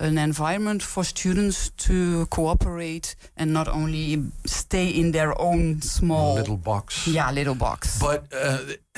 an 0.00 0.18
environment 0.18 0.82
for 0.82 1.04
students 1.04 1.70
to 1.70 2.26
cooperate 2.26 3.16
and 3.36 3.52
not 3.52 3.68
only 3.68 4.22
stay 4.46 4.88
in 4.88 5.12
their 5.12 5.40
own 5.40 5.82
small 5.82 6.34
little 6.34 6.56
box. 6.56 7.08
yeah 7.08 7.32
little 7.32 7.54
box. 7.56 7.98
But 7.98 8.24
uh, 8.32 8.58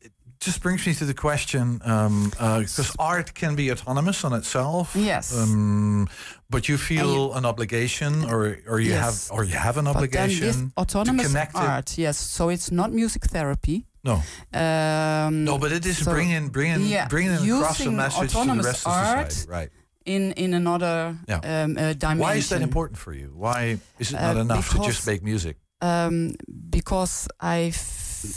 it 0.00 0.12
just 0.40 0.62
brings 0.62 0.86
me 0.86 0.94
to 0.94 1.04
the 1.04 1.14
question 1.14 1.78
because 1.78 2.96
art 2.98 3.34
can 3.34 3.54
be 3.54 3.70
autonomous 3.70 4.24
on 4.24 4.32
itself. 4.32 4.96
Yes. 4.96 5.36
Um, 5.36 6.08
but 6.50 6.68
you 6.68 6.76
feel 6.78 7.32
an 7.34 7.44
obligation, 7.44 8.24
or 8.24 8.58
or 8.66 8.78
you 8.80 8.90
Yes. 8.92 9.00
have 9.04 9.16
or 9.36 9.44
you 9.44 9.56
have 9.58 9.76
an 9.78 9.84
But 9.84 9.94
then 9.94 10.28
this 10.28 10.38
obligation 10.38 10.70
to 10.76 10.80
autonomous 10.82 11.26
connect 11.26 11.54
it. 11.54 11.60
art, 11.70 11.98
yes. 11.98 12.16
So 12.18 12.50
it's 12.50 12.70
not 12.70 12.90
music 12.92 13.22
therapy. 13.34 13.86
No. 14.04 14.14
Um, 14.52 15.44
No, 15.44 15.58
but 15.58 15.72
it 15.72 15.84
is 15.86 15.98
so- 15.98 16.10
bringing 16.12 16.48
bringing 16.50 16.86
yeah, 16.88 17.08
bringing 17.08 17.34
across 17.36 17.78
the 17.78 17.90
message 17.90 18.32
to 18.32 18.44
the 18.44 18.62
rest 18.62 18.86
of 18.86 18.92
art 18.92 19.32
society. 19.32 19.50
Right. 19.58 19.70
in 20.06 20.32
in 20.32 20.54
another 20.54 21.14
Yeah. 21.28 21.40
um, 21.44 21.76
uh, 21.76 21.92
dimension. 21.92 22.18
Why 22.18 22.34
is 22.38 22.48
that 22.48 22.62
important 22.62 22.98
for 22.98 23.12
you? 23.12 23.28
Why 23.36 23.78
is 23.98 24.10
it 24.10 24.16
Uh, 24.16 24.26
not 24.32 24.36
enough 24.40 24.68
to 24.70 24.78
just 24.86 25.06
make 25.06 25.22
music? 25.22 25.56
Um, 25.82 26.34
because 26.70 27.28
I 27.40 27.70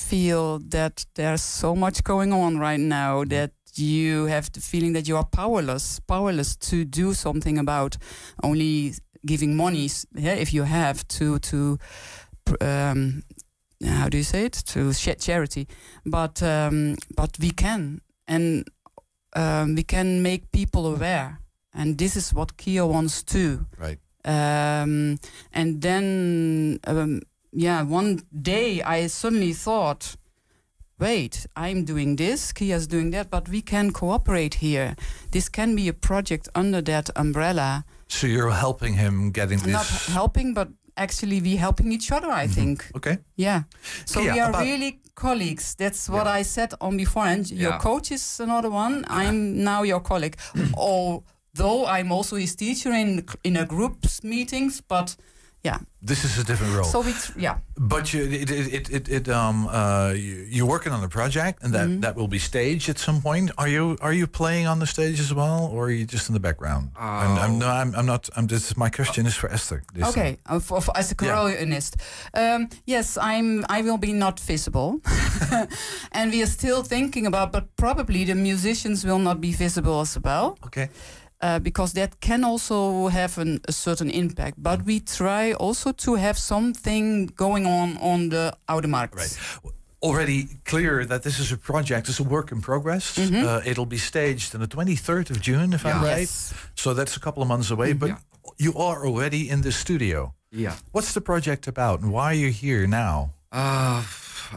feel 0.10 0.60
that 0.70 1.06
there's 1.16 1.42
so 1.42 1.76
much 1.76 2.04
going 2.04 2.34
on 2.34 2.60
right 2.60 2.80
now 2.80 3.24
that 3.26 3.52
you 3.78 4.26
have 4.26 4.52
the 4.52 4.60
feeling 4.60 4.94
that 4.94 5.08
you 5.08 5.18
are 5.18 5.26
powerless, 5.26 6.00
powerless 6.00 6.56
to 6.56 6.86
do 6.86 7.14
something 7.14 7.58
about 7.58 7.98
only 8.44 8.94
giving 9.26 9.56
monies. 9.56 10.06
Yeah, 10.16 10.34
if 10.36 10.54
you 10.54 10.64
have 10.64 11.08
to 11.20 11.40
to 11.40 11.78
um, 12.62 13.24
how 13.86 14.10
do 14.10 14.18
you 14.18 14.24
say 14.24 14.46
it 14.46 14.54
to 14.54 14.94
sh- 14.94 15.18
charity, 15.20 15.68
but 16.06 16.42
um, 16.44 16.96
but 17.16 17.38
we 17.40 17.52
can 17.52 18.02
and 18.28 18.66
um, 19.36 19.76
we 19.76 19.84
can 19.84 20.22
make 20.22 20.52
people 20.52 20.88
aware, 20.88 21.40
and 21.74 21.98
this 21.98 22.16
is 22.16 22.34
what 22.34 22.58
Kia 22.58 22.86
wants 22.86 23.24
to. 23.24 23.66
Right. 23.78 24.00
Um, 24.26 25.20
and 25.52 25.82
then, 25.82 26.80
um, 26.86 27.22
yeah, 27.52 27.82
one 27.84 28.22
day 28.42 28.82
I 28.82 29.08
suddenly 29.08 29.54
thought, 29.54 30.16
wait, 31.04 31.46
I'm 31.56 31.84
doing 31.84 32.16
this, 32.16 32.54
Kia's 32.54 32.88
doing 32.88 33.12
that, 33.12 33.30
but 33.30 33.50
we 33.50 33.62
can 33.62 33.92
cooperate 33.92 34.56
here. 34.56 34.96
This 35.32 35.50
can 35.50 35.76
be 35.76 35.90
a 35.90 35.94
project 35.94 36.48
under 36.56 36.82
that 36.82 37.10
umbrella. 37.16 37.84
So 38.08 38.28
you're 38.28 38.52
helping 38.52 38.94
him 38.94 39.32
getting 39.32 39.60
this. 39.60 39.74
Not 39.74 39.88
helping, 40.16 40.54
but 40.54 40.70
actually 40.96 41.42
we 41.42 41.58
helping 41.58 41.92
each 41.92 42.12
other, 42.12 42.30
I 42.32 42.46
mm-hmm. 42.46 42.54
think. 42.54 42.92
Okay. 42.96 43.18
Yeah. 43.36 43.64
So 44.06 44.22
Kia, 44.22 44.34
we 44.34 44.40
are 44.40 44.62
really 44.62 45.02
colleagues. 45.16 45.76
That's 45.76 46.08
what 46.08 46.26
I 46.26 46.44
said 46.44 46.74
on 46.80 46.98
before. 46.98 47.26
And 47.26 47.52
your 47.52 47.72
Yeah. 47.72 47.80
coach 47.80 48.12
is 48.12 48.40
another 48.40 48.70
one. 48.70 49.06
I'm 49.10 49.64
now 49.64 49.84
your 49.84 50.02
colleague. 50.02 50.38
Although 50.78 51.86
I'm 51.86 52.12
also 52.12 52.36
his 52.38 52.56
teacher 52.56 52.94
in 52.94 53.26
in 53.44 53.58
a 53.58 53.66
groups 53.66 54.24
meetings, 54.24 54.82
but 54.88 55.18
yeah. 55.64 55.80
This 56.06 56.26
is 56.26 56.38
a 56.38 56.44
different 56.44 56.76
role. 56.76 56.84
So 56.84 57.00
we 57.00 57.14
tr- 57.14 57.40
yeah. 57.40 57.58
But 57.78 58.14
you, 58.14 58.24
it, 58.24 58.52
it, 58.52 58.74
it, 58.74 58.90
it, 58.90 59.10
it 59.10 59.30
um, 59.30 59.68
uh, 59.68 60.12
you, 60.12 60.46
you're 60.50 60.68
working 60.68 60.92
on 60.92 61.02
a 61.04 61.08
project, 61.08 61.64
and 61.64 61.74
that, 61.74 61.88
Mm-hmm. 61.88 62.02
that 62.02 62.16
will 62.18 62.28
be 62.28 62.40
staged 62.40 62.90
at 62.90 63.00
some 63.00 63.22
point. 63.22 63.52
Are 63.58 63.70
you 63.70 63.96
are 64.02 64.12
you 64.14 64.28
playing 64.28 64.68
on 64.68 64.80
the 64.80 64.86
stage 64.86 65.22
as 65.22 65.34
well, 65.34 65.70
or 65.74 65.86
are 65.86 65.92
you 65.92 66.06
just 66.06 66.28
in 66.30 66.34
the 66.34 66.40
background? 66.42 66.90
I'm, 67.00 67.38
I'm, 67.38 67.58
no, 67.60 67.68
I'm, 67.70 67.96
I'm 67.96 68.06
not. 68.06 68.30
I'm. 68.36 68.48
This 68.48 68.76
my 68.76 68.90
question 68.90 69.26
is 69.26 69.36
for 69.36 69.50
Esther. 69.50 69.82
This 69.94 70.10
Okay, 70.10 70.38
uh, 70.46 70.60
for, 70.60 70.82
for, 70.82 70.92
as 70.98 71.12
a 71.12 71.16
choreoist, 71.16 71.96
um, 72.34 72.68
yes, 72.86 73.18
I'm. 73.18 73.64
I 73.70 73.82
will 73.82 73.98
be 73.98 74.12
not 74.12 74.40
visible, 74.42 75.00
and 76.12 76.32
we 76.34 76.42
are 76.44 76.52
still 76.52 76.84
thinking 76.84 77.26
about. 77.28 77.52
But 77.54 77.64
probably 77.78 78.26
the 78.26 78.36
musicians 78.36 79.06
will 79.06 79.20
not 79.20 79.40
be 79.40 79.54
visible 79.54 80.02
as 80.02 80.18
well. 80.20 80.58
Okay. 80.66 80.90
Uh, 81.44 81.60
because 81.60 81.92
that 81.92 82.22
can 82.22 82.44
also 82.46 83.10
have 83.10 83.38
an, 83.38 83.60
a 83.68 83.72
certain 83.74 84.10
impact. 84.10 84.56
But 84.58 84.86
we 84.86 85.02
try 85.02 85.52
also 85.52 85.92
to 85.92 86.16
have 86.16 86.38
something 86.38 87.28
going 87.36 87.66
on 87.66 87.98
on 87.98 88.30
the 88.30 88.54
outer 88.70 88.88
market. 88.88 89.18
Right. 89.18 89.38
Already 90.02 90.48
clear 90.64 91.06
that 91.06 91.24
this 91.24 91.40
is 91.40 91.52
a 91.52 91.58
project. 91.58 92.08
It's 92.08 92.20
a 92.22 92.24
work 92.24 92.52
in 92.54 92.62
progress. 92.62 93.18
Uh, 93.18 93.62
it'll 93.66 93.86
be 93.86 93.98
staged 93.98 94.56
on 94.56 94.62
the 94.62 94.68
23rd 94.68 95.32
of 95.32 95.42
June, 95.42 95.74
if 95.74 95.86
I'm 95.86 96.02
right. 96.02 96.20
Yes. 96.20 96.54
So 96.76 96.94
that's 96.94 97.18
a 97.18 97.20
couple 97.20 97.42
of 97.42 97.50
months 97.50 97.72
away. 97.72 97.92
But 97.94 98.12
you 98.58 98.74
are 98.78 99.06
already 99.06 99.50
in 99.50 99.62
the 99.64 99.72
studio. 99.72 100.34
Yeah. 100.50 100.76
What's 100.94 101.14
the 101.14 101.22
project 101.22 101.68
about, 101.68 102.00
and 102.02 102.14
why 102.14 102.32
are 102.32 102.40
you 102.40 102.52
here 102.52 102.88
now? 102.88 103.34
Uh, 103.52 104.04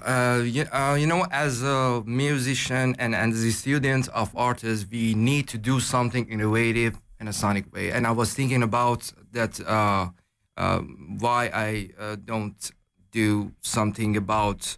uh, 0.04 0.42
you, 0.44 0.64
uh, 0.72 0.96
you 0.98 1.06
know, 1.06 1.26
as 1.30 1.62
a 1.62 2.02
musician 2.06 2.96
and, 2.98 3.14
as 3.14 3.42
a 3.44 3.52
student 3.52 4.08
of 4.08 4.34
artists, 4.36 4.86
we 4.90 5.14
need 5.14 5.48
to 5.48 5.58
do 5.58 5.80
something 5.80 6.28
innovative 6.28 6.94
in 7.20 7.28
a 7.28 7.32
sonic 7.32 7.72
way. 7.74 7.90
And 7.90 8.06
I 8.06 8.12
was 8.12 8.34
thinking 8.34 8.62
about 8.62 9.12
that, 9.32 9.60
uh, 9.60 10.08
uh, 10.56 10.80
why 11.24 11.50
I 11.68 11.90
uh, 11.98 12.16
don't 12.32 12.70
do 13.10 13.52
something 13.60 14.16
about 14.16 14.76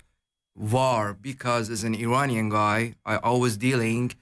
war, 0.55 1.16
because 1.21 1.71
as 1.71 1.85
an 1.85 1.94
Iranian 1.94 2.49
guy, 2.49 2.94
I 3.05 3.16
always 3.16 3.57
dealing 3.57 4.12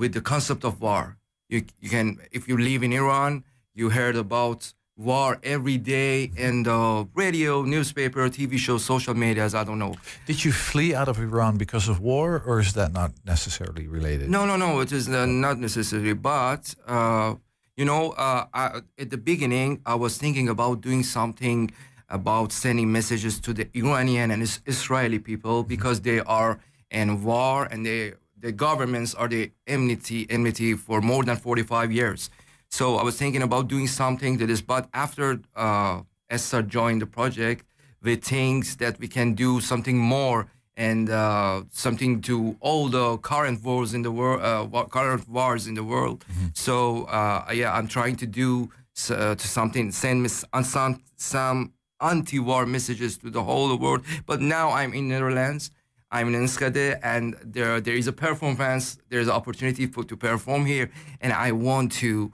with 0.00 0.12
the 0.12 0.20
concept 0.20 0.64
of 0.64 0.80
war. 0.80 1.16
You, 1.48 1.64
you 1.80 1.90
can, 1.90 2.18
if 2.30 2.48
you 2.48 2.56
live 2.56 2.82
in 2.82 2.92
Iran, 2.92 3.44
you 3.74 3.90
heard 3.90 4.16
about 4.16 4.74
war 4.96 5.38
every 5.42 5.76
day 5.76 6.30
in 6.36 6.62
the 6.62 7.08
radio, 7.14 7.62
newspaper, 7.62 8.28
TV 8.28 8.56
shows, 8.58 8.84
social 8.84 9.14
medias. 9.14 9.54
I 9.54 9.64
don't 9.64 9.78
know. 9.78 9.94
Did 10.26 10.44
you 10.44 10.52
flee 10.52 10.94
out 10.94 11.08
of 11.08 11.18
Iran 11.18 11.56
because 11.56 11.88
of 11.88 12.00
war, 12.00 12.42
or 12.46 12.60
is 12.60 12.74
that 12.74 12.92
not 12.92 13.12
necessarily 13.24 13.86
related? 13.88 14.30
No, 14.30 14.46
no, 14.46 14.56
no. 14.56 14.80
It 14.80 14.92
is 14.92 15.08
uh, 15.08 15.26
not 15.26 15.58
necessary. 15.58 16.12
But 16.14 16.74
uh, 16.86 17.34
you 17.76 17.84
know, 17.84 18.10
uh, 18.12 18.46
I, 18.54 18.82
at 18.98 19.10
the 19.10 19.18
beginning, 19.18 19.80
I 19.84 19.96
was 19.96 20.16
thinking 20.16 20.48
about 20.48 20.80
doing 20.80 21.02
something 21.02 21.70
about 22.08 22.52
sending 22.52 22.92
messages 22.92 23.40
to 23.40 23.52
the 23.52 23.68
Iranian 23.74 24.30
and 24.30 24.42
is- 24.42 24.60
Israeli 24.66 25.18
people 25.18 25.64
because 25.64 26.02
they 26.02 26.20
are 26.20 26.60
in 26.90 27.24
war 27.24 27.64
and 27.70 27.84
they 27.84 28.12
the 28.38 28.52
governments 28.52 29.14
are 29.14 29.26
the 29.26 29.50
enmity 29.66 30.26
enmity 30.30 30.74
for 30.74 31.00
more 31.00 31.24
than 31.24 31.36
45 31.36 31.90
years. 31.90 32.30
So 32.74 32.96
I 32.96 33.04
was 33.04 33.16
thinking 33.16 33.42
about 33.42 33.68
doing 33.68 33.86
something 33.86 34.38
that 34.38 34.50
is, 34.50 34.60
but 34.60 34.88
after 34.92 35.38
uh, 35.54 36.00
Esther 36.28 36.60
joined 36.60 37.02
the 37.02 37.06
project, 37.06 37.64
we 38.02 38.16
think 38.16 38.66
that 38.78 38.98
we 38.98 39.06
can 39.06 39.34
do 39.34 39.60
something 39.60 39.96
more 39.96 40.48
and 40.76 41.08
uh, 41.08 41.62
something 41.70 42.20
to 42.22 42.56
all 42.58 42.88
the 42.88 43.18
current 43.18 43.62
wars 43.62 43.94
in 43.94 44.02
the 44.02 44.10
world, 44.10 44.40
uh, 44.42 44.84
current 44.86 45.28
wars 45.28 45.68
in 45.68 45.74
the 45.74 45.84
world. 45.84 46.24
So 46.52 47.04
uh, 47.04 47.52
yeah, 47.54 47.72
I'm 47.72 47.86
trying 47.86 48.16
to 48.16 48.26
do 48.26 48.70
uh, 49.08 49.36
to 49.36 49.46
something, 49.46 49.92
send 49.92 50.24
mis- 50.24 50.44
some 50.64 51.00
some 51.14 51.74
anti-war 52.00 52.66
messages 52.66 53.18
to 53.18 53.30
the 53.30 53.44
whole 53.44 53.70
world. 53.78 54.02
But 54.26 54.40
now 54.40 54.66
I'm 54.72 54.92
in 54.94 55.06
Netherlands. 55.06 55.70
I'm 56.10 56.26
in 56.28 56.34
Enschede, 56.34 56.98
and 57.02 57.36
there 57.56 57.80
there 57.80 57.98
is 58.02 58.08
a 58.08 58.12
performance. 58.12 58.98
There's 59.10 59.28
an 59.28 59.36
opportunity 59.40 59.86
for 59.86 60.02
to 60.10 60.16
perform 60.16 60.66
here, 60.66 60.90
and 61.20 61.32
I 61.32 61.52
want 61.52 61.92
to 62.02 62.32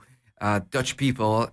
Dutch 0.71 0.97
people, 0.97 1.49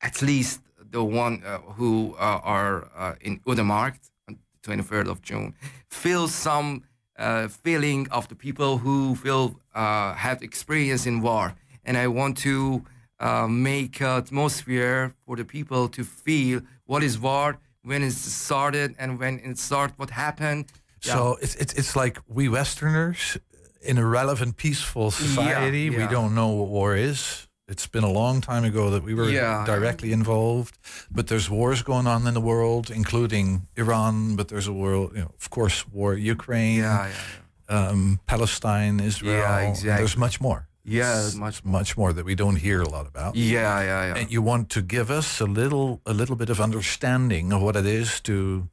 at 0.00 0.22
least 0.22 0.60
the 0.90 1.02
one 1.02 1.42
uh, 1.44 1.58
who 1.76 2.14
uh, 2.18 2.40
are 2.42 2.88
uh, 2.96 3.14
in 3.20 3.40
Udemarkt 3.40 4.10
on 4.28 4.38
the 4.62 4.68
23rd 4.68 5.08
of 5.10 5.22
June, 5.22 5.54
feel 5.88 6.28
some 6.28 6.82
uh, 7.18 7.48
feeling 7.48 8.06
of 8.10 8.28
the 8.28 8.34
people 8.34 8.78
who 8.78 9.14
feel 9.14 9.58
uh, 9.74 10.14
have 10.14 10.42
experience 10.42 11.06
in 11.06 11.20
war, 11.20 11.54
and 11.84 11.96
I 11.96 12.06
want 12.08 12.36
to 12.38 12.84
uh, 13.20 13.46
make 13.48 14.00
atmosphere 14.02 15.14
for 15.24 15.36
the 15.36 15.44
people 15.44 15.88
to 15.88 16.04
feel 16.04 16.60
what 16.84 17.02
is 17.02 17.18
war, 17.18 17.58
when 17.82 18.02
it 18.02 18.12
started, 18.12 18.94
and 18.98 19.18
when 19.18 19.38
it 19.38 19.58
started, 19.58 19.98
what 19.98 20.10
happened. 20.10 20.66
So 21.00 21.38
it's, 21.40 21.54
it's 21.54 21.72
it's 21.74 21.94
like 21.94 22.18
we 22.26 22.48
Westerners 22.48 23.38
in 23.80 23.98
a 23.98 24.04
relevant, 24.04 24.56
peaceful 24.56 25.10
society. 25.10 25.88
We 25.90 25.98
yeah. 25.98 26.10
don't 26.10 26.34
know 26.34 26.48
what 26.48 26.68
war 26.68 26.96
is. 26.96 27.45
It's 27.68 27.88
been 27.88 28.04
a 28.04 28.10
long 28.10 28.40
time 28.40 28.64
ago 28.64 28.90
that 28.90 29.02
we 29.02 29.12
were 29.12 29.28
Yeah. 29.28 29.64
directly 29.66 30.12
involved, 30.12 30.78
but 31.10 31.26
there's 31.26 31.50
wars 31.50 31.82
going 31.82 32.06
on 32.06 32.24
in 32.28 32.34
the 32.34 32.40
world, 32.40 32.90
including 32.90 33.66
Iran. 33.76 34.36
But 34.36 34.48
there's 34.48 34.68
a 34.68 34.72
world, 34.72 35.10
you 35.14 35.22
know, 35.22 35.32
of 35.40 35.50
course, 35.50 35.84
war 35.88 36.14
Ukraine, 36.14 36.78
Yeah, 36.78 37.08
yeah, 37.08 37.88
Um, 37.88 38.20
Palestine, 38.26 39.00
Israel. 39.00 39.70
Exactly. 39.70 39.96
There's 39.98 40.16
much 40.16 40.40
more. 40.40 40.68
Yeah, 40.84 41.30
much 41.34 41.64
much 41.64 41.96
more 41.96 42.12
that 42.12 42.24
we 42.24 42.36
don't 42.36 42.60
hear 42.66 42.80
a 42.80 42.88
lot 42.88 43.06
about. 43.08 43.34
Yeah, 43.34 43.80
yeah, 43.80 44.06
yeah. 44.06 44.14
And 44.20 44.30
you 44.30 44.40
want 44.40 44.70
to 44.70 44.80
give 44.82 45.10
us 45.10 45.40
a 45.40 45.44
little 45.60 46.00
a 46.06 46.12
little 46.20 46.36
bit 46.36 46.48
of 46.48 46.60
understanding 46.60 47.52
of 47.52 47.60
what 47.60 47.74
it 47.74 47.86
is 47.86 48.20
to 48.20 48.68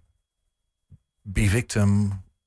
be 1.38 1.48
victim 1.48 1.90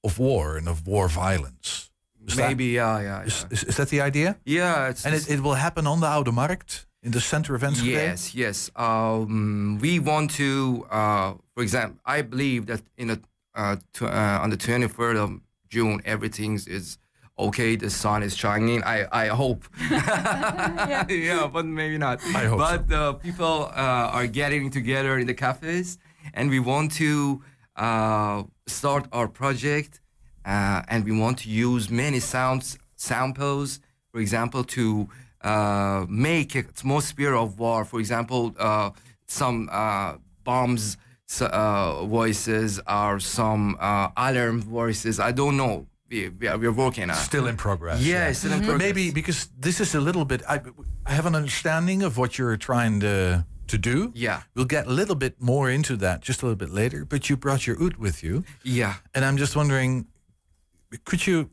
of 0.05 0.19
war 0.21 0.57
and 0.57 0.69
of 0.69 0.87
war 0.87 1.09
violence. 1.09 1.91
Is 2.27 2.35
that- 2.37 2.49
Maybe, 2.49 2.65
yeah, 2.67 3.01
yeah, 3.01 3.23
Is, 3.29 3.41
yeah. 3.43 3.53
is, 3.55 3.65
is 3.65 3.77
that 3.77 3.89
the 3.89 4.01
idea? 4.01 4.37
Yeah, 4.45 4.89
it's 4.91 5.05
And 5.07 5.15
it, 5.15 5.31
it 5.31 5.41
will 5.41 5.55
happen 5.55 5.87
on 5.87 6.01
the 6.01 6.07
Oude 6.07 6.33
Markt 6.35 6.87
in 7.03 7.13
the 7.13 7.21
center 7.21 7.55
of 7.55 7.63
Enschede? 7.63 7.87
Yes, 7.93 8.35
yes. 8.35 8.71
Um, 8.75 9.79
we 9.81 9.99
want 10.01 10.31
to, 10.33 10.87
uh, 10.91 11.35
for 11.55 11.63
example, 11.63 12.01
I 12.05 12.23
believe 12.23 12.67
that 12.67 12.83
in 12.97 13.11
a, 13.11 13.19
uh, 13.55 13.77
tw- 13.93 14.03
uh, 14.03 14.43
on 14.43 14.51
the 14.51 14.57
23rd 14.57 15.17
of 15.17 15.31
June, 15.69 16.01
everything 16.05 16.55
is 16.67 16.99
okay. 17.39 17.77
The 17.77 17.91
sun 17.91 18.23
is 18.23 18.37
shining. 18.37 18.83
I, 18.83 19.07
I 19.25 19.27
hope. 19.29 19.65
yeah. 19.91 21.05
yeah. 21.09 21.47
but 21.53 21.65
maybe 21.67 21.99
not. 21.99 22.21
I 22.35 22.45
hope 22.47 22.59
But 22.59 22.93
uh, 22.93 23.13
people 23.15 23.71
uh, 23.75 24.17
are 24.17 24.27
getting 24.27 24.71
together 24.71 25.19
in 25.19 25.27
the 25.27 25.35
cafes, 25.35 25.99
and 26.35 26.51
we 26.51 26.59
want 26.61 26.93
to 26.93 27.43
uh, 27.77 28.43
start 28.67 29.07
our 29.13 29.29
project, 29.29 30.01
uh, 30.47 30.83
and 30.89 31.05
we 31.05 31.13
want 31.19 31.39
to 31.39 31.49
use 31.51 31.91
many 31.91 32.21
sounds 32.21 32.79
samples, 32.97 33.81
for 34.13 34.21
example, 34.21 34.63
to 34.65 35.09
uh, 35.43 36.07
make 36.09 36.55
an 36.55 36.67
atmosphere 36.69 37.35
of 37.35 37.59
war. 37.59 37.85
For 37.85 37.99
example, 38.01 38.55
uh, 38.59 38.91
some 39.27 39.69
uh, 39.71 40.15
bombs 40.45 40.97
uh, 41.41 42.05
voices 42.07 42.81
or 42.89 43.19
some 43.21 43.77
uh, 43.81 44.09
alarm 44.17 44.63
voices. 44.63 45.19
I 45.21 45.33
don't 45.33 45.57
know. 45.57 45.87
We, 46.09 46.29
we 46.29 46.47
are, 46.47 46.57
we're 46.57 46.73
working 46.73 47.11
on. 47.11 47.17
Still 47.17 47.49
in 47.49 47.57
progress. 47.57 48.01
Yeah, 48.01 48.33
still 48.33 48.53
in 48.53 48.61
But 48.61 48.67
progress. 48.67 48.87
maybe 48.87 49.11
because 49.11 49.49
this 49.59 49.81
is 49.81 49.95
a 49.95 50.01
little 50.01 50.25
bit, 50.25 50.41
I, 50.49 50.61
I 51.05 51.13
have 51.13 51.27
an 51.27 51.35
understanding 51.35 52.03
of 52.05 52.17
what 52.17 52.39
you're 52.39 52.57
trying 52.57 53.01
to 53.01 53.45
to 53.67 53.79
do. 53.79 54.13
Yeah. 54.15 54.43
We'll 54.55 54.67
get 54.67 54.87
a 54.87 54.91
little 54.91 55.17
bit 55.17 55.35
more 55.41 55.69
into 55.69 55.97
that 55.97 56.21
just 56.21 56.43
a 56.43 56.47
little 56.47 56.57
bit 56.67 56.71
later. 56.71 57.05
But 57.05 57.29
you 57.29 57.37
brought 57.37 57.67
your 57.67 57.77
oud 57.83 57.97
with 57.97 58.23
you. 58.23 58.45
Yeah. 58.63 58.95
And 59.13 59.25
I'm 59.25 59.37
just 59.37 59.57
wondering, 59.57 60.07
could 61.05 61.27
you 61.27 61.51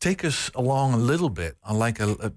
take 0.00 0.24
us 0.24 0.50
along 0.54 0.94
a 0.94 0.96
little 0.96 1.28
bit 1.30 1.56
on 1.64 1.78
like 1.78 1.98
a, 2.00 2.10
a, 2.26 2.32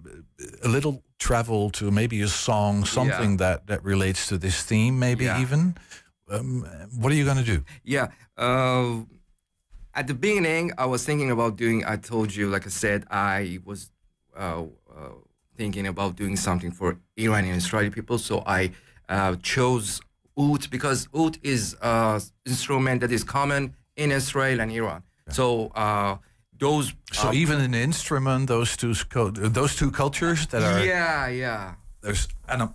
a 0.63 0.67
little 0.67 1.03
travel 1.19 1.69
to 1.69 1.91
maybe 1.91 2.21
a 2.21 2.27
song, 2.27 2.85
something 2.85 3.37
that, 3.37 3.67
that 3.67 3.83
relates 3.83 4.27
to 4.27 4.37
this 4.37 4.63
theme, 4.63 4.97
maybe 4.99 5.25
Yeah. 5.25 5.41
even? 5.41 5.75
Um, 6.29 6.65
what 6.97 7.11
are 7.11 7.15
you 7.15 7.25
going 7.25 7.37
to 7.37 7.43
do? 7.43 7.63
Yeah. 7.83 8.07
Uh, 8.37 9.01
at 9.93 10.07
the 10.07 10.13
beginning, 10.13 10.71
I 10.77 10.85
was 10.85 11.03
thinking 11.05 11.29
about 11.29 11.57
doing. 11.57 11.83
I 11.85 11.97
told 11.97 12.33
you, 12.33 12.49
like 12.49 12.65
I 12.65 12.69
said, 12.69 13.03
I 13.11 13.59
was 13.65 13.91
uh, 14.35 14.63
uh, 14.89 15.09
thinking 15.57 15.85
about 15.87 16.15
doing 16.15 16.37
something 16.37 16.71
for 16.71 16.97
Iranian 17.17 17.55
Israeli 17.57 17.89
people. 17.89 18.17
So 18.17 18.43
I 18.47 18.71
uh, 19.09 19.35
chose 19.43 19.99
oud 20.39 20.69
because 20.69 21.09
oud 21.13 21.37
is 21.43 21.75
an 21.81 22.21
instrument 22.45 23.01
that 23.01 23.11
is 23.11 23.23
common 23.25 23.75
in 23.97 24.11
Israel 24.11 24.61
and 24.61 24.71
Iran. 24.71 25.03
So 25.33 25.67
uh, 25.75 26.17
those. 26.59 26.93
So 27.11 27.33
even 27.33 27.59
an 27.59 27.73
instrument, 27.73 28.47
those 28.47 28.75
two 28.77 28.93
those 29.53 29.75
two 29.75 29.91
cultures 29.91 30.45
that 30.47 30.61
are 30.61 30.85
Yeah, 30.85 31.27
yeah. 31.27 31.73
there's 32.01 32.27
anim- 32.47 32.73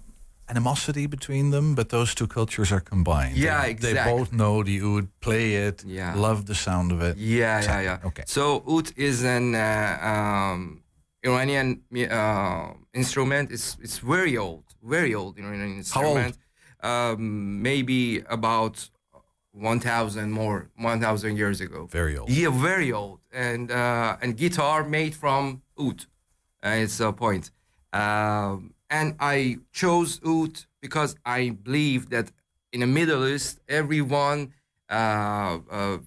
animosity 0.48 1.06
between 1.08 1.50
them, 1.50 1.74
but 1.74 1.88
those 1.88 2.14
two 2.14 2.26
cultures 2.26 2.70
are 2.72 2.80
combined. 2.80 3.36
Yeah, 3.36 3.62
they, 3.62 3.70
exactly. 3.70 4.12
They 4.12 4.18
both 4.18 4.30
know 4.32 4.62
the 4.62 4.80
oud, 4.82 5.08
play 5.20 5.66
it, 5.68 5.82
Yeah. 5.84 6.14
love 6.14 6.44
the 6.46 6.54
sound 6.54 6.92
of 6.92 7.00
it. 7.02 7.16
Yeah, 7.16 7.60
So- 7.62 7.70
yeah, 7.72 7.80
yeah. 7.82 8.06
Okay. 8.08 8.24
So 8.26 8.62
oud 8.68 8.92
is 8.96 9.22
an 9.24 9.54
uh, 9.54 9.98
um, 10.12 10.82
Iranian 11.24 11.80
uh, 12.10 12.72
instrument. 12.92 13.50
It's 13.50 13.76
it's 13.82 13.98
very 13.98 14.36
old, 14.36 14.64
very 14.82 15.14
old 15.14 15.38
Iranian 15.38 15.76
instrument. 15.78 16.36
How 16.82 16.90
old? 16.92 17.18
Um, 17.18 17.62
maybe 17.62 18.22
about 18.28 18.90
one 19.56 19.80
thousand 19.80 20.32
more, 20.32 20.68
one 20.76 21.00
thousand 21.00 21.36
years 21.36 21.60
ago. 21.60 21.86
Very 21.90 22.16
old. 22.18 22.28
Yeah, 22.30 22.50
very 22.50 22.92
old. 22.92 23.20
And 23.32 23.70
uh, 23.70 24.16
and 24.20 24.36
guitar 24.36 24.84
made 24.84 25.14
from 25.14 25.62
oud. 25.78 26.04
Uh, 26.62 26.82
it's 26.82 27.00
a 27.00 27.12
point. 27.12 27.50
Um, 27.92 28.74
and 28.90 29.16
I 29.18 29.58
chose 29.72 30.20
oud 30.24 30.64
because 30.80 31.16
I 31.24 31.50
believe 31.50 32.10
that 32.10 32.30
in 32.72 32.80
the 32.80 32.86
Middle 32.86 33.26
East, 33.26 33.60
everyone 33.68 34.52
uh, 34.90 35.58
uh, 35.70 35.98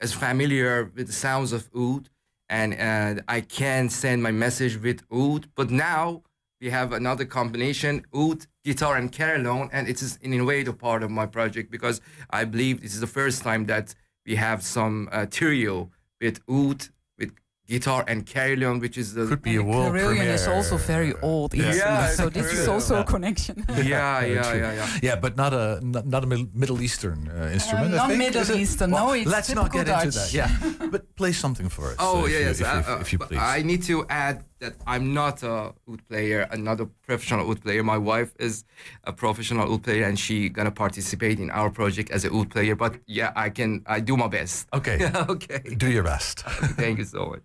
is 0.00 0.12
familiar 0.12 0.92
with 0.94 1.06
the 1.06 1.12
sounds 1.12 1.52
of 1.52 1.68
oud, 1.74 2.10
and 2.48 2.74
uh, 2.74 3.22
I 3.26 3.40
can 3.40 3.88
send 3.88 4.22
my 4.22 4.32
message 4.32 4.76
with 4.76 5.02
oud. 5.10 5.48
But 5.54 5.70
now 5.70 6.22
we 6.66 6.70
have 6.70 6.92
another 6.92 7.24
combination: 7.24 7.92
oud, 8.12 8.40
guitar, 8.64 8.96
and 8.96 9.08
carillon, 9.18 9.68
and 9.72 9.82
it 9.92 10.02
is 10.02 10.18
in 10.20 10.32
a 10.40 10.44
way 10.44 10.64
the 10.64 10.72
part 10.72 11.02
of 11.04 11.10
my 11.20 11.26
project 11.38 11.70
because 11.70 12.00
I 12.38 12.42
believe 12.44 12.74
this 12.82 12.92
is 12.98 13.00
the 13.00 13.12
first 13.20 13.38
time 13.48 13.66
that 13.66 13.94
we 14.28 14.34
have 14.34 14.58
some 14.76 15.08
uh, 15.12 15.26
trio 15.36 15.90
with 16.20 16.40
oud, 16.50 16.80
with 17.20 17.30
guitar 17.68 18.04
and 18.08 18.26
carillon, 18.26 18.80
which 18.80 18.96
is 18.98 19.14
the 19.14 19.26
Could 19.26 19.42
be 19.42 19.56
a 19.56 19.62
world 19.62 19.92
Carillion 19.92 20.26
is 20.38 20.46
also 20.48 20.76
very 20.76 21.12
old 21.22 21.54
Yeah. 21.54 21.66
instrument, 21.66 22.00
Yeah, 22.00 22.18
so 22.18 22.26
it's 22.26 22.36
this 22.38 22.46
is 22.52 22.58
very 22.58 22.74
also 22.74 22.92
a 23.00 23.04
connection. 23.04 23.54
yeah, 23.68 23.76
yeah, 23.76 24.42
Very 24.42 24.60
yeah, 24.60 24.72
yeah. 24.80 24.98
Yeah, 25.06 25.16
but 25.24 25.32
not 25.42 25.52
a 25.62 25.64
not, 25.94 26.04
not 26.14 26.22
a 26.24 26.28
Middle 26.62 26.80
Eastern 26.88 27.18
uh, 27.28 27.56
instrument. 27.56 27.94
I 27.94 27.96
not 27.96 28.08
Middle 28.24 28.42
is 28.42 28.50
it? 28.50 28.60
Eastern, 28.64 28.90
no, 28.90 29.12
it's 29.12 29.30
let's 29.34 29.50
not 29.54 29.70
typical 29.70 29.84
get 29.94 30.04
into 30.04 30.18
that. 30.18 30.32
Yeah, 30.40 30.50
but 30.94 31.02
play 31.20 31.32
something 31.44 31.68
for 31.76 31.84
us. 31.92 31.96
Oh 31.98 32.22
uh, 32.22 32.26
if 32.26 32.32
yeah, 32.32 32.38
you, 32.38 32.50
if, 32.54 32.60
you, 32.60 32.66
uh, 32.66 32.98
if 33.04 33.08
you 33.12 33.18
uh, 33.22 33.26
please. 33.28 33.44
I 33.56 33.62
need 33.70 33.82
to 33.90 33.96
add 34.26 34.36
that 34.60 34.74
I'm 34.86 35.12
not 35.14 35.42
a 35.42 35.74
oud 35.88 36.08
player, 36.08 36.48
I'm 36.50 36.64
not 36.64 36.80
a 36.80 36.86
professional 36.86 37.48
oud 37.50 37.60
player. 37.62 37.82
My 37.82 37.98
wife 37.98 38.34
is 38.38 38.64
a 39.04 39.12
professional 39.12 39.72
oud 39.72 39.82
player, 39.82 40.04
and 40.04 40.18
she 40.18 40.48
gonna 40.48 40.70
participate 40.70 41.38
in 41.40 41.50
our 41.50 41.70
project 41.70 42.10
as 42.10 42.24
a 42.24 42.32
oud 42.32 42.50
player. 42.50 42.74
But 42.74 42.96
yeah, 43.06 43.32
I 43.36 43.50
can. 43.50 43.82
I 43.86 44.00
do 44.00 44.16
my 44.16 44.28
best. 44.28 44.68
okay, 44.72 45.10
okay. 45.28 45.60
do 45.76 45.90
your 45.90 46.04
best. 46.04 46.40
Thank 46.80 46.98
you 46.98 47.04
so 47.04 47.26
much. 47.26 47.42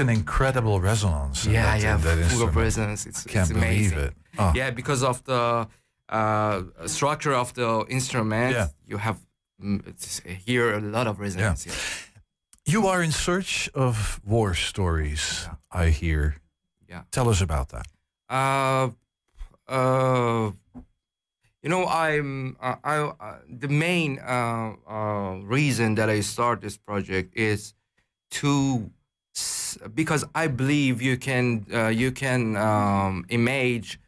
such 0.00 0.08
an 0.08 0.18
incredible 0.20 0.80
resonance. 0.80 1.46
Yeah, 1.46 1.62
that, 1.62 1.82
yeah, 1.82 1.96
that 1.96 2.30
full 2.30 2.42
of 2.48 2.56
resonance. 2.56 3.06
It's, 3.06 3.26
I 3.26 3.30
can't 3.30 3.50
it's 3.50 3.58
believe 3.60 3.92
amazing. 3.92 3.98
it. 3.98 4.14
Oh. 4.38 4.52
Yeah, 4.54 4.70
because 4.74 5.02
of 5.02 5.22
the 5.24 5.66
uh, 6.08 6.62
structure 6.86 7.34
of 7.34 7.52
the 7.54 7.84
instrument, 7.88 8.54
Yeah. 8.54 8.68
you 8.86 8.98
have 8.98 9.18
mm, 9.62 9.80
hear 10.46 10.74
a 10.74 10.80
lot 10.80 11.06
of 11.06 11.18
resonance. 11.20 11.66
Yeah. 11.66 11.74
You 12.66 12.86
are 12.88 13.02
in 13.02 13.12
search 13.12 13.68
of 13.74 14.20
war 14.24 14.54
stories, 14.54 15.48
I 15.72 15.90
hear. 15.90 16.36
Yeah. 16.88 17.02
Tell 17.10 17.28
us 17.28 17.40
about 17.40 17.68
that. 17.68 17.86
Uh, 18.28 18.90
uh, 19.68 20.50
you 21.62 21.68
know, 21.68 21.86
I'm 21.86 22.56
uh, 22.60 22.76
I 22.84 22.96
uh, 22.98 23.38
the 23.48 23.68
main 23.68 24.18
uh, 24.18 24.74
uh, 24.88 25.34
reason 25.44 25.94
that 25.96 26.08
I 26.08 26.20
start 26.22 26.60
this 26.60 26.76
project 26.78 27.36
is 27.36 27.74
to 28.30 28.90
because 29.94 30.24
I 30.34 30.46
believe 30.46 31.02
you 31.02 31.16
can 31.16 31.66
uh, 31.72 31.88
you 31.88 32.12
can 32.12 32.56
um, 32.56 33.24
image 33.28 34.00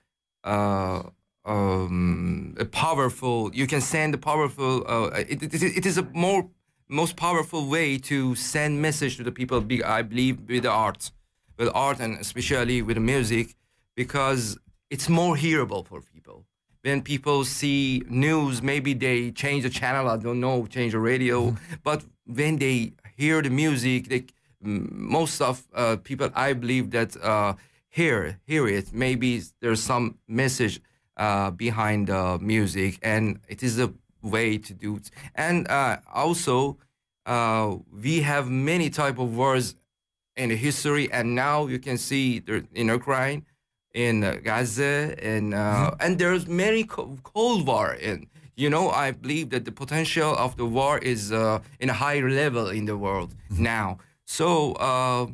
uh, 0.44 1.02
um, 1.44 2.54
a 2.58 2.64
powerful 2.64 3.50
you 3.54 3.66
can 3.66 3.80
send 3.80 4.14
a 4.14 4.18
powerful 4.18 4.84
uh, 4.86 5.10
it, 5.28 5.42
it, 5.42 5.62
it 5.62 5.86
is 5.86 5.98
a 5.98 6.02
more 6.12 6.48
most 6.88 7.16
powerful 7.16 7.68
way 7.68 7.98
to 7.98 8.34
send 8.34 8.82
message 8.82 9.16
to 9.16 9.22
the 9.22 9.32
people 9.32 9.64
I 9.84 10.02
believe 10.02 10.48
with 10.48 10.64
the 10.64 10.70
art 10.70 11.10
with 11.58 11.70
art 11.74 12.00
and 12.00 12.18
especially 12.18 12.82
with 12.82 12.96
the 12.96 13.00
music 13.00 13.54
because 13.94 14.58
it's 14.90 15.08
more 15.08 15.36
hearable 15.36 15.84
for 15.84 16.00
people. 16.00 16.44
When 16.82 17.02
people 17.02 17.44
see 17.44 18.02
news 18.08 18.60
maybe 18.62 18.92
they 18.94 19.30
change 19.30 19.62
the 19.62 19.70
channel 19.70 20.08
i 20.08 20.16
don't 20.16 20.40
know 20.40 20.66
change 20.66 20.92
the 20.92 20.98
radio 20.98 21.56
but 21.84 22.02
when 22.26 22.56
they 22.56 22.92
hear 23.16 23.40
the 23.40 23.50
music 23.50 24.08
they 24.08 24.24
most 24.62 25.40
of 25.40 25.62
uh, 25.74 25.96
people 26.02 26.28
i 26.34 26.52
believe 26.52 26.90
that 26.90 27.16
uh, 27.22 27.54
hear 27.92 28.38
hear 28.46 28.66
it. 28.66 28.92
Maybe 28.92 29.42
there's 29.60 29.82
some 29.82 30.18
message 30.26 30.80
uh, 31.16 31.50
behind 31.50 32.08
the 32.08 32.38
music 32.40 32.98
and 33.02 33.38
it 33.48 33.62
is 33.62 33.78
a 33.78 33.92
way 34.22 34.58
to 34.58 34.72
do 34.72 34.96
it. 34.96 35.10
And 35.34 35.68
uh, 35.68 35.98
also 36.12 36.78
uh, 37.26 37.76
we 37.92 38.22
have 38.22 38.50
many 38.50 38.88
type 38.90 39.18
of 39.18 39.36
wars 39.36 39.74
in 40.36 40.48
the 40.48 40.56
history 40.56 41.12
and 41.12 41.34
now 41.34 41.66
you 41.66 41.78
can 41.78 41.98
see 41.98 42.38
there 42.38 42.62
in 42.74 42.88
ukraine 42.88 43.44
in 43.92 44.40
gaza 44.42 45.14
and 45.22 45.52
uh, 45.52 45.94
and 46.00 46.18
there's 46.18 46.46
many 46.48 46.84
co- 46.84 47.18
cold 47.22 47.66
war 47.66 47.92
in 47.92 48.26
you 48.56 48.70
know 48.70 48.88
i 48.88 49.10
believe 49.10 49.50
that 49.50 49.66
the 49.66 49.70
potential 49.70 50.34
of 50.36 50.56
the 50.56 50.64
war 50.64 50.96
is 50.98 51.30
uh, 51.32 51.58
in 51.80 51.90
a 51.90 51.92
higher 51.92 52.30
level 52.30 52.70
in 52.70 52.86
the 52.86 52.96
world 52.96 53.34
now 53.50 53.98
so 54.24 54.72
uh, 54.74 55.26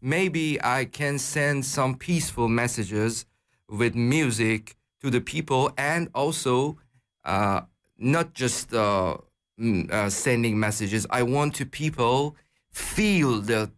maybe 0.00 0.62
i 0.62 0.84
can 0.84 1.18
send 1.18 1.64
some 1.64 1.94
peaceful 1.96 2.48
messages 2.48 3.26
with 3.68 3.94
music 3.94 4.76
to 5.00 5.10
the 5.10 5.20
people 5.20 5.70
and 5.76 6.08
also 6.14 6.78
uh, 7.24 7.60
not 7.98 8.32
just 8.34 8.72
uh, 8.72 9.16
mm, 9.60 9.90
uh, 9.90 10.08
sending 10.10 10.58
messages. 10.58 11.06
I 11.10 11.22
want 11.22 11.54
to 11.56 11.66
people 11.66 12.36
feel 12.70 13.40
the 13.40 13.70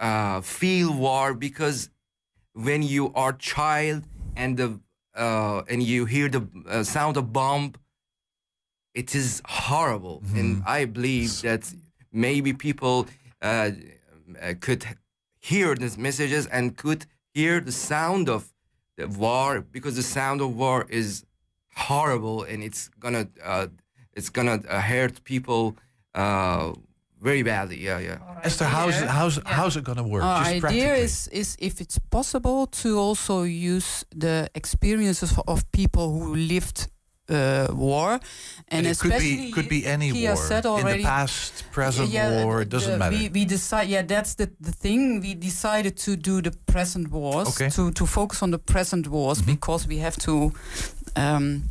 uh, 0.00 0.40
feel 0.40 0.92
war 0.94 1.34
because 1.34 1.90
when 2.54 2.82
you 2.82 3.12
are 3.14 3.32
child 3.32 4.04
and 4.36 4.56
the 4.56 4.80
uh, 5.14 5.62
and 5.68 5.82
you 5.82 6.06
hear 6.06 6.28
the 6.28 6.48
uh, 6.68 6.82
sound 6.82 7.16
of 7.16 7.32
bomb 7.32 7.72
it 8.94 9.14
is 9.14 9.42
horrible. 9.44 10.22
And 10.34 10.62
i 10.66 10.84
believe 10.84 11.42
that 11.42 11.72
maybe 12.12 12.52
people 12.52 13.06
uh, 13.42 13.70
could 14.60 14.84
hear 15.40 15.74
these 15.74 15.98
messages 15.98 16.46
and 16.46 16.76
could 16.76 17.06
hear 17.34 17.60
the 17.60 17.72
sound 17.72 18.28
of 18.28 18.52
the 18.96 19.08
war 19.08 19.60
because 19.60 19.96
the 19.96 20.02
sound 20.02 20.40
of 20.40 20.56
war 20.56 20.86
is 20.88 21.24
horrible 21.74 22.44
and 22.44 22.62
it's 22.62 22.88
gonna 23.00 23.28
uh, 23.42 23.66
it's 24.12 24.30
gonna 24.30 24.60
uh, 24.68 24.80
hurt 24.80 25.24
people 25.24 25.76
uh, 26.14 26.72
very 27.20 27.42
badly. 27.42 27.78
Yeah 27.78 27.98
yeah. 27.98 28.18
Esther, 28.42 28.66
how's 28.66 29.00
it, 29.00 29.08
how's 29.08 29.40
how's 29.44 29.76
it 29.76 29.84
going 29.84 29.98
to 29.98 30.04
work? 30.04 30.22
Our 30.22 30.44
Just 30.44 30.64
idea 30.64 30.94
is, 30.94 31.28
is 31.28 31.56
if 31.58 31.80
it's 31.80 31.98
possible 31.98 32.66
to 32.82 32.98
also 32.98 33.42
use 33.42 34.04
the 34.14 34.48
experiences 34.54 35.32
of, 35.32 35.42
of 35.48 35.72
people 35.72 36.12
who 36.18 36.34
lived 36.34 36.88
uh, 37.28 37.68
war, 37.72 38.12
and, 38.12 38.20
And 38.68 38.86
it 38.86 38.98
could 38.98 39.12
especially 39.12 39.36
be 39.46 39.50
could 39.52 39.68
be 39.68 39.86
any 39.86 40.10
he 40.10 40.26
war 40.26 40.36
said 40.36 40.64
in 40.66 40.86
the 40.86 41.02
past, 41.02 41.64
present 41.72 42.08
Yeah, 42.10 42.44
war. 42.44 42.62
It 42.62 42.68
doesn't 42.68 42.98
matter. 42.98 43.16
We, 43.16 43.28
we 43.30 43.44
decide, 43.44 43.88
yeah, 43.88 44.02
that's 44.02 44.34
the, 44.34 44.50
the 44.60 44.72
thing. 44.72 45.20
We 45.20 45.34
decided 45.34 45.96
to 45.98 46.16
do 46.16 46.42
the 46.42 46.50
present 46.66 47.10
wars, 47.10 47.48
Okay. 47.48 47.70
to, 47.70 47.90
to 47.92 48.06
focus 48.06 48.42
on 48.42 48.50
the 48.50 48.58
present 48.58 49.06
wars 49.08 49.40
Mhm. 49.42 49.46
because 49.46 49.86
we 49.88 49.98
have 49.98 50.16
to. 50.18 50.52
Um, 51.16 51.70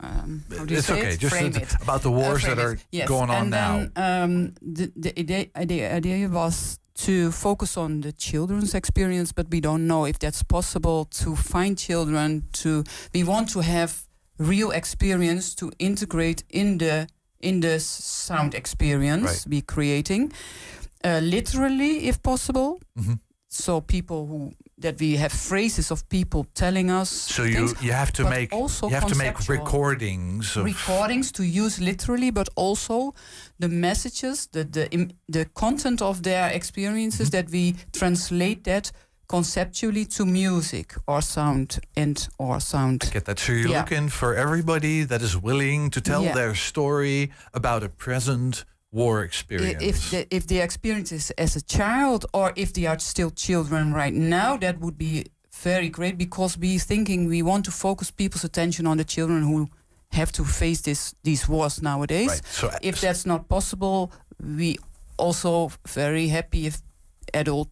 um, 0.00 0.44
how 0.56 0.64
do 0.64 0.72
you 0.74 0.78
it's 0.78 0.86
say 0.86 0.98
okay. 0.98 1.12
it? 1.14 1.20
Just 1.20 1.34
the- 1.38 1.62
it. 1.62 1.82
about 1.82 2.02
the 2.02 2.10
Uh, 2.10 2.18
wars 2.18 2.42
frame 2.42 2.56
that 2.56 2.64
are 2.64 2.78
Yes, 2.92 3.08
going 3.08 3.30
on 3.30 3.36
and 3.42 3.50
now. 3.50 3.76
then, 3.78 3.90
um, 3.96 4.54
the 4.62 4.92
the 4.96 5.18
idea, 5.18 5.46
idea 5.56 5.94
idea 5.96 6.28
was 6.28 6.78
to 7.04 7.30
focus 7.30 7.76
on 7.76 8.00
the 8.00 8.12
children's 8.12 8.74
experience, 8.74 9.32
but 9.32 9.46
we 9.50 9.60
don't 9.60 9.86
know 9.86 10.06
if 10.06 10.18
that's 10.18 10.42
possible 10.42 11.04
to 11.22 11.36
find 11.36 11.78
children. 11.78 12.42
To 12.62 12.84
we 13.14 13.22
want 13.24 13.50
to 13.52 13.60
have 13.60 14.05
real 14.38 14.70
experience 14.70 15.54
to 15.56 15.70
integrate 15.78 16.44
in 16.48 16.78
the 16.78 17.06
in 17.40 17.60
the 17.60 17.78
sound 17.78 18.54
experience 18.54 19.22
Right. 19.24 19.46
we 19.48 19.60
creating, 19.60 20.32
uh, 21.04 21.20
literally 21.22 22.08
if 22.08 22.18
possible. 22.22 22.78
Mhm. 22.98 23.18
So 23.48 23.80
people 23.80 24.26
who 24.26 24.52
that 24.82 25.00
we 25.00 25.16
have 25.16 25.32
phrases 25.32 25.90
of 25.90 26.02
people 26.08 26.44
telling 26.52 26.90
us. 26.90 27.08
So 27.10 27.44
you 27.44 27.68
things, 27.68 27.82
you 27.82 27.92
have 27.92 28.12
to 28.12 28.24
make 28.28 28.52
also 28.52 28.88
you 28.88 28.94
have 28.94 29.06
to 29.08 29.14
make 29.14 29.48
recordings 29.48 30.56
of 30.56 30.64
recordings 30.64 31.32
to 31.32 31.42
use 31.42 31.78
literally, 31.80 32.30
but 32.30 32.48
also 32.56 33.14
the 33.58 33.68
messages, 33.68 34.48
the 34.52 34.64
the 34.64 35.08
the 35.32 35.44
content 35.54 36.02
of 36.02 36.22
their 36.22 36.50
experiences 36.54 37.30
Mm-hmm. 37.30 37.36
that 37.46 37.50
we 37.50 37.74
translate 37.92 38.64
that 38.64 38.92
conceptually 39.28 40.04
to 40.04 40.24
music 40.24 40.94
or 41.06 41.20
sound 41.22 41.78
and 41.96 42.28
or 42.38 42.60
sound. 42.60 43.10
get 43.12 43.24
that. 43.24 43.38
So 43.38 43.52
you're 43.52 43.68
Yeah. 43.70 43.80
looking 43.80 44.08
for 44.10 44.34
everybody 44.34 45.04
that 45.04 45.22
is 45.22 45.36
willing 45.36 45.90
to 45.90 46.00
tell 46.00 46.22
Yeah. 46.24 46.34
their 46.34 46.54
story 46.54 47.30
about 47.52 47.82
a 47.82 47.88
present 47.88 48.64
war 48.92 49.22
experience. 49.24 49.82
If 49.82 50.10
the, 50.10 50.26
if 50.34 50.46
they 50.46 50.60
experience 50.62 51.12
is 51.14 51.30
as 51.38 51.56
a 51.56 51.60
child 51.60 52.24
or 52.32 52.52
if 52.56 52.72
they 52.72 52.86
are 52.86 52.98
still 52.98 53.30
children 53.30 53.92
right 53.92 54.14
now, 54.14 54.56
that 54.58 54.78
would 54.80 54.96
be 54.96 55.24
very 55.62 55.88
great 55.88 56.16
because 56.16 56.58
we 56.58 56.78
thinking 56.78 57.28
we 57.28 57.42
want 57.42 57.64
to 57.64 57.70
focus 57.70 58.10
people's 58.10 58.44
attention 58.44 58.86
on 58.86 58.96
the 58.96 59.04
children 59.04 59.42
who 59.42 59.68
have 60.12 60.30
to 60.32 60.44
face 60.44 60.80
this 60.82 61.14
these 61.24 61.48
wars 61.48 61.80
nowadays. 61.82 62.28
Right. 62.28 62.42
So 62.46 62.68
uh, 62.68 62.78
if 62.82 63.00
that's 63.00 63.24
not 63.26 63.48
possible, 63.48 64.12
we 64.40 64.76
also 65.18 65.70
very 65.88 66.28
happy 66.28 66.66
if 66.66 66.80
adult 67.34 67.68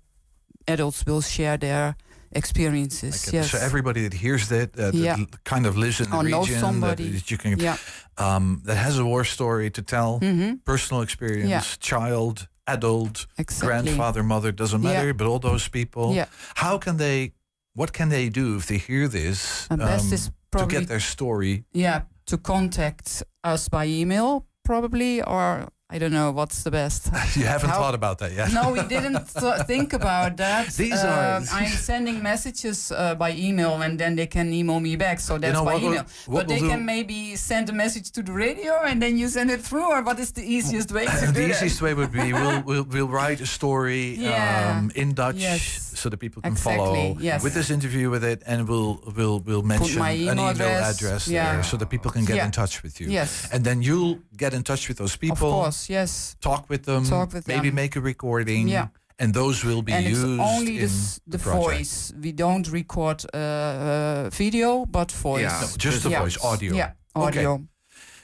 adults 0.68 1.04
will 1.06 1.20
share 1.22 1.56
their 1.58 1.94
experiences. 2.32 3.28
Okay, 3.28 3.38
Yes. 3.38 3.50
So 3.50 3.58
everybody 3.58 4.02
that 4.08 4.14
hears 4.14 4.48
that, 4.48 4.76
uh, 4.78 4.90
that 4.90 4.94
Yeah. 4.94 5.16
l- 5.18 5.26
kind 5.44 5.66
of 5.66 5.76
lives 5.76 6.00
in 6.00 6.10
the 6.10 6.16
Or 6.16 6.22
region, 6.24 6.54
that, 6.54 6.60
somebody. 6.60 7.08
that 7.10 7.30
you 7.30 7.38
can, 7.38 7.58
Yeah. 7.58 7.76
um, 8.18 8.60
that 8.64 8.76
has 8.76 8.98
a 8.98 9.04
war 9.04 9.24
story 9.24 9.70
to 9.70 9.82
tell, 9.82 10.20
Mhm. 10.20 10.58
personal 10.64 11.02
experience, 11.02 11.48
Yeah. 11.50 11.62
child, 11.80 12.48
adult, 12.66 13.26
Exactly. 13.38 13.66
grandfather, 13.68 14.22
mother, 14.22 14.52
doesn't 14.52 14.82
Yeah. 14.82 14.92
matter, 14.92 15.14
but 15.14 15.26
all 15.26 15.38
those 15.38 15.68
people. 15.68 16.14
Yeah. 16.14 16.26
How 16.54 16.78
can 16.78 16.96
they? 16.96 17.32
What 17.76 17.92
can 17.92 18.08
they 18.08 18.28
do 18.30 18.56
if 18.56 18.66
they 18.66 18.78
hear 18.78 19.08
this 19.08 19.66
is 20.12 20.30
to 20.56 20.66
get 20.66 20.86
their 20.86 21.00
story? 21.00 21.64
yeah 21.72 22.02
to 22.26 22.38
contact 22.38 23.22
us 23.42 23.68
by 23.68 23.84
email 23.86 24.46
probably 24.64 25.20
or 25.22 25.68
I 25.94 25.98
don't 25.98 26.10
know 26.12 26.32
what's 26.32 26.64
the 26.64 26.70
best. 26.72 27.06
You 27.36 27.44
haven't 27.46 27.70
How- 27.70 27.78
thought 27.78 27.94
about 27.94 28.18
that 28.18 28.32
yet. 28.32 28.52
No, 28.52 28.72
we 28.72 28.82
didn't 28.82 29.18
th- 29.40 29.62
think 29.66 29.92
about 29.92 30.36
that. 30.38 30.66
These 30.74 31.00
are- 31.04 31.36
Um, 31.36 31.44
I'm 31.52 31.68
sending 31.90 32.20
messages 32.22 32.90
uh, 32.90 33.14
by 33.14 33.30
email, 33.46 33.80
and 33.82 33.96
then 33.98 34.16
they 34.16 34.26
can 34.26 34.52
email 34.52 34.80
me 34.80 34.96
back. 34.96 35.20
So 35.20 35.38
that's 35.38 35.52
know 35.54 35.64
by 35.64 35.74
what 35.74 35.82
we'll- 35.82 35.92
email. 35.92 36.06
but 36.28 36.48
they 36.48 36.60
we'll 36.60 36.70
can 36.70 36.80
do- 36.80 36.84
maybe 36.94 37.36
send 37.36 37.70
a 37.70 37.72
message 37.72 38.10
to 38.16 38.22
the 38.22 38.32
radio, 38.32 38.72
and 38.88 39.00
then 39.00 39.16
you 39.16 39.28
send 39.28 39.50
it 39.50 39.60
through. 39.62 39.86
Or 39.94 40.02
what 40.02 40.18
is 40.18 40.32
the 40.32 40.42
easiest 40.56 40.90
way 40.90 41.06
to 41.06 41.26
do 41.26 41.32
the 41.32 41.50
easiest 41.50 41.80
way 41.80 41.94
would 41.94 42.10
be 42.12 42.32
we'll, 42.32 42.60
we'll, 42.62 42.84
we'll 42.92 43.08
write 43.18 43.40
a 43.40 43.46
story 43.46 44.16
Yeah. 44.18 44.74
um, 44.78 44.90
in 44.96 45.14
Dutch 45.14 45.36
Yes. 45.36 45.93
So 46.04 46.10
that 46.10 46.18
people 46.18 46.42
can 46.42 46.52
Exactly, 46.52 46.76
follow 46.84 47.16
yes. 47.30 47.42
with 47.42 47.54
this 47.54 47.70
interview 47.70 48.06
with 48.14 48.24
it, 48.32 48.42
and 48.50 48.58
we'll 48.68 48.94
we'll 49.16 49.40
we'll 49.46 49.62
mention 49.74 49.98
my 49.98 50.10
an 50.10 50.20
email 50.20 50.32
email 50.32 50.48
address, 50.50 50.96
address, 50.96 51.22
yeah. 51.28 51.52
there 51.52 51.62
so 51.64 51.76
that 51.78 51.88
people 51.88 52.10
can 52.16 52.24
get 52.26 52.36
Yeah. 52.36 52.44
in 52.46 52.50
touch 52.50 52.82
with 52.82 52.94
you. 53.00 53.06
Yes. 53.18 53.30
and 53.52 53.64
then 53.64 53.82
you'll 53.82 54.18
get 54.36 54.52
in 54.52 54.62
touch 54.62 54.82
with 54.88 54.98
those 55.02 55.16
people. 55.16 55.48
Of 55.48 55.62
course, 55.64 55.80
yes. 55.98 56.36
Talk 56.40 56.68
with 56.68 56.82
them. 56.84 57.02
Talk 57.04 57.32
with 57.32 57.46
maybe 57.48 57.68
them. 57.70 57.74
make 57.82 57.96
a 57.96 58.00
recording. 58.12 58.68
Yeah. 58.68 58.88
and 59.22 59.32
those 59.32 59.66
will 59.68 59.82
be 59.82 59.92
and 59.92 60.04
used 60.12 60.24
it's 60.26 60.40
only 60.56 60.76
in 60.78 60.88
the, 60.88 61.20
the, 61.26 61.38
the 61.38 61.50
voice. 61.62 62.12
We 62.24 62.32
don't 62.32 62.66
record 62.80 63.18
uh, 63.32 63.38
uh, 63.38 64.30
video, 64.42 64.84
but 64.86 65.12
voice. 65.12 65.42
Yeah. 65.42 65.60
No, 65.60 65.66
just 65.86 66.02
the 66.02 66.10
Yeah. 66.10 66.22
voice, 66.22 66.36
audio. 66.44 66.74
Yeah, 66.74 66.90
Okay. 67.14 67.46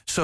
So 0.06 0.22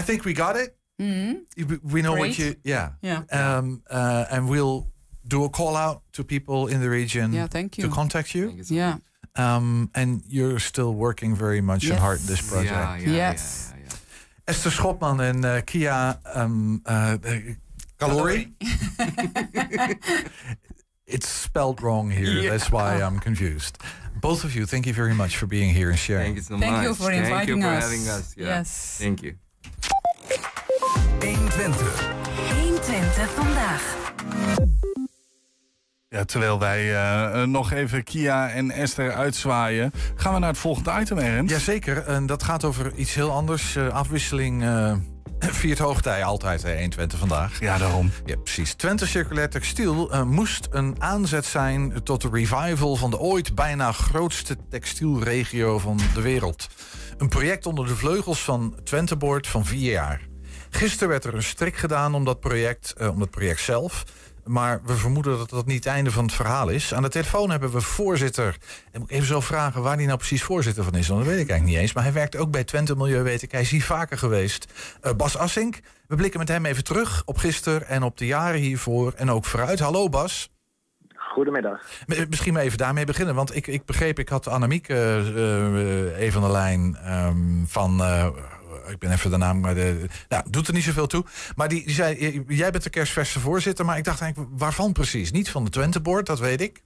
I 0.00 0.02
think 0.02 0.24
we 0.24 0.32
got 0.32 0.56
it. 0.56 0.70
Mhm. 1.00 1.34
We- 1.68 1.80
We 1.94 2.00
know 2.02 2.14
what 2.16 2.38
you. 2.38 2.54
Yeah. 2.64 2.86
Yeah. 3.02 3.24
Um, 3.40 3.82
uh, 3.90 4.24
and 4.34 4.48
we'll 4.48 4.86
do 5.26 5.44
a 5.44 5.48
call 5.48 5.76
out 5.76 6.02
to 6.12 6.24
people 6.24 6.66
in 6.66 6.80
the 6.80 6.90
region 6.90 7.32
Yeah, 7.32 7.46
thank 7.48 7.78
you. 7.78 7.84
to 7.88 7.94
contact 7.94 8.34
you. 8.34 8.52
Yeah. 8.68 8.96
Um, 9.36 9.90
and 9.94 10.22
you're 10.28 10.58
still 10.60 10.92
working 10.94 11.34
very 11.36 11.60
much 11.60 11.84
and 11.84 11.92
Yes. 11.92 12.00
hard 12.00 12.20
in 12.20 12.26
this 12.26 12.42
project. 12.50 12.72
Yeah, 12.72 12.98
yeah, 12.98 13.30
yes. 13.30 13.72
Esther 14.46 14.70
Schopman 14.70 15.20
en 15.20 15.44
eh, 15.44 15.60
Kia 15.62 16.18
um, 16.34 16.82
uh, 16.84 17.16
Calori. 17.98 18.52
it's 21.06 21.28
spelled 21.28 21.80
wrong 21.82 22.10
here. 22.10 22.42
Yeah. 22.42 22.50
That's 22.50 22.70
why 22.70 23.00
I'm 23.00 23.20
confused. 23.20 23.78
Both 24.20 24.44
of 24.44 24.54
you, 24.54 24.66
thank 24.66 24.86
you 24.86 24.92
very 24.92 25.14
much 25.14 25.36
for 25.36 25.46
being 25.46 25.72
here 25.72 25.88
and 25.90 25.98
sharing. 25.98 26.34
Thank 26.34 26.36
you 26.36 26.42
so 26.42 26.58
Thank 26.58 26.72
much. 26.72 26.82
you 26.84 26.94
for 26.94 27.10
inviting 27.12 27.30
us. 27.32 27.38
Thank 27.38 27.48
you 27.48 27.62
for 27.62 27.68
us. 27.68 27.84
having 27.84 28.08
us. 28.08 28.34
Yeah. 28.36 28.46
Yes. 28.46 28.98
Thank 29.00 29.22
you. 29.22 29.34
120. 31.20 32.82
120 32.82 33.26
vandaag. 33.36 34.81
Ja, 36.12 36.24
terwijl 36.24 36.58
wij 36.58 36.80
eh, 36.80 37.42
eh, 37.42 37.48
nog 37.48 37.72
even 37.72 38.04
Kia 38.04 38.50
en 38.50 38.70
Esther 38.70 39.12
uitzwaaien, 39.12 39.92
gaan 40.14 40.34
we 40.34 40.38
naar 40.38 40.48
het 40.48 40.58
volgende 40.58 41.00
item, 41.00 41.18
Ernst. 41.18 41.50
Jazeker, 41.50 42.06
en 42.06 42.26
dat 42.26 42.42
gaat 42.42 42.64
over 42.64 42.94
iets 42.94 43.14
heel 43.14 43.30
anders. 43.30 43.76
Eh, 43.76 43.88
afwisseling 43.88 44.62
eh 44.62 44.92
viert 45.38 45.78
hoogtij 45.78 46.24
altijd, 46.24 46.62
hè, 46.62 46.72
120 46.72 47.18
vandaag. 47.18 47.60
Ja, 47.60 47.78
daarom. 47.78 48.10
Ja, 48.24 48.36
precies. 48.36 48.74
Twente 48.74 49.06
Circulair 49.06 49.50
Textiel 49.50 50.24
moest 50.24 50.68
een 50.70 50.96
aanzet 50.98 51.44
zijn 51.44 52.02
tot 52.02 52.22
de 52.22 52.28
revival 52.32 52.96
van 52.96 53.10
de 53.10 53.18
ooit 53.18 53.54
bijna 53.54 53.92
grootste 53.92 54.56
textielregio 54.70 55.78
van 55.78 55.98
de 56.14 56.20
wereld. 56.20 56.68
Een 57.18 57.28
project 57.28 57.66
onder 57.66 57.86
de 57.86 57.96
vleugels 57.96 58.42
van 58.44 58.74
Twenteboard 58.84 59.46
van 59.46 59.64
vier 59.64 59.92
jaar. 59.92 60.20
Gisteren 60.70 61.08
werd 61.08 61.24
er 61.24 61.34
een 61.34 61.42
strik 61.42 61.76
gedaan 61.76 62.14
om 62.14 62.24
dat 62.24 62.40
project, 62.40 62.94
om 63.12 63.20
het 63.20 63.30
project 63.30 63.60
zelf. 63.60 64.04
Maar 64.44 64.80
we 64.84 64.94
vermoeden 64.94 65.38
dat 65.38 65.50
dat 65.50 65.66
niet 65.66 65.84
het 65.84 65.94
einde 65.94 66.10
van 66.10 66.24
het 66.24 66.32
verhaal 66.34 66.68
is. 66.68 66.94
Aan 66.94 67.02
de 67.02 67.08
telefoon 67.08 67.50
hebben 67.50 67.70
we 67.70 67.80
voorzitter. 67.80 68.56
En 68.92 69.00
moet 69.00 69.10
ik 69.10 69.14
even 69.16 69.26
zo 69.28 69.40
vragen 69.40 69.82
waar 69.82 69.96
hij 69.96 70.04
nou 70.06 70.16
precies 70.18 70.42
voorzitter 70.42 70.84
van 70.84 70.94
is. 70.94 71.08
Want 71.08 71.20
dat 71.20 71.28
weet 71.32 71.40
ik 71.40 71.48
eigenlijk 71.48 71.70
niet 71.70 71.80
eens. 71.80 71.92
Maar 71.92 72.02
hij 72.04 72.12
werkt 72.12 72.36
ook 72.36 72.50
bij 72.50 72.64
Twente 72.64 72.96
Milieu, 72.96 73.22
weet 73.22 73.42
ik. 73.42 73.52
Hij 73.52 73.60
is 73.60 73.70
hier 73.70 73.82
vaker 73.82 74.18
geweest. 74.18 74.66
Eh, 75.00 75.12
Bas 75.12 75.36
Assink. 75.36 75.80
We 76.06 76.16
blikken 76.16 76.38
met 76.40 76.48
hem 76.48 76.66
even 76.66 76.84
terug 76.84 77.22
op 77.24 77.36
gisteren 77.36 77.86
en 77.88 78.02
op 78.02 78.16
de 78.18 78.26
jaren 78.26 78.60
hiervoor. 78.60 79.12
En 79.16 79.30
ook 79.30 79.44
vooruit. 79.44 79.78
Hallo 79.78 80.08
Bas. 80.08 80.50
Goedemiddag. 81.16 81.80
M- 82.06 82.24
Misschien 82.28 82.52
maar 82.52 82.62
even 82.62 82.78
daarmee 82.78 83.04
beginnen. 83.04 83.34
Want 83.34 83.56
ik, 83.56 83.66
ik 83.66 83.84
begreep, 83.84 84.18
ik 84.18 84.28
had 84.28 84.48
Annemiek 84.48 84.88
eh, 84.88 85.18
eh, 85.18 86.18
even 86.18 86.40
aan 86.42 86.46
de 86.46 86.52
lijn 86.52 86.96
ehm, 86.96 87.64
van... 87.66 88.02
ik 88.92 88.98
ben 88.98 89.10
even 89.10 89.30
de 89.30 89.36
naam, 89.36 89.60
maar 89.60 89.74
de, 89.74 90.06
nou, 90.28 90.44
doet 90.50 90.68
er 90.68 90.74
niet 90.74 90.82
zoveel 90.82 91.06
toe. 91.06 91.24
Maar 91.56 91.68
die, 91.68 91.84
die 91.84 91.94
zei, 91.94 92.44
jij 92.48 92.70
bent 92.70 92.84
de 92.84 92.90
kerstverse 92.90 93.40
voorzitter. 93.40 93.84
Maar 93.84 93.98
ik 93.98 94.04
dacht 94.04 94.20
eigenlijk, 94.20 94.50
waarvan 94.58 94.92
precies? 94.92 95.32
Niet 95.32 95.50
van 95.50 95.64
de 95.64 95.70
Twenteboard, 95.70 96.26
dat 96.26 96.38
weet 96.38 96.60
ik. 96.60 96.82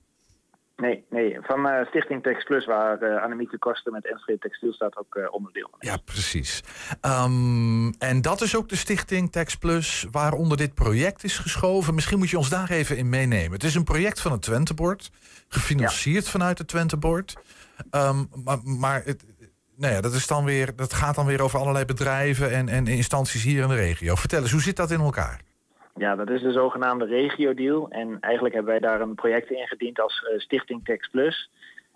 Nee, 0.77 1.05
nee 1.11 1.39
van 1.41 1.69
eh, 1.69 1.87
Stichting 1.87 2.23
Tex 2.23 2.45
Plus, 2.45 2.67
waar 2.67 3.03
uh, 3.03 3.23
Annemieke 3.23 3.59
Koster 3.59 3.93
met 3.93 4.07
Enschede 4.07 4.39
Textiel 4.39 4.73
staat 4.73 4.97
ook 4.97 5.15
eh, 5.15 5.33
onderdeel 5.33 5.69
van. 5.71 5.79
Ja, 5.81 5.97
precies. 5.97 6.63
Ehm, 7.01 7.89
en 7.99 8.23
dat 8.23 8.41
is 8.41 8.57
ook 8.57 8.69
de 8.69 8.77
stichting 8.77 9.33
Tex 9.33 9.57
Plus 9.57 10.07
waaronder 10.11 10.57
dit 10.57 10.75
project 10.75 11.25
is 11.25 11.39
geschoven. 11.39 11.95
Misschien 11.95 12.19
moet 12.19 12.31
je 12.31 12.37
ons 12.37 12.49
daar 12.49 12.71
even 12.71 12.97
in 12.97 13.09
meenemen. 13.09 13.53
Het 13.53 13.65
is 13.65 13.75
een 13.75 13.85
project 13.85 14.21
van 14.21 14.33
het 14.33 14.43
Twentebord, 14.43 15.11
gefinancierd 15.49 16.29
vanuit 16.29 16.59
het 16.59 16.69
Twentebord. 16.69 17.37
Ehm, 17.91 18.25
maar 18.45 18.59
maar 18.63 19.03
het, 19.05 19.25
nou 19.77 19.93
ja, 19.93 20.01
dat, 20.01 20.13
is 20.13 20.27
dan 20.27 20.45
weer, 20.45 20.77
dat 20.77 20.93
gaat 20.93 21.15
dan 21.15 21.27
weer 21.27 21.43
over 21.43 21.59
allerlei 21.59 21.85
bedrijven 21.85 22.51
en, 22.51 22.69
en 22.69 22.87
instanties 22.87 23.45
hier 23.45 23.63
in 23.63 23.69
de 23.69 23.75
regio. 23.75 24.15
Vertel 24.15 24.41
eens, 24.41 24.53
hoe 24.53 24.61
zit 24.61 24.77
dat 24.77 24.91
in 24.91 25.01
elkaar? 25.01 25.41
Ja, 25.95 26.17
dat 26.17 26.31
is 26.31 26.43
de 26.43 26.53
zogenaamde 26.53 27.05
regio-deal. 27.05 27.89
En 27.89 28.21
eigenlijk 28.21 28.55
hebben 28.55 28.73
wij 28.73 28.81
daar 28.81 29.01
een 29.01 29.15
project 29.15 29.51
ingediend 29.51 30.01
als 30.01 30.29
uh, 30.33 30.39
Stichting 30.39 30.85
Tex 30.85 31.09
Plus. 31.09 31.51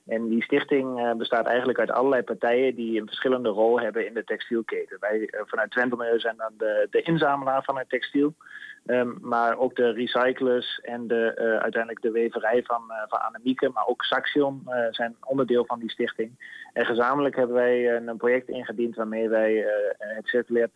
En 0.07 0.29
die 0.29 0.43
stichting 0.43 1.01
uh, 1.01 1.13
bestaat 1.13 1.47
eigenlijk 1.47 1.79
uit 1.79 1.91
allerlei 1.91 2.23
partijen 2.23 2.75
die 2.75 3.01
een 3.01 3.07
verschillende 3.07 3.49
rol 3.49 3.81
hebben 3.81 4.07
in 4.07 4.15
de 4.15 4.25
textielketen. 4.25 4.97
Wij 5.01 5.19
uh, 5.19 5.41
vanuit 5.45 5.71
Twente 5.71 6.15
zijn 6.17 6.37
dan 6.37 6.53
de, 6.59 6.87
de 6.91 7.03
inzamelaar 7.03 7.65
van 7.65 7.79
het 7.79 7.89
textiel. 7.89 8.35
Um, 8.91 9.19
maar 9.21 9.59
ook 9.59 9.77
de 9.77 9.93
recyclers 9.93 10.81
en 10.83 11.07
de, 11.07 11.37
uh, 11.39 11.63
uiteindelijk 11.63 12.03
de 12.03 12.11
weverij 12.11 12.63
van, 12.63 12.83
uh, 12.89 12.97
van 13.09 13.23
Annemieke, 13.23 13.71
maar 13.75 13.87
ook 13.87 14.03
Saxion 14.03 14.63
uh, 14.67 14.75
zijn 14.91 15.17
onderdeel 15.21 15.65
van 15.65 15.79
die 15.79 15.91
stichting. 15.91 16.31
En 16.73 16.87
gezamenlijk 16.87 17.37
hebben 17.37 17.57
wij 17.57 17.97
een 17.97 18.17
project 18.17 18.49
ingediend 18.49 18.97
waarmee 18.97 19.29
wij 19.29 19.65
het, 19.99 20.27
circulair 20.27 20.69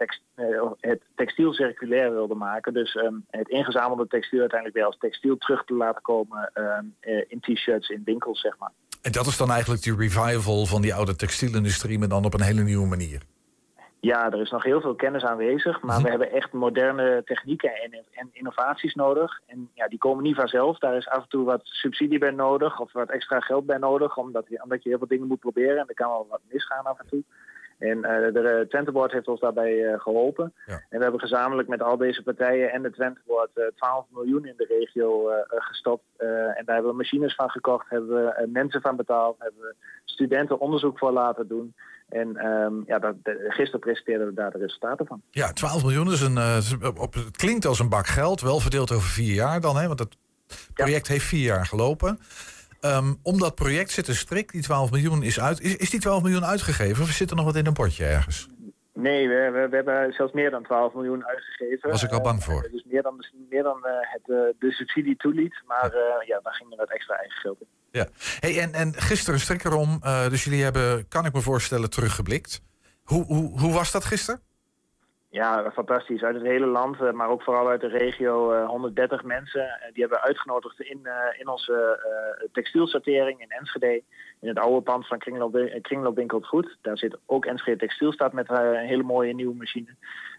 het 0.81 1.01
textiel 1.15 1.53
circulair 1.53 2.13
wilden 2.13 2.37
maken. 2.37 2.75
Dus 2.75 2.95
um, 2.95 3.25
het 3.31 3.49
ingezamelde 3.49 4.07
textiel 4.07 4.41
uiteindelijk 4.41 4.79
weer 4.79 4.89
als 4.89 4.99
textiel 4.99 5.37
terug 5.37 5.65
te 5.65 5.75
laten 5.75 6.03
komen 6.03 6.51
in 7.29 7.41
t-shirts, 7.41 7.89
in 7.89 8.03
winkels, 8.05 8.41
zeg 8.41 8.59
maar. 8.59 8.73
En 9.03 9.13
dat 9.13 9.27
is 9.27 9.37
dan 9.37 9.51
eigenlijk 9.51 9.83
die 9.83 9.97
revival 9.97 10.67
van 10.67 10.83
die 10.83 10.95
oude 10.95 11.17
textielindustrie, 11.17 11.99
maar 11.99 12.09
dan 12.09 12.25
op 12.25 12.35
een 12.35 12.43
hele 12.43 12.63
nieuwe 12.63 12.87
manier. 12.87 13.23
Ja, 14.05 14.33
er 14.33 14.41
is 14.41 14.51
nog 14.51 14.63
heel 14.63 14.81
veel 14.81 14.95
kennis 14.95 15.25
aanwezig, 15.25 15.83
maar 15.83 16.03
we 16.03 16.09
hebben 16.09 16.33
echt 16.33 16.53
moderne 16.53 17.23
technieken 17.25 17.75
en, 17.75 18.05
en, 18.13 18.29
innovaties 18.33 18.95
nodig. 18.95 19.41
En 19.47 19.71
ja, 19.75 19.89
die 19.89 19.99
komen 19.99 20.23
niet 20.23 20.37
vanzelf. 20.37 20.79
Daar 20.79 20.97
is 20.97 21.09
af 21.09 21.23
en 21.23 21.29
toe 21.29 21.45
wat 21.45 21.61
subsidie 21.63 22.19
bij 22.19 22.31
nodig 22.31 22.81
of 22.81 22.93
wat 22.93 23.11
extra 23.11 23.41
geld 23.41 23.67
bij 23.67 23.79
nodig, 23.79 24.17
omdat 24.17 24.45
je, 24.49 24.63
omdat 24.63 24.83
je 24.83 24.89
heel 24.89 24.99
veel 24.99 25.07
dingen 25.07 25.27
moet 25.27 25.41
proberen. 25.41 25.79
En 25.79 25.89
er 25.89 25.95
kan 25.95 26.09
wel 26.09 26.27
wat 26.31 26.41
misgaan 26.51 26.85
af 26.85 26.99
en 26.99 27.07
toe. 27.07 27.23
En 27.79 27.97
uh, 27.97 28.05
de 28.05 28.61
uh, 28.61 28.69
Twenteboard 28.69 29.13
heeft 29.13 29.29
ons 29.29 29.41
daarbij 29.41 29.73
uh, 29.73 30.01
geholpen. 30.01 30.53
Ja. 30.67 30.73
En 30.73 30.97
we 30.97 31.03
hebben 31.03 31.21
gezamenlijk 31.21 31.69
met 31.69 31.83
al 31.83 31.97
deze 31.97 32.23
partijen 32.23 32.73
en 32.73 32.83
de 32.83 32.91
Twenteboard 32.91 33.51
12 33.77 34.07
miljoen 34.11 34.47
in 34.47 34.55
de 34.57 34.67
regio 34.79 35.31
gestopt. 35.49 36.05
en 36.19 36.63
daar 36.65 36.75
hebben 36.75 36.91
we 36.91 36.97
machines 36.97 37.35
van 37.35 37.51
gekocht, 37.51 37.89
hebben 37.89 38.09
we 38.09 38.49
mensen 38.53 38.81
van 38.81 38.97
betaald, 38.97 39.37
hebben 39.39 39.61
we 39.61 39.75
studenten 40.05 40.61
onderzoek 40.61 40.99
voor 40.99 41.13
laten 41.13 41.49
doen. 41.49 41.75
En 42.09 42.47
um, 42.47 42.83
ja, 42.87 42.99
dat, 42.99 43.15
de, 43.23 43.45
gisteren 43.49 43.81
presenteerden 43.81 44.27
we 44.27 44.35
daar 44.35 44.51
de 44.51 44.59
resultaten 44.59 45.07
van. 45.07 45.23
Ja, 45.31 45.53
12 45.53 45.83
miljoen 45.83 46.13
is 46.13 46.21
een. 46.21 46.37
Uh, 46.37 46.89
op, 47.01 47.15
het 47.15 47.37
klinkt 47.37 47.67
als 47.67 47.79
een 47.79 47.89
bak 47.89 48.07
geld, 48.07 48.41
wel 48.41 48.61
verdeeld 48.61 48.93
over 48.93 49.09
vier 49.09 49.35
jaar 49.35 49.61
dan, 49.61 49.77
hè? 49.77 49.87
Want 49.87 49.99
het 49.99 50.17
project 50.75 51.07
ja. 51.07 51.13
heeft 51.13 51.25
vier 51.25 51.45
jaar 51.45 51.67
gelopen. 51.67 52.19
Um, 52.85 53.19
om 53.23 53.39
dat 53.39 53.55
project 53.55 53.91
zit 53.91 54.09
een 54.09 54.15
strik, 54.15 54.53
die 54.53 54.63
12 54.63 54.91
miljoen 54.91 55.23
is 55.23 55.41
uit. 55.41 55.61
Is, 55.61 55.77
is 55.77 55.91
die 55.91 56.01
12 56.01 56.23
miljoen 56.23 56.45
uitgegeven 56.45 57.03
of 57.03 57.09
zit 57.09 57.31
er 57.31 57.37
nog 57.37 57.45
wat 57.45 57.57
in 57.57 57.67
een 57.67 57.73
potje 57.73 58.05
ergens? 58.05 58.49
Nee, 58.93 59.29
we, 59.29 59.51
we, 59.53 59.69
we, 59.69 59.77
hebben 59.77 60.13
zelfs 60.13 60.33
meer 60.33 60.51
dan 60.51 60.63
12 60.63 60.95
miljoen 60.95 61.27
uitgegeven. 61.27 61.91
Was 61.91 62.03
ik 62.03 62.13
al 62.13 62.21
bang 62.21 62.43
voor. 62.43 62.65
Uh, 62.65 62.73
dus 62.73 62.85
meer 62.91 63.03
dan, 63.03 63.25
meer 63.51 63.63
dan 63.63 63.79
uh, 63.85 63.91
het, 64.01 64.23
uh, 64.27 64.37
de 64.59 64.73
subsidie 64.73 65.17
toeliet. 65.17 65.63
Maar 65.67 65.95
ja, 65.95 66.23
ja 66.27 66.41
daar 66.43 66.55
ging 66.55 66.71
er 66.71 66.77
wat 66.77 66.91
extra 66.91 67.15
eigen 67.15 67.41
geld 67.41 67.61
in. 67.61 67.67
Ja. 67.91 68.07
Hey, 68.41 68.61
en, 68.61 68.73
en 68.73 68.95
gisteren 68.95 69.41
strik 69.41 69.65
erom. 69.65 70.01
dus 70.29 70.45
jullie 70.45 70.63
hebben, 70.63 71.09
kan 71.09 71.27
ik 71.27 71.33
me 71.33 71.41
voorstellen, 71.41 71.91
teruggeblikt. 71.91 72.63
Hoe, 73.03 73.25
hoe, 73.25 73.61
hoe 73.61 73.73
was 73.73 73.93
dat 73.93 74.05
gisteren? 74.05 74.41
Ja, 75.35 75.71
fantastisch. 75.73 76.23
Uit 76.23 76.35
het 76.35 76.45
hele 76.45 76.67
land, 76.67 77.13
maar 77.13 77.29
ook 77.29 77.43
vooral 77.43 77.69
uit 77.69 77.81
de 77.81 77.87
regio. 77.87 78.65
130 78.67 79.23
mensen. 79.23 79.81
die 79.93 80.03
hebben 80.03 80.23
uitgenodigd 80.23 80.81
in, 80.81 81.09
in 81.39 81.49
onze 81.49 81.99
textielsortering 82.53 83.41
in 83.41 83.51
Enschede. 83.51 84.03
In 84.41 84.49
het 84.49 84.59
oude 84.59 84.81
pand 84.81 85.07
van 85.07 85.19
Kringloop, 85.19 85.69
Kringloopwinkel 85.83 86.39
het 86.39 86.47
Goed. 86.47 86.77
Daar 86.83 86.99
zit 86.99 87.17
ook 87.27 87.45
Enschede 87.45 87.79
Textiel 87.79 88.13
staat 88.13 88.33
met 88.33 88.51
een 88.51 88.77
hele 88.77 89.03
mooie 89.03 89.35
nieuwe 89.35 89.55
machine. 89.55 89.95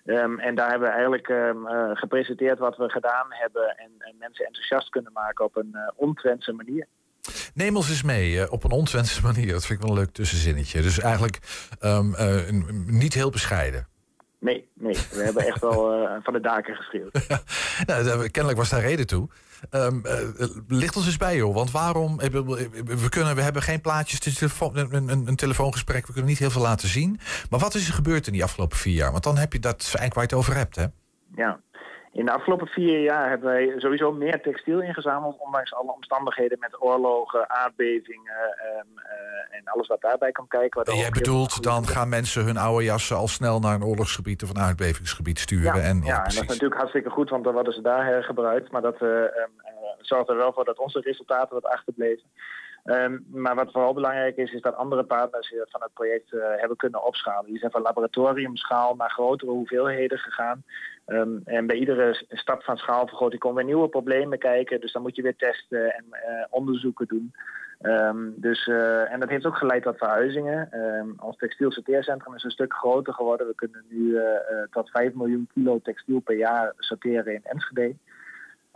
Um, 0.05 0.39
en 0.39 0.55
daar 0.55 0.69
hebben 0.69 0.87
we 0.87 0.93
eigenlijk 0.93 1.29
uh, 1.29 1.51
gepresenteerd 1.93 2.59
wat 2.59 2.77
we 2.77 2.89
gedaan 2.89 3.27
hebben. 3.29 3.77
En, 3.77 3.91
en 3.97 4.15
mensen 4.19 4.45
enthousiast 4.45 4.89
kunnen 4.89 5.11
maken 5.13 5.45
op 5.45 5.55
een 5.55 5.75
uh, 6.47 6.55
manier. 6.55 6.87
Neem 7.53 7.75
ons 7.75 7.89
eens 7.89 8.03
mee 8.03 8.51
op 8.51 8.63
een 8.63 8.71
ontwense 8.71 9.23
manier. 9.29 9.51
Dat 9.51 9.65
vind 9.65 9.79
ik 9.79 9.85
wel 9.85 9.95
een 9.95 10.01
leuk 10.01 10.13
tussenzinnetje. 10.13 10.81
Dus 10.81 10.99
eigenlijk 10.99 11.39
um, 11.81 12.15
niet 12.85 13.13
heel 13.13 13.29
bescheiden. 13.29 13.93
Nee, 14.45 14.69
nee. 14.73 14.97
We 15.11 15.23
hebben 15.23 15.45
echt 15.45 15.61
wel 15.61 16.03
uh, 16.03 16.15
van 16.23 16.33
de 16.33 16.39
daken 16.39 16.75
geschreeuwd. 16.75 17.13
nou, 17.87 18.29
kennelijk 18.29 18.57
was 18.57 18.69
daar 18.69 18.81
reden 18.81 19.07
toe. 19.07 19.29
Um, 19.71 20.01
uh, 20.05 20.47
licht 20.67 20.95
ons 20.95 21.05
eens 21.05 21.17
bij, 21.17 21.35
joh. 21.35 21.53
Want 21.53 21.71
waarom... 21.71 22.17
We, 22.17 23.07
kunnen, 23.09 23.35
we 23.35 23.41
hebben 23.41 23.61
geen 23.61 23.81
plaatjes, 23.81 24.19
telefoon, 24.19 24.77
een, 24.77 24.93
een, 24.93 25.27
een, 25.27 25.35
telefoongesprek. 25.35 26.07
We 26.07 26.11
kunnen 26.13 26.29
niet 26.29 26.39
heel 26.39 26.49
veel 26.49 26.61
laten 26.61 26.87
zien. 26.87 27.19
Maar 27.49 27.59
wat 27.59 27.75
is 27.75 27.87
er 27.87 27.93
gebeurd 27.93 28.27
in 28.27 28.33
die 28.33 28.43
afgelopen 28.43 28.77
vier 28.77 28.93
jaar? 28.93 29.11
Want 29.11 29.23
dan 29.23 29.37
heb 29.37 29.53
je 29.53 29.59
dat 29.59 29.81
eigenlijk 29.81 30.13
waar 30.13 30.23
je 30.23 30.29
het 30.29 30.39
over 30.39 30.55
hebt, 30.55 30.75
hè? 30.75 30.85
Ja. 31.35 31.59
In 32.15 32.25
de 32.25 32.31
afgelopen 32.31 32.67
vier 32.67 32.99
jaar 33.01 33.29
hebben 33.29 33.47
wij 33.47 33.73
sowieso 33.77 34.11
meer 34.11 34.41
textiel 34.41 34.81
ingezameld, 34.81 35.39
ondanks 35.39 35.73
alle 35.73 35.93
omstandigheden 35.93 36.59
met 36.59 36.81
oorlogen, 36.81 37.49
aardbevingen 37.49 38.55
um, 38.79 38.87
uh, 38.95 39.57
en 39.57 39.63
alles 39.65 39.87
wat 39.87 40.01
daarbij 40.01 40.31
kan 40.31 40.47
kijken. 40.47 40.83
En 40.83 40.97
jij 40.97 41.09
bedoelt, 41.09 41.63
dan 41.63 41.87
gaan 41.87 42.09
mensen 42.09 42.45
hun 42.45 42.57
oude 42.57 42.83
jassen 42.83 43.17
al 43.17 43.27
snel 43.27 43.59
naar 43.59 43.75
een 43.75 43.83
oorlogsgebied 43.83 44.43
of 44.43 44.49
een 44.49 44.59
aardbevingsgebied 44.59 45.39
sturen. 45.39 45.75
Ja, 45.75 45.81
en, 45.81 45.97
ja, 45.97 46.05
ja 46.05 46.17
en 46.17 46.23
dat 46.23 46.33
is 46.33 46.47
natuurlijk 46.47 46.75
hartstikke 46.75 47.09
goed, 47.09 47.29
want 47.29 47.43
dan 47.43 47.53
worden 47.53 47.73
ze 47.73 47.81
daar 47.81 48.05
hergebruikt. 48.05 48.71
Maar 48.71 48.81
dat 48.81 49.01
uh, 49.01 49.09
um, 49.09 49.25
uh, 49.25 49.71
zorgt 49.99 50.29
er 50.29 50.37
wel 50.37 50.53
voor 50.53 50.65
dat 50.65 50.79
onze 50.79 50.99
resultaten 50.99 51.53
wat 51.53 51.65
achterbleven. 51.65 52.29
Ehm, 52.85 53.17
maar 53.27 53.55
wat 53.55 53.71
vooral 53.71 53.93
belangrijk 53.93 54.37
is, 54.37 54.53
is 54.53 54.61
dat 54.61 54.75
andere 54.75 55.03
partners 55.03 55.53
van 55.69 55.81
het 55.81 55.93
project 55.93 56.33
eh, 56.33 56.39
hebben 56.55 56.77
kunnen 56.77 57.05
opschalen. 57.05 57.45
Die 57.45 57.59
zijn 57.59 57.71
van 57.71 57.81
laboratoriumschaal 57.81 58.95
naar 58.95 59.09
grotere 59.09 59.51
hoeveelheden 59.51 60.17
gegaan. 60.17 60.63
Ehm, 61.05 61.37
en 61.45 61.67
bij 61.67 61.75
iedere 61.75 62.25
stap 62.29 62.63
van 62.63 62.77
schaalvergroting 62.77 63.41
komen 63.41 63.57
weer 63.57 63.65
nieuwe 63.65 63.89
problemen 63.89 64.39
kijken. 64.39 64.81
Dus 64.81 64.91
dan 64.91 65.01
moet 65.01 65.15
je 65.15 65.21
weer 65.21 65.35
testen 65.35 65.93
en 65.93 66.05
eh, 66.11 66.45
onderzoeken 66.49 67.07
doen. 67.07 67.33
Ehm, 67.79 68.29
dus, 68.35 68.67
eh, 68.67 69.11
en 69.11 69.19
dat 69.19 69.29
heeft 69.29 69.45
ook 69.45 69.57
geleid 69.57 69.83
tot 69.83 69.97
verhuizingen. 69.97 70.69
ons 71.21 71.37
textiel 71.37 71.71
sorteercentrum 71.71 72.35
is 72.35 72.43
een 72.43 72.51
stuk 72.51 72.73
groter 72.73 73.13
geworden. 73.13 73.47
We 73.47 73.55
kunnen 73.55 73.85
nu 73.89 74.19
tot 74.69 74.89
5 74.89 75.13
miljoen 75.13 75.49
kilo 75.53 75.79
textiel 75.83 76.19
per 76.19 76.37
jaar 76.37 76.73
sorteren 76.77 77.33
in 77.33 77.43
Enschede. 77.43 77.95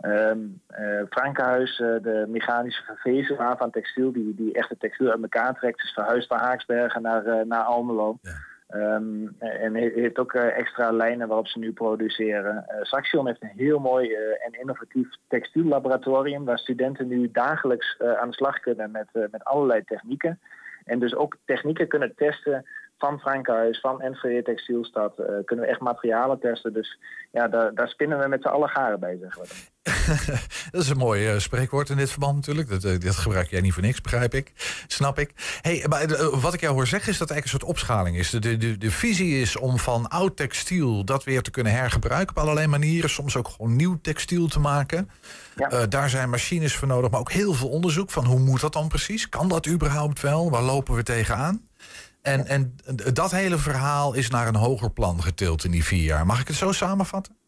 Um, 0.02 0.60
uh, 0.80 1.02
Frankenhuis, 1.10 1.78
uh, 1.78 2.02
de 2.02 2.24
mechanische 2.28 2.82
vervezelaar 2.82 3.56
van 3.56 3.70
textiel, 3.70 4.12
die, 4.12 4.34
die 4.34 4.52
echt 4.52 4.68
het 4.68 4.80
textiel 4.80 5.10
uit 5.10 5.22
elkaar 5.22 5.54
trekt, 5.54 5.82
is 5.82 5.92
verhuisd 5.92 6.28
van 6.28 6.38
Haaksbergen 6.38 7.02
naar, 7.02 7.26
uh, 7.26 7.40
naar 7.44 7.62
Almelo. 7.62 8.18
Ja. 8.22 8.30
Um, 8.74 9.36
en 9.38 9.74
heeft 9.74 10.18
ook 10.18 10.34
extra 10.34 10.90
lijnen 10.90 11.28
waarop 11.28 11.46
ze 11.46 11.58
nu 11.58 11.72
produceren. 11.72 12.64
Saxion 12.80 13.26
heeft 13.26 13.42
een 13.42 13.52
heel 13.56 13.78
mooi 13.78 14.14
en 14.14 14.60
innovatief 14.60 15.08
textiellaboratorium, 15.28 16.44
waar 16.44 16.58
studenten 16.58 17.08
nu 17.08 17.30
dagelijks 17.30 17.96
aan 17.98 18.28
de 18.28 18.34
slag 18.34 18.60
kunnen 18.60 18.90
met, 18.90 19.06
met 19.12 19.44
allerlei 19.44 19.84
technieken. 19.84 20.40
En 20.84 20.98
dus 20.98 21.14
ook 21.14 21.36
technieken 21.44 21.88
kunnen 21.88 22.14
testen 22.14 22.66
van 23.00 23.18
Frankenhuis, 23.18 23.80
van 23.80 24.00
Enschede 24.00 24.42
Textielstad, 24.42 25.18
uh, 25.18 25.26
kunnen 25.44 25.64
we 25.64 25.70
echt 25.70 25.80
materialen 25.80 26.40
testen. 26.40 26.72
Dus 26.72 26.98
ja, 27.30 27.48
daar, 27.48 27.74
daar 27.74 27.88
spinnen 27.88 28.18
we 28.18 28.28
met 28.28 28.42
z'n 28.42 28.48
allen 28.48 28.68
garen 28.68 29.00
bij, 29.00 29.18
zeggen 29.20 29.42
we. 29.42 29.48
dat 30.70 30.82
is 30.82 30.88
een 30.88 30.96
mooi 30.96 31.32
uh, 31.32 31.38
spreekwoord 31.38 31.88
in 31.88 31.96
dit 31.96 32.10
verband 32.10 32.34
natuurlijk. 32.34 32.68
Dat, 32.68 32.84
uh, 32.84 32.98
dat, 32.98 33.16
gebruik 33.16 33.50
jij 33.50 33.60
niet 33.60 33.72
voor 33.72 33.82
niks, 33.82 34.00
begrijp 34.00 34.34
ik. 34.34 34.52
Snap 34.86 35.18
ik. 35.18 35.58
Hey, 35.60 35.84
maar 35.88 36.06
wat 36.40 36.54
ik 36.54 36.60
jou 36.60 36.74
hoor 36.74 36.86
zeggen 36.86 37.12
is 37.12 37.18
dat 37.18 37.28
het 37.28 37.38
eigenlijk 37.38 37.44
een 37.44 37.48
soort 37.48 37.78
opschaling 37.78 38.16
is. 38.16 38.30
De, 38.30 38.56
de, 38.56 38.78
de 38.78 38.90
visie 38.90 39.40
is 39.40 39.56
om 39.56 39.78
van 39.78 40.08
oud 40.08 40.36
textiel 40.36 41.04
dat 41.04 41.24
weer 41.24 41.42
te 41.42 41.50
kunnen 41.50 41.72
hergebruiken 41.72 42.36
op 42.36 42.42
allerlei 42.42 42.66
manieren. 42.66 43.10
Soms 43.10 43.36
ook 43.36 43.48
gewoon 43.48 43.76
nieuw 43.76 43.98
textiel 44.02 44.46
te 44.46 44.60
maken. 44.60 45.10
Ja. 45.54 45.86
daar 45.86 46.08
zijn 46.08 46.30
machines 46.30 46.76
voor 46.76 46.88
nodig, 46.88 47.10
maar 47.10 47.20
ook 47.20 47.32
heel 47.32 47.52
veel 47.52 47.68
onderzoek 47.68 48.10
van 48.10 48.24
hoe 48.24 48.38
moet 48.38 48.60
dat 48.60 48.72
dan 48.72 48.88
precies? 48.88 49.28
Kan 49.28 49.48
dat 49.48 49.66
überhaupt 49.66 50.20
wel? 50.20 50.50
Waar 50.50 50.62
lopen 50.62 50.94
we 50.94 51.02
tegenaan? 51.02 51.69
En, 52.22 52.46
en 52.46 52.76
dat 53.12 53.30
hele 53.30 53.56
verhaal 53.58 54.14
is 54.14 54.30
naar 54.30 54.46
een 54.46 54.56
hoger 54.56 54.90
plan 54.90 55.22
getild 55.22 55.64
in 55.64 55.70
die 55.70 55.84
vier 55.84 56.04
jaar. 56.04 56.26
Mag 56.26 56.40
ik 56.40 56.46
het 56.46 56.56
zo 56.56 56.72
samenvatten? 56.72 57.38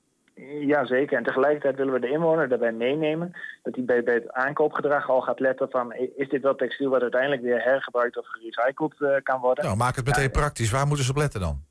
Ja, 0.60 0.86
zeker. 0.86 1.16
En 1.16 1.24
tegelijkertijd 1.24 1.76
willen 1.76 1.92
we 1.92 2.00
de 2.00 2.10
inwoner 2.10 2.48
daarbij 2.48 2.72
meenemen. 2.72 3.32
Dat 3.62 3.74
hij 3.74 3.84
bij, 3.84 4.02
bij 4.02 4.14
het 4.14 4.32
aankoopgedrag 4.32 5.08
al 5.08 5.20
gaat 5.20 5.40
letten 5.40 5.70
van... 5.70 5.92
is 6.16 6.28
dit 6.28 6.42
wel 6.42 6.54
textiel 6.54 6.90
wat 6.90 7.02
uiteindelijk 7.02 7.42
weer 7.42 7.62
hergebruikt 7.62 8.18
of 8.18 8.26
gerecycled 8.28 8.94
uh, 8.98 9.10
kan 9.22 9.40
worden? 9.40 9.64
Nou, 9.64 9.76
maak 9.76 9.96
het 9.96 10.06
meteen 10.06 10.30
praktisch. 10.30 10.70
Waar 10.70 10.86
moeten 10.86 11.04
ze 11.04 11.10
op 11.10 11.16
letten 11.16 11.40
dan? 11.40 11.62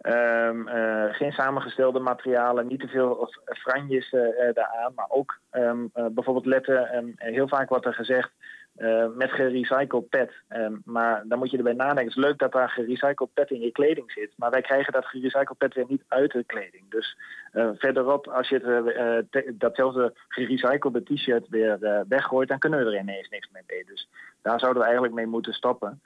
Um, 0.00 0.68
uh, 0.68 1.04
geen 1.14 1.32
samengestelde 1.32 1.98
materialen, 1.98 2.66
niet 2.66 2.80
te 2.80 2.88
veel 2.88 3.30
franjes 3.44 4.12
uh, 4.12 4.20
daaraan. 4.54 4.92
Maar 4.94 5.06
ook 5.08 5.38
um, 5.50 5.90
bijvoorbeeld 5.92 6.46
letten, 6.46 6.96
um, 6.96 7.12
heel 7.16 7.48
vaak 7.48 7.68
wordt 7.68 7.86
er 7.86 7.94
gezegd... 7.94 8.30
Uh, 8.78 9.06
met 9.14 9.30
gerecycled 9.30 10.08
pet. 10.08 10.32
Um, 10.48 10.82
maar 10.84 11.22
dan 11.28 11.38
moet 11.38 11.50
je 11.50 11.56
erbij 11.56 11.72
nadenken. 11.72 12.04
Het 12.04 12.16
is 12.16 12.24
leuk 12.24 12.38
dat 12.38 12.52
daar 12.52 12.68
gerecycled 12.68 13.34
pet 13.34 13.50
in 13.50 13.60
je 13.60 13.72
kleding 13.72 14.12
zit. 14.12 14.32
Maar 14.36 14.50
wij 14.50 14.60
krijgen 14.60 14.92
dat 14.92 15.06
gerecycled 15.06 15.58
pet 15.58 15.74
weer 15.74 15.84
niet 15.88 16.04
uit 16.08 16.32
de 16.32 16.44
kleding. 16.44 16.90
Dus 16.90 17.16
uh, 17.56 17.68
verderop, 17.76 18.26
als 18.28 18.48
je 18.48 18.54
het, 18.54 19.34
uh, 19.44 19.52
datzelfde 19.54 20.14
gerecyclede 20.28 21.02
t-shirt 21.02 21.48
weer 21.48 22.04
weggooit... 22.08 22.48
dan 22.48 22.58
kunnen 22.58 22.78
we 22.78 22.84
er 22.84 23.00
ineens 23.00 23.28
niks 23.28 23.48
mee 23.52 23.62
mee. 23.66 23.84
Dus 23.84 24.08
daar 24.42 24.58
zouden 24.58 24.80
we 24.80 24.88
eigenlijk 24.88 25.16
mee 25.16 25.26
moeten 25.26 25.52
stoppen. 25.52 26.00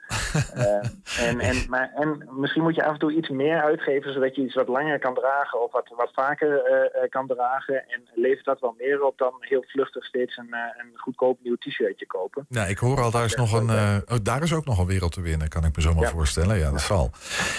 en, 1.27 1.39
en, 1.39 1.55
maar, 1.69 1.91
en 1.95 2.27
misschien 2.31 2.63
moet 2.63 2.75
je 2.75 2.85
af 2.85 2.93
en 2.93 2.99
toe 2.99 3.13
iets 3.13 3.29
meer 3.29 3.61
uitgeven... 3.61 4.13
zodat 4.13 4.35
je 4.35 4.41
iets 4.41 4.55
wat 4.55 4.67
langer 4.67 4.99
kan 4.99 5.13
dragen 5.13 5.63
of 5.63 5.71
wat, 5.71 5.93
wat 5.95 6.11
vaker 6.13 6.61
kan 7.09 7.27
dragen. 7.27 7.89
En 7.89 8.01
levert 8.13 8.45
dat 8.45 8.59
wel 8.59 8.75
meer 8.77 9.03
op 9.03 9.17
dan 9.17 9.33
heel 9.39 9.63
vluchtig 9.67 10.05
steeds 10.05 10.37
een, 10.37 10.53
een 10.53 10.91
goedkoop 10.95 11.39
nieuw 11.43 11.55
t-shirtje 11.55 12.07
kopen. 12.07 12.45
Ja, 12.49 12.65
ik 12.65 12.77
hoor 12.77 13.01
al, 13.01 13.11
daar 13.11 13.25
is, 13.25 13.35
nog 13.35 13.53
een, 13.53 13.69
oh, 13.69 14.17
daar 14.23 14.43
is 14.43 14.53
ook 14.53 14.65
nog 14.65 14.79
een 14.79 14.87
wereld 14.87 15.11
te 15.11 15.21
winnen, 15.21 15.47
kan 15.47 15.65
ik 15.65 15.75
me 15.75 15.81
zo 15.81 15.93
maar 15.93 16.03
ja. 16.03 16.09
voorstellen. 16.09 16.57
Ja, 16.57 16.71
dat 16.71 16.81
zal. 16.81 17.09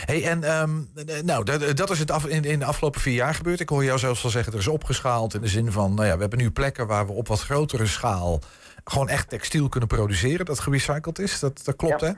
Hey, 0.04 0.24
en 0.24 0.60
um, 0.60 0.88
nou, 1.24 1.44
dat, 1.44 1.76
dat 1.76 1.90
is 1.90 1.98
het 1.98 2.10
af, 2.10 2.26
in, 2.26 2.44
in, 2.44 2.58
de 2.58 2.64
afgelopen 2.64 3.00
vier 3.00 3.14
jaar 3.14 3.34
gebeurd. 3.34 3.60
Ik 3.60 3.68
hoor 3.68 3.81
jou 3.84 3.98
zelfs 3.98 4.24
al 4.24 4.30
zeggen, 4.30 4.52
er 4.52 4.58
is 4.58 4.68
opgeschaald 4.68 5.34
in 5.34 5.40
de 5.40 5.46
zin 5.48 5.72
van, 5.72 5.94
nou 5.94 6.06
ja, 6.06 6.14
we 6.14 6.20
hebben 6.20 6.38
nu 6.38 6.50
plekken 6.50 6.86
waar 6.86 7.06
we 7.06 7.12
op 7.12 7.28
wat 7.28 7.40
grotere 7.40 7.86
schaal 7.86 8.40
gewoon 8.84 9.08
echt 9.08 9.28
textiel 9.28 9.68
kunnen 9.68 9.88
produceren 9.88 10.46
dat 10.46 10.60
gerecycled 10.60 11.18
is. 11.18 11.40
Dat, 11.40 11.64
dat 11.64 11.76
klopt, 11.76 12.00
ja. 12.00 12.06
hè? 12.06 12.12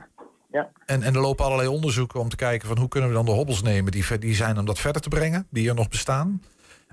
Ja. 0.51 0.69
En, 0.85 1.03
en 1.03 1.13
er 1.13 1.21
lopen 1.21 1.45
allerlei 1.45 1.67
onderzoeken 1.69 2.19
om 2.19 2.29
te 2.29 2.35
kijken 2.35 2.67
van 2.67 2.77
hoe 2.77 2.87
kunnen 2.87 3.09
we 3.09 3.15
dan 3.15 3.25
de 3.25 3.31
hobbels 3.31 3.61
nemen 3.61 3.91
die, 3.91 4.17
die 4.17 4.35
zijn 4.35 4.57
om 4.57 4.65
dat 4.65 4.79
verder 4.79 5.01
te 5.01 5.09
brengen, 5.09 5.47
die 5.49 5.69
er 5.69 5.75
nog 5.75 5.89
bestaan. 5.89 6.41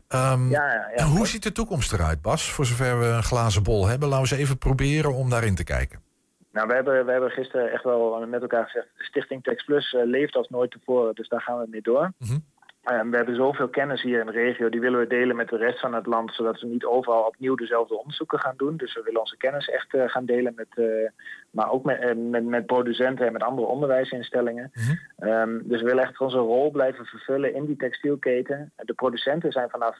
Um, 0.08 0.50
ja, 0.50 0.72
ja, 0.72 0.90
ja, 0.96 1.04
hoe 1.04 1.26
ziet 1.26 1.42
de 1.42 1.52
toekomst 1.52 1.92
eruit, 1.92 2.22
Bas? 2.22 2.50
Voor 2.50 2.66
zover 2.66 2.98
we 2.98 3.06
een 3.06 3.22
glazen 3.22 3.62
bol 3.62 3.86
hebben. 3.86 4.08
Laten 4.08 4.24
we 4.24 4.30
eens 4.30 4.40
even 4.40 4.58
proberen 4.58 5.14
om 5.14 5.30
daarin 5.30 5.54
te 5.54 5.64
kijken. 5.64 6.00
Nou, 6.52 6.68
we 6.68 6.74
hebben, 6.74 7.04
we 7.06 7.12
hebben 7.12 7.30
gisteren 7.30 7.72
echt 7.72 7.84
wel 7.84 8.26
met 8.26 8.42
elkaar 8.42 8.64
gezegd... 8.64 8.86
Stichting 8.96 9.42
Tex 9.42 9.64
Plus 9.64 9.92
uh, 9.92 10.04
leeft 10.04 10.36
als 10.36 10.48
nooit 10.48 10.70
tevoren, 10.70 11.14
dus 11.14 11.28
daar 11.28 11.40
gaan 11.40 11.58
we 11.58 11.66
mee 11.70 11.82
door. 11.82 12.12
Mm 12.18 12.28
-hmm. 12.28 12.44
Uh, 12.90 13.00
we 13.10 13.16
hebben 13.16 13.36
zoveel 13.36 13.68
kennis 13.68 14.02
hier 14.02 14.20
in 14.20 14.26
de 14.26 14.32
regio, 14.32 14.68
die 14.68 14.80
willen 14.80 14.98
we 14.98 15.06
delen 15.06 15.36
met 15.36 15.48
de 15.48 15.56
rest 15.56 15.80
van 15.80 15.94
het 15.94 16.06
land, 16.06 16.34
zodat 16.34 16.60
we 16.60 16.66
niet 16.66 16.84
overal 16.84 17.22
opnieuw 17.22 17.54
dezelfde 17.54 17.98
onderzoeken 17.98 18.38
gaan 18.38 18.54
doen. 18.56 18.76
Dus 18.76 18.94
we 18.94 19.02
willen 19.02 19.20
onze 19.20 19.36
kennis 19.36 19.68
echt 19.68 19.94
uh, 19.94 20.08
gaan 20.08 20.24
delen 20.24 20.52
met, 20.56 20.66
uh, 20.74 21.08
maar 21.50 21.70
ook 21.70 21.84
met, 21.84 22.18
met, 22.18 22.44
met, 22.44 22.66
producenten 22.66 23.26
en 23.26 23.32
met 23.32 23.42
andere 23.42 23.66
onderwijsinstellingen. 23.66 24.70
Mm 24.74 24.82
-hmm. 24.82 25.28
um, 25.28 25.62
dus 25.64 25.80
we 25.80 25.86
willen 25.86 26.04
echt 26.04 26.20
onze 26.20 26.38
rol 26.38 26.70
blijven 26.70 27.04
vervullen 27.04 27.54
in 27.54 27.66
die 27.66 27.76
textielketen. 27.76 28.72
De 28.76 28.94
producenten 28.94 29.52
zijn 29.52 29.70
vanaf 29.70 29.96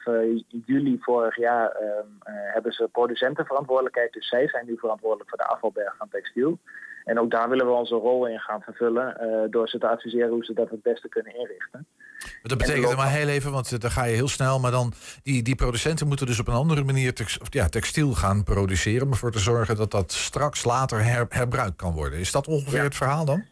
juli 0.65 0.97
vorig 1.01 1.35
jaar, 1.35 1.75
um, 1.81 2.17
hebben 2.25 2.71
ze 2.71 2.89
producentenverantwoordelijkheid, 2.91 4.13
dus 4.13 4.27
zij 4.27 4.47
zijn 4.47 4.65
nu 4.65 4.77
verantwoordelijk 4.77 5.29
voor 5.29 5.37
de 5.37 5.47
afvalberg 5.47 5.95
van 5.97 6.09
textiel. 6.09 6.59
En 7.03 7.19
ook 7.19 7.31
daar 7.31 7.49
willen 7.49 7.65
we 7.65 7.71
onze 7.71 7.95
rol 7.95 8.27
in 8.27 8.39
gaan 8.39 8.61
vervullen 8.61 9.17
uh, 9.21 9.51
door 9.51 9.69
ze 9.69 9.77
te 9.77 9.87
adviseren 9.87 10.29
hoe 10.29 10.45
ze 10.45 10.53
dat 10.53 10.69
het 10.69 10.81
beste 10.81 11.09
kunnen 11.09 11.35
inrichten. 11.35 11.85
Maar 12.23 12.41
dat 12.41 12.57
betekent 12.57 12.95
maar 12.95 13.11
heel 13.11 13.27
even, 13.27 13.51
want 13.51 13.81
dan 13.81 13.91
ga 13.91 14.03
je 14.03 14.15
heel 14.15 14.27
snel, 14.27 14.59
maar 14.59 14.71
dan 14.71 14.93
die, 15.23 15.43
die 15.43 15.55
producenten 15.55 16.07
moeten 16.07 16.25
dus 16.25 16.39
op 16.39 16.47
een 16.47 16.53
andere 16.53 16.83
manier 16.83 17.13
ja, 17.49 17.69
textiel 17.69 18.13
gaan 18.13 18.43
produceren, 18.43 19.05
om 19.05 19.11
ervoor 19.11 19.31
te 19.31 19.39
zorgen 19.39 19.75
dat 19.75 19.91
dat 19.91 20.11
straks 20.11 20.63
later 20.63 21.03
her, 21.03 21.25
herbruikt 21.29 21.75
kan 21.75 21.93
worden. 21.93 22.19
Is 22.19 22.31
dat 22.31 22.47
ongeveer 22.47 22.77
ja. 22.77 22.83
het 22.83 22.95
verhaal 22.95 23.25
dan? 23.25 23.43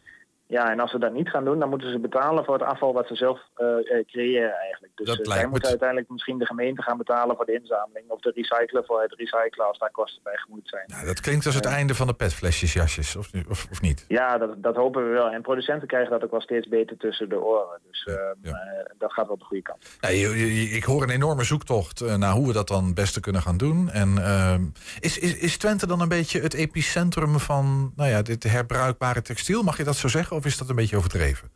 Ja, 0.52 0.70
en 0.70 0.80
als 0.80 0.90
ze 0.90 0.98
dat 0.98 1.12
niet 1.12 1.28
gaan 1.28 1.44
doen, 1.44 1.58
dan 1.58 1.68
moeten 1.68 1.90
ze 1.90 1.98
betalen 1.98 2.44
voor 2.44 2.54
het 2.54 2.62
afval 2.62 2.92
wat 2.92 3.06
ze 3.06 3.14
zelf 3.14 3.40
uh, 3.58 4.04
creëren 4.06 4.54
eigenlijk. 4.54 4.92
Dus 4.94 5.08
uh, 5.08 5.14
zij 5.22 5.46
moeten 5.46 5.68
uiteindelijk 5.68 6.10
misschien 6.10 6.38
de 6.38 6.46
gemeente 6.46 6.82
gaan 6.82 6.96
betalen 6.96 7.36
voor 7.36 7.46
de 7.46 7.52
inzameling 7.52 8.10
of 8.10 8.20
de 8.20 8.32
recyclen 8.34 8.84
voor 8.84 9.02
het 9.02 9.14
recyclen 9.16 9.66
als 9.66 9.78
daar 9.78 9.90
kosten 9.90 10.22
bij 10.22 10.36
gemoeid 10.36 10.68
zijn. 10.68 10.84
Nou, 10.86 11.06
dat 11.06 11.20
klinkt 11.20 11.46
als 11.46 11.54
het 11.54 11.64
einde 11.64 11.94
van 11.94 12.06
de 12.06 12.14
petflesjes 12.14 12.72
jasjes, 12.72 13.16
of, 13.16 13.30
of, 13.48 13.66
of 13.70 13.80
niet? 13.80 14.04
Ja, 14.08 14.38
dat, 14.38 14.62
dat, 14.62 14.76
hopen 14.76 15.04
we 15.04 15.10
wel. 15.10 15.30
En 15.30 15.42
producenten 15.42 15.88
krijgen 15.88 16.10
dat 16.10 16.24
ook 16.24 16.30
wel 16.30 16.40
steeds 16.40 16.68
beter 16.68 16.96
tussen 16.96 17.28
de 17.28 17.40
oren. 17.40 17.80
Dus 17.90 18.02
ja, 18.04 18.34
ja. 18.42 18.86
dat 18.98 19.12
gaat 19.12 19.26
wel 19.26 19.38
de 19.38 19.44
goede 19.44 19.62
kant. 19.62 19.96
Ja, 20.00 20.08
je, 20.08 20.28
je, 20.54 20.76
ik 20.76 20.84
hoor 20.84 21.02
een 21.02 21.10
enorme 21.10 21.44
zoektocht 21.44 22.16
naar 22.16 22.32
hoe 22.32 22.46
we 22.46 22.52
dat 22.52 22.68
dan 22.68 22.84
het 22.84 22.94
beste 22.94 23.20
kunnen 23.20 23.42
gaan 23.42 23.56
doen. 23.56 23.90
En 23.90 24.18
ehm, 24.18 24.64
is, 25.00 25.18
is, 25.18 25.38
is 25.38 25.56
Twente 25.56 25.86
dan 25.86 26.00
een 26.00 26.08
beetje 26.08 26.40
het 26.40 26.54
epicentrum 26.54 27.38
van 27.38 27.92
nou 27.96 28.10
ja, 28.10 28.22
dit 28.22 28.42
herbruikbare 28.42 29.22
textiel? 29.22 29.62
Mag 29.62 29.76
je 29.76 29.84
dat 29.84 29.96
zo 29.96 30.08
zeggen? 30.08 30.41
Of 30.42 30.48
is 30.48 30.58
dat 30.58 30.68
een 30.68 30.76
beetje 30.76 30.96
overdreven? 30.96 31.50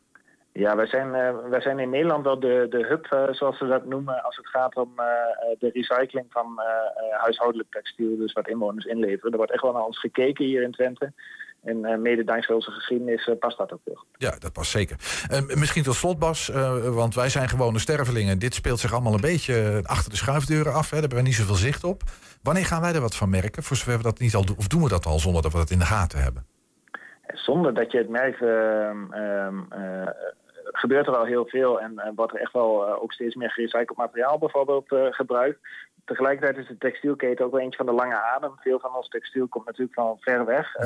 Ja, 0.53 0.77
wij 0.77 0.87
zijn, 0.87 1.07
uh, 1.07 1.49
wij 1.51 1.61
zijn 1.61 1.79
in 1.79 1.91
Nederland 1.91 2.25
wel 2.25 2.41
de, 2.41 2.67
de 2.71 2.87
hub, 2.89 3.07
uh, 3.13 3.35
zoals 3.35 3.59
ze 3.59 3.67
dat 3.67 3.85
noemen, 3.85 4.23
als 4.23 4.37
het 4.37 4.47
gaat 4.47 4.77
om 4.77 4.93
uh, 4.97 5.05
de 5.59 5.71
recycling 5.73 6.27
van 6.29 6.61
huishoudelijk 7.19 7.71
textiel, 7.71 8.17
dus 8.17 8.33
wat 8.33 8.49
inwoners 8.49 8.85
inleveren. 8.85 9.31
Er 9.31 9.37
wordt 9.37 9.53
echt 9.53 9.63
wel 9.63 9.73
naar 9.73 9.83
ons 9.83 9.99
gekeken 9.99 10.45
hier 10.45 10.63
in 10.63 10.73
Twente. 10.73 11.13
En 11.63 12.03
mede 12.03 12.25
dankzij 12.25 12.55
onze 12.55 12.71
geschiedenis 12.71 13.31
past 13.39 13.59
dat 13.59 13.73
ook 13.73 13.81
wel. 13.85 14.05
Ja, 14.13 14.37
dat 14.39 14.53
past 14.53 14.71
zeker. 14.71 14.97
misschien 15.47 15.83
tot 15.83 15.95
slot, 15.95 16.19
Bas, 16.19 16.49
want 16.83 17.15
wij 17.15 17.29
zijn 17.29 17.49
gewone 17.49 17.79
stervelingen. 17.79 18.39
Dit 18.39 18.55
speelt 18.55 18.81
zich 18.81 18.93
allemaal 18.93 19.15
een 19.15 19.21
beetje 19.21 19.81
achter 19.83 20.11
de 20.11 20.17
schuifdeuren 20.17 20.73
af. 20.73 20.91
Hè. 20.91 20.91
Daar 20.91 21.01
hebben 21.01 21.19
we 21.19 21.25
niet 21.25 21.35
zoveel 21.35 21.55
zicht 21.55 21.85
op. 21.85 22.03
Wanneer 22.43 22.67
gaan 22.67 22.81
wij 22.81 22.95
er 22.95 23.01
wat 23.01 23.17
van 23.17 23.31
merken? 23.31 23.63
Voor 23.63 23.77
zover 23.77 23.97
we 23.97 24.03
dat 24.03 24.19
niet 24.19 24.35
al 24.35 24.45
doen, 24.45 24.57
of 24.57 24.69
doen 24.69 24.83
we 24.83 24.89
dat 24.89 25.07
al 25.07 25.19
zonder 25.19 25.43
dat 25.43 25.53
we 25.53 25.59
dat 25.59 25.71
in 25.71 25.79
de 25.79 25.85
gaten 25.85 26.23
hebben? 26.23 26.47
Zonder 27.27 27.75
dat 27.75 27.93
je 27.93 27.99
het 27.99 28.09
merkt, 28.09 28.41
uh, 28.41 28.91
uh, 29.11 30.09
gebeurt 30.73 31.07
er 31.07 31.17
al 31.17 31.25
heel 31.25 31.47
veel 31.47 31.81
en 31.81 31.93
uh, 31.93 32.09
wordt 32.15 32.33
er 32.33 32.41
echt 32.41 32.53
wel 32.53 32.89
uh, 32.89 33.03
ook 33.03 33.13
steeds 33.13 33.35
meer 33.35 33.51
gerecycled 33.51 33.97
materiaal 33.97 34.39
bijvoorbeeld 34.39 34.85
gebruikt. 35.11 35.59
Tegelijkertijd 36.05 36.57
is 36.57 36.69
de 36.69 36.79
textielketen 36.79 37.45
ook 37.45 37.51
wel 37.51 37.61
eentje 37.61 37.77
van 37.85 37.87
de 37.87 37.93
lange 37.93 38.21
adem. 38.23 38.53
Veel 38.57 38.79
van 38.79 38.95
ons 38.95 39.09
textiel 39.09 39.49
komt 39.49 39.67
natuurlijk 39.67 39.95
van 39.95 40.17
ver 40.21 40.45
weg, 40.45 40.77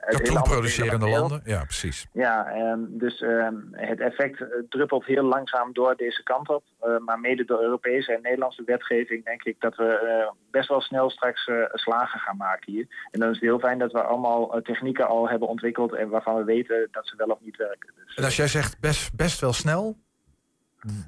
Katoenproducerende 0.00 1.04
de 1.04 1.10
landen, 1.10 1.40
ja 1.44 1.64
precies. 1.64 2.06
Ja, 2.12 2.46
ehm, 2.46 2.80
dus 2.88 3.20
ehm, 3.20 3.56
het 3.72 4.00
effect 4.00 4.40
eh, 4.40 4.48
druppelt 4.68 5.04
heel 5.04 5.24
langzaam 5.24 5.72
door 5.72 5.96
deze 5.96 6.22
kant 6.22 6.48
op. 6.48 6.62
Eh, 6.80 6.98
maar 6.98 7.20
mede 7.20 7.44
door 7.44 7.60
Europese 7.60 8.12
en 8.14 8.22
Nederlandse 8.22 8.62
wetgeving 8.66 9.24
denk 9.24 9.42
ik 9.42 9.60
dat 9.60 9.76
we 9.76 9.84
eh, 9.84 10.30
best 10.50 10.68
wel 10.68 10.80
snel 10.80 11.10
straks 11.10 11.46
eh, 11.46 11.54
slagen 11.72 12.20
gaan 12.20 12.36
maken 12.36 12.72
hier. 12.72 12.86
En 13.10 13.20
dan 13.20 13.28
is 13.28 13.34
het 13.34 13.44
heel 13.44 13.58
fijn 13.58 13.78
dat 13.78 13.92
we 13.92 14.02
allemaal 14.02 14.54
eh, 14.54 14.62
technieken 14.62 15.08
al 15.08 15.28
hebben 15.28 15.48
ontwikkeld 15.48 15.94
en 15.94 16.08
waarvan 16.08 16.36
we 16.36 16.44
weten 16.44 16.88
dat 16.90 17.06
ze 17.06 17.16
wel 17.16 17.26
of 17.26 17.40
niet 17.40 17.56
werken. 17.56 17.92
Dus, 18.04 18.14
En 18.14 18.24
als 18.24 18.36
jij 18.36 18.48
zegt 18.48 18.80
best, 18.80 19.16
best 19.16 19.40
wel 19.40 19.52
snel, 19.52 19.96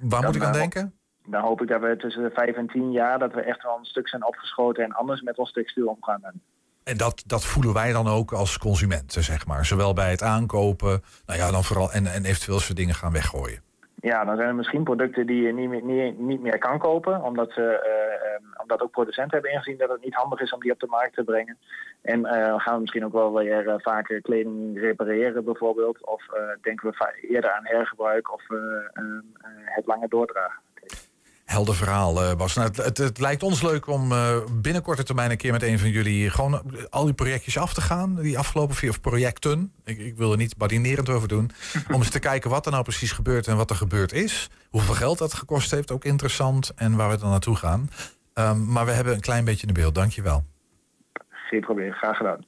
waar 0.01 0.23
moet 0.23 0.35
ik 0.35 0.43
aan 0.43 0.53
eh, 0.53 0.59
denken? 0.59 0.95
Dan 1.27 1.43
hoop 1.43 1.63
ik 1.63 1.69
dat 1.69 1.81
we 1.81 1.97
tussen 1.97 2.23
de 2.23 2.31
vijf 2.31 2.57
en 2.57 2.67
tien 2.67 2.93
jaar 2.93 3.19
dat 3.19 3.33
we 3.33 3.41
echt 3.41 3.63
wel 3.63 3.79
een 3.79 3.85
stuk 3.85 4.09
zijn 4.09 4.27
opgeschoten 4.27 4.85
en 4.85 4.93
anders 4.93 5.21
met 5.21 5.39
ons 5.39 5.53
textiel 5.53 5.89
omgaan. 5.89 6.21
En 6.91 6.97
dat, 6.97 7.23
dat 7.27 7.45
voelen 7.45 7.75
wij 7.75 7.93
dan 7.93 8.09
ook 8.09 8.33
als 8.33 8.59
consumenten, 8.59 9.23
zeg 9.23 9.47
maar. 9.47 9.65
Zowel 9.67 9.93
bij 9.93 10.11
het 10.11 10.23
aankopen, 10.23 11.03
nou 11.27 11.39
ja, 11.39 11.51
dan 11.51 11.65
vooral 11.65 11.91
en, 11.93 12.07
en 12.07 12.25
eventueel 12.25 12.59
we 12.69 12.75
dingen 12.75 12.95
gaan 12.95 13.13
weggooien. 13.13 13.63
Ja, 13.95 14.25
dan 14.25 14.37
zijn 14.37 14.49
er 14.49 14.55
misschien 14.55 14.83
producten 14.83 15.27
die 15.27 15.43
je 15.43 15.53
niet 15.53 15.69
meer, 15.69 15.83
niet, 15.83 16.19
niet 16.19 16.41
meer 16.41 16.59
kan 16.59 16.79
kopen. 16.79 17.23
Omdat, 17.23 17.53
ze, 17.53 17.63
eh, 17.63 18.35
eh, 18.35 18.61
omdat 18.63 18.81
ook 18.81 18.91
producenten 18.91 19.31
hebben 19.31 19.53
ingezien 19.53 19.79
dat 19.79 19.89
het 19.89 20.05
niet 20.05 20.15
handig 20.15 20.41
is 20.41 20.53
om 20.53 20.61
die 20.61 20.73
op 20.73 20.81
de 20.81 20.87
markt 20.87 21.15
te 21.15 21.25
brengen. 21.25 21.57
En 22.03 22.25
eh, 22.25 22.55
gaan 22.61 22.75
we 22.75 22.81
misschien 22.81 23.05
ook 23.05 23.13
wel 23.13 23.35
weer 23.35 23.69
eh, 23.69 23.75
vaker 23.79 24.21
kleding 24.21 24.79
repareren 24.81 25.45
bijvoorbeeld. 25.45 26.07
Of 26.07 26.23
denken 26.63 26.91
we 26.91 27.27
eerder 27.29 27.51
aan 27.51 27.67
hergebruik 27.67 28.33
of 28.33 28.51
eh, 28.51 28.57
eh, 28.57 29.05
eh, 29.41 29.51
het 29.65 29.87
langer 29.87 30.09
doordragen. 30.09 30.61
Helder 31.51 31.75
verhaal, 31.75 32.23
eh, 32.23 32.37
Bas. 32.37 32.55
Nou, 32.55 32.69
het, 32.69 32.77
het, 32.77 32.99
het 32.99 33.19
lijkt 33.19 33.43
ons 33.43 33.63
leuk 33.63 33.87
om 33.87 34.13
eh, 34.13 34.37
binnen 34.53 34.83
korte 34.83 35.03
termijn 35.03 35.31
een 35.31 35.37
keer 35.37 35.53
met 35.53 35.63
een 35.63 35.79
van 35.79 35.89
jullie 35.89 36.31
gewoon 36.31 36.55
eh, 36.55 36.85
al 36.91 37.05
die 37.05 37.15
projectjes 37.15 37.59
af 37.59 37.75
te 37.75 37.81
gaan. 37.81 38.15
Die 38.15 38.39
afgelopen 38.39 38.75
vier 38.75 38.91
of 38.91 39.01
projecten. 39.01 39.73
Ik, 39.85 39.99
ik 39.99 40.17
wil 40.17 40.31
er 40.33 40.37
niet 40.37 40.57
badinerend 40.57 41.09
over 41.09 41.29
doen. 41.29 41.51
om 41.95 41.95
eens 41.95 42.11
te 42.11 42.19
kijken 42.19 42.51
wat 42.51 42.67
er 42.67 42.73
nou 42.73 42.85
precies 42.85 43.13
gebeurt 43.13 43.47
en 43.47 43.57
wat 43.57 43.71
er 43.71 43.77
gebeurd 43.77 44.13
is. 44.13 44.51
Hoeveel 44.69 44.95
geld 44.95 45.19
dat 45.19 45.35
gekost 45.35 45.71
heeft, 45.71 45.91
ook 45.91 46.05
interessant. 46.05 46.73
En 46.77 46.97
waar 46.97 47.11
we 47.11 47.19
dan 47.19 47.31
naartoe 47.31 47.57
gaan. 47.57 47.91
Ehm, 48.35 48.73
maar 48.73 48.85
we 48.85 48.93
hebben 48.93 49.15
een 49.15 49.21
klein 49.21 49.45
beetje 49.45 49.67
een 49.67 49.75
beeld. 49.75 49.95
Dankjewel. 49.95 50.43
Geen 51.29 51.61
probleem, 51.61 51.93
graag 51.93 52.17
gedaan. 52.17 52.45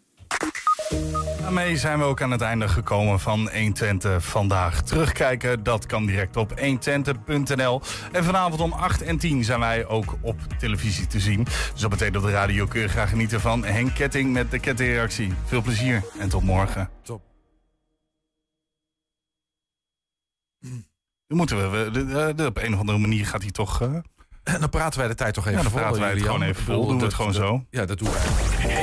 Daarmee 1.41 1.77
zijn 1.77 1.99
we 1.99 2.05
ook 2.05 2.23
aan 2.23 2.31
het 2.31 2.41
einde 2.41 2.69
gekomen 2.69 3.21
van 3.21 3.39
120 3.53 4.25
vandaag. 4.25 4.83
Terugkijken, 4.83 5.63
dat 5.63 5.87
kan 5.87 6.07
direct 6.07 6.37
op 6.37 6.61
120.nl. 6.61 7.81
En 8.13 8.25
vanavond 8.25 8.61
om 8.61 8.73
8 8.73 9.03
en 9.03 9.19
10 9.19 9.45
zijn 9.45 9.61
wij 9.61 9.87
ook 9.87 10.15
op 10.21 10.41
televisie 10.59 11.07
te 11.07 11.21
zien. 11.21 11.45
Dus 11.75 11.85
op 11.85 11.91
meteen 11.91 12.17
op 12.17 12.23
de 12.23 12.31
radio 12.31 12.67
kun 12.67 12.81
je 12.81 12.89
graag 12.89 13.09
genieten 13.09 13.41
van 13.41 13.65
Henk 13.65 13.95
Ketting 13.95 14.33
met 14.33 14.51
de 14.51 14.59
kettingreactie. 14.59 15.33
Veel 15.45 15.63
plezier 15.63 16.03
en 16.19 16.29
tot 16.29 16.43
morgen. 16.43 16.91
Top. 17.03 17.23
Nu 21.29 21.37
moeten 21.39 21.71
we, 21.71 21.91
de- 22.37 22.47
op 22.47 22.57
een 22.57 22.73
of 22.75 22.79
andere 22.81 22.99
manier 22.99 23.27
gaat 23.27 23.43
hij 23.43 23.51
toch... 23.51 23.81
eh, 23.83 23.95
En 24.45 24.61
dan 24.61 24.69
praten 24.69 24.99
wij 24.99 25.09
de 25.09 25.15
tijd 25.15 25.35
toch 25.35 25.47
even 25.47 25.57
Ja, 25.57 25.63
dan 25.63 25.73
praten 25.73 26.01
wij 26.01 26.09
het 26.09 26.19
Julian. 26.19 26.35
gewoon 26.35 26.49
even 26.51 26.65
vol. 26.65 26.87
Doen 26.87 26.99
we 26.99 27.05
het 27.05 27.15
gewoon 27.15 27.33
dat- 27.33 27.41
zo. 27.43 27.65
Ja, 27.71 27.85
dat 27.85 27.99
doen 27.99 28.09
wij. 28.13 28.21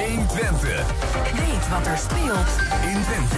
120 0.07 0.86
Weet 1.34 1.70
wat 1.70 1.88
er 1.88 1.97
speelt 1.97 2.49
in 2.82 3.01
Twente. 3.03 3.36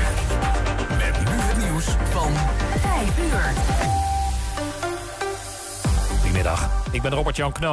Met 0.98 1.20
nu 1.30 1.36
het 1.42 1.58
nieuws 1.58 1.86
van 2.12 2.32
5 2.80 3.18
uur. 3.20 3.54
Goedemiddag, 6.20 6.70
ik 6.92 7.02
ben 7.02 7.12
Robert-Jan 7.12 7.52
Knoop. 7.52 7.70